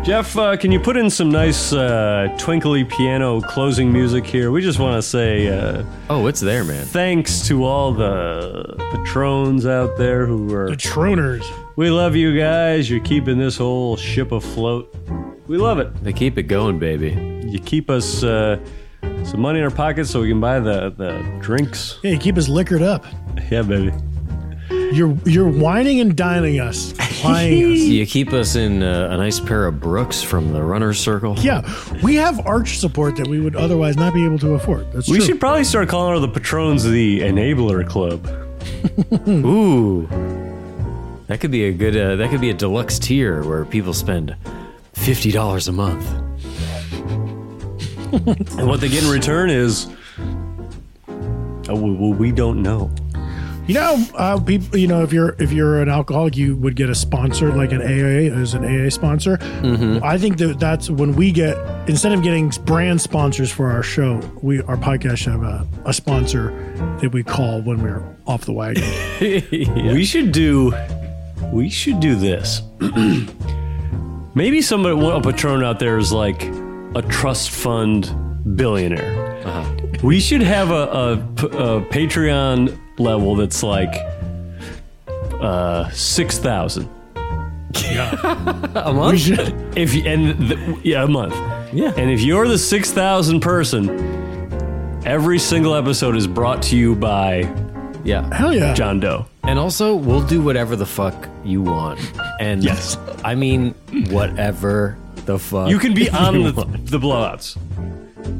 Jeff, 0.03 0.37
uh, 0.37 0.55
can 0.55 0.71
you 0.71 0.79
put 0.79 0.97
in 0.97 1.09
some 1.09 1.29
nice 1.29 1.73
uh, 1.73 2.27
twinkly 2.37 2.83
piano 2.83 3.41
closing 3.41 3.91
music 3.91 4.25
here? 4.25 4.51
We 4.51 4.61
just 4.61 4.77
want 4.77 4.95
to 4.97 5.01
say 5.01 5.47
uh, 5.47 5.83
Oh, 6.11 6.27
it's 6.27 6.39
there, 6.39 6.63
man. 6.63 6.85
thanks 6.85 7.47
to 7.47 7.63
all 7.63 7.91
the 7.91 8.75
patrons 8.91 9.65
out 9.65 9.97
there 9.97 10.27
who 10.27 10.53
are. 10.53 10.69
The 10.69 10.75
Troners. 10.75 11.43
We 11.75 11.89
love 11.89 12.15
you 12.15 12.37
guys. 12.37 12.87
You're 12.89 12.99
keeping 13.03 13.39
this 13.39 13.57
whole 13.57 13.97
ship 13.97 14.31
afloat. 14.31 14.95
We 15.47 15.57
love 15.57 15.79
it. 15.79 15.91
They 16.03 16.13
keep 16.13 16.37
it 16.37 16.43
going, 16.43 16.77
baby. 16.77 17.09
You 17.47 17.59
keep 17.59 17.89
us 17.89 18.23
uh, 18.23 18.59
some 19.23 19.41
money 19.41 19.57
in 19.59 19.65
our 19.65 19.71
pockets 19.71 20.11
so 20.11 20.21
we 20.21 20.29
can 20.29 20.39
buy 20.39 20.59
the, 20.59 20.91
the 20.91 21.37
drinks. 21.41 21.97
Yeah, 22.03 22.11
you 22.11 22.19
keep 22.19 22.37
us 22.37 22.47
liquored 22.47 22.83
up. 22.83 23.05
Yeah, 23.49 23.63
baby. 23.63 23.91
You're 24.93 25.17
you're 25.25 25.47
wining 25.49 25.99
and 25.99 26.15
dining 26.15 26.59
us, 26.59 26.93
plying 26.97 27.73
us. 27.73 27.79
You 27.95 28.05
keep 28.05 28.33
us 28.33 28.55
in 28.55 28.83
uh, 28.83 29.09
a 29.11 29.17
nice 29.17 29.39
pair 29.39 29.65
of 29.67 29.79
Brooks 29.79 30.21
from 30.21 30.51
the 30.53 30.61
runner's 30.61 30.99
circle. 30.99 31.35
Yeah, 31.39 31.61
we 32.03 32.15
have 32.15 32.45
arch 32.45 32.77
support 32.79 33.15
that 33.17 33.27
we 33.27 33.39
would 33.39 33.55
otherwise 33.55 33.95
not 33.97 34.13
be 34.13 34.25
able 34.25 34.39
to 34.39 34.53
afford. 34.53 34.91
That's 34.91 35.09
We 35.09 35.17
true. 35.17 35.25
should 35.25 35.39
probably 35.39 35.63
start 35.63 35.89
calling 35.89 36.21
the 36.21 36.27
patrons 36.27 36.83
the 36.83 37.21
Enabler 37.21 37.87
Club. 37.87 38.25
Ooh, 39.27 40.07
that 41.27 41.39
could 41.39 41.51
be 41.51 41.65
a 41.65 41.71
good. 41.73 41.95
Uh, 41.97 42.15
that 42.17 42.29
could 42.29 42.41
be 42.41 42.49
a 42.49 42.53
deluxe 42.53 42.99
tier 42.99 43.43
where 43.43 43.65
people 43.65 43.93
spend 43.93 44.35
fifty 44.93 45.31
dollars 45.31 45.67
a 45.67 45.71
month. 45.71 46.05
And 48.15 48.67
what 48.69 48.79
they 48.79 48.87
get 48.87 49.03
in 49.03 49.09
return 49.09 49.49
is. 49.49 49.87
Oh, 51.67 51.75
well, 51.75 52.13
we 52.13 52.31
don't 52.31 52.61
know. 52.61 52.89
You 53.67 53.73
know, 53.73 54.05
uh, 54.13 54.39
people. 54.39 54.77
You 54.77 54.87
know, 54.87 55.01
if 55.01 55.11
you're 55.11 55.35
if 55.39 55.51
you're 55.51 55.81
an 55.81 55.89
alcoholic, 55.89 56.37
you 56.37 56.55
would 56.57 56.75
get 56.75 56.89
a 56.89 56.95
sponsor 56.95 57.51
like 57.51 57.71
an 57.71 57.81
AA 57.81 58.31
as 58.39 58.53
an 58.53 58.63
AA 58.63 58.89
sponsor. 58.89 59.39
I 60.03 60.17
think 60.19 60.37
that 60.37 60.59
that's 60.59 60.89
when 60.89 61.15
we 61.15 61.31
get 61.31 61.57
instead 61.89 62.11
of 62.11 62.21
getting 62.21 62.49
brand 62.65 63.01
sponsors 63.01 63.51
for 63.51 63.71
our 63.71 63.81
show, 63.81 64.19
we 64.43 64.61
our 64.63 64.77
podcast 64.77 65.17
should 65.17 65.33
have 65.33 65.43
a, 65.43 65.67
a 65.85 65.93
sponsor 65.93 66.51
that 67.01 67.11
we 67.11 67.23
call 67.23 67.61
when 67.61 67.81
we're 67.81 68.03
off 68.27 68.45
the 68.45 68.53
wagon. 68.53 68.83
We 69.95 70.05
should 70.05 70.31
do. 70.31 70.73
We 71.51 71.69
should 71.69 71.99
do 71.99 72.15
this. 72.15 72.61
Maybe 74.35 74.61
somebody, 74.61 74.99
a 74.99 75.21
patron 75.21 75.63
out 75.63 75.79
there 75.79 75.97
is 75.97 76.11
like 76.11 76.43
a 76.43 77.01
trust 77.07 77.49
fund 77.51 78.13
billionaire. 78.57 79.23
We 80.03 80.19
should 80.19 80.41
have 80.41 80.71
a, 80.71 80.73
a, 80.73 81.13
a 81.13 81.81
Patreon 81.85 82.77
level 82.97 83.35
that's 83.35 83.63
like 83.63 83.93
uh, 85.41 85.89
six 85.91 86.37
thousand. 86.37 86.89
A 88.75 88.91
month? 88.93 89.19
should. 89.19 89.77
If 89.77 89.93
you, 89.93 90.03
and 90.05 90.49
the, 90.49 90.79
yeah, 90.83 91.03
a 91.03 91.07
month. 91.07 91.33
Yeah. 91.73 91.93
And 91.97 92.09
if 92.09 92.21
you're 92.21 92.47
the 92.47 92.57
six 92.57 92.91
thousand 92.91 93.41
person, 93.41 93.89
every 95.05 95.39
single 95.39 95.75
episode 95.75 96.15
is 96.15 96.25
brought 96.25 96.61
to 96.63 96.77
you 96.77 96.95
by 96.95 97.51
Yeah. 98.05 98.33
Hell 98.33 98.53
yeah! 98.53 98.73
John 98.73 98.99
Doe. 99.01 99.25
And 99.43 99.59
also, 99.59 99.93
we'll 99.93 100.25
do 100.25 100.41
whatever 100.41 100.75
the 100.75 100.85
fuck 100.85 101.27
you 101.43 101.61
want. 101.61 101.99
And 102.39 102.63
Yes. 102.63 102.97
I 103.23 103.35
mean, 103.35 103.73
whatever 104.09 104.97
the 105.25 105.37
fuck 105.37 105.69
You 105.69 105.77
can 105.77 105.93
be 105.93 106.09
on 106.25 106.43
the, 106.43 106.51
the 106.51 106.97
blowouts. 106.99 107.57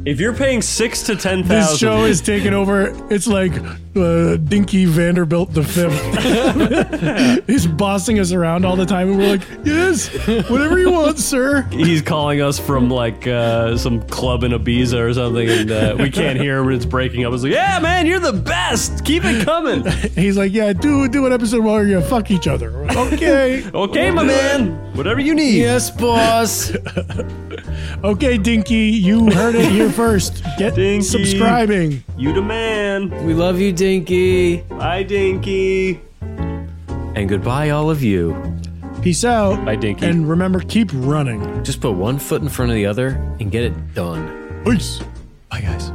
If 0.04 0.20
you're 0.20 0.34
paying 0.34 0.62
six 0.62 1.02
to 1.04 1.16
ten 1.16 1.42
This 1.46 1.78
show 1.78 2.04
is 2.04 2.20
taking 2.20 2.54
over. 2.54 2.94
It's 3.12 3.26
like 3.26 3.52
uh, 3.96 4.36
Dinky 4.36 4.84
Vanderbilt 4.84 5.52
the 5.52 5.64
fifth. 5.64 7.46
He's 7.46 7.66
bossing 7.66 8.18
us 8.18 8.32
around 8.32 8.64
all 8.64 8.76
the 8.76 8.86
time, 8.86 9.08
and 9.08 9.18
we're 9.18 9.28
like, 9.30 9.42
"Yes, 9.64 10.08
whatever 10.50 10.78
you 10.78 10.90
want, 10.90 11.18
sir." 11.18 11.62
he's 11.70 12.02
calling 12.02 12.40
us 12.40 12.58
from 12.58 12.90
like 12.90 13.26
uh, 13.26 13.76
some 13.76 14.02
club 14.08 14.44
in 14.44 14.52
Ibiza 14.52 14.98
or 14.98 15.12
something, 15.14 15.48
and 15.48 15.70
uh, 15.70 15.96
we 15.98 16.10
can't 16.10 16.38
hear 16.38 16.62
when 16.62 16.74
it's 16.74 16.84
breaking 16.86 17.24
up. 17.24 17.32
It's 17.32 17.42
like, 17.42 17.52
yeah, 17.52 17.78
man, 17.80 18.06
you're 18.06 18.20
the 18.20 18.32
best. 18.32 19.04
Keep 19.04 19.24
it 19.24 19.44
coming. 19.44 19.84
He's 20.14 20.36
like, 20.36 20.52
"Yeah, 20.52 20.72
do 20.72 21.08
do 21.08 21.26
an 21.26 21.32
episode 21.32 21.64
where 21.64 21.86
you 21.86 22.00
fuck 22.02 22.30
each 22.30 22.46
other." 22.46 22.70
Like, 22.70 22.96
okay, 23.12 23.64
Okay, 23.72 24.10
my 24.10 24.22
man, 24.24 24.85
whatever 24.96 25.20
you 25.20 25.34
need. 25.34 25.58
Yes, 25.58 25.90
boss. 25.90 26.72
okay, 28.04 28.38
Dinky, 28.38 28.88
you 28.88 29.30
heard 29.30 29.54
it 29.54 29.70
here 29.70 29.90
first. 30.02 30.42
Get 30.58 30.74
Dinky. 30.74 31.04
subscribing. 31.04 32.02
You 32.16 32.32
the 32.32 32.42
man. 32.42 33.10
we 33.26 33.34
love 33.34 33.60
you, 33.60 33.72
Dinky. 33.72 34.58
Bye, 34.62 35.02
Dinky. 35.02 36.00
And 36.20 37.28
goodbye, 37.28 37.70
all 37.70 37.90
of 37.90 38.02
you. 38.02 38.34
Peace 39.02 39.24
out. 39.24 39.64
Bye, 39.64 39.76
Dinky. 39.76 40.06
And 40.06 40.28
remember, 40.28 40.60
keep 40.60 40.90
running. 40.92 41.62
Just 41.64 41.80
put 41.80 41.92
one 41.92 42.18
foot 42.18 42.42
in 42.42 42.48
front 42.48 42.70
of 42.70 42.74
the 42.74 42.86
other 42.86 43.08
and 43.40 43.50
get 43.50 43.64
it 43.64 43.94
done. 43.94 44.62
Peace. 44.64 45.00
Bye, 45.50 45.60
guys. 45.60 45.90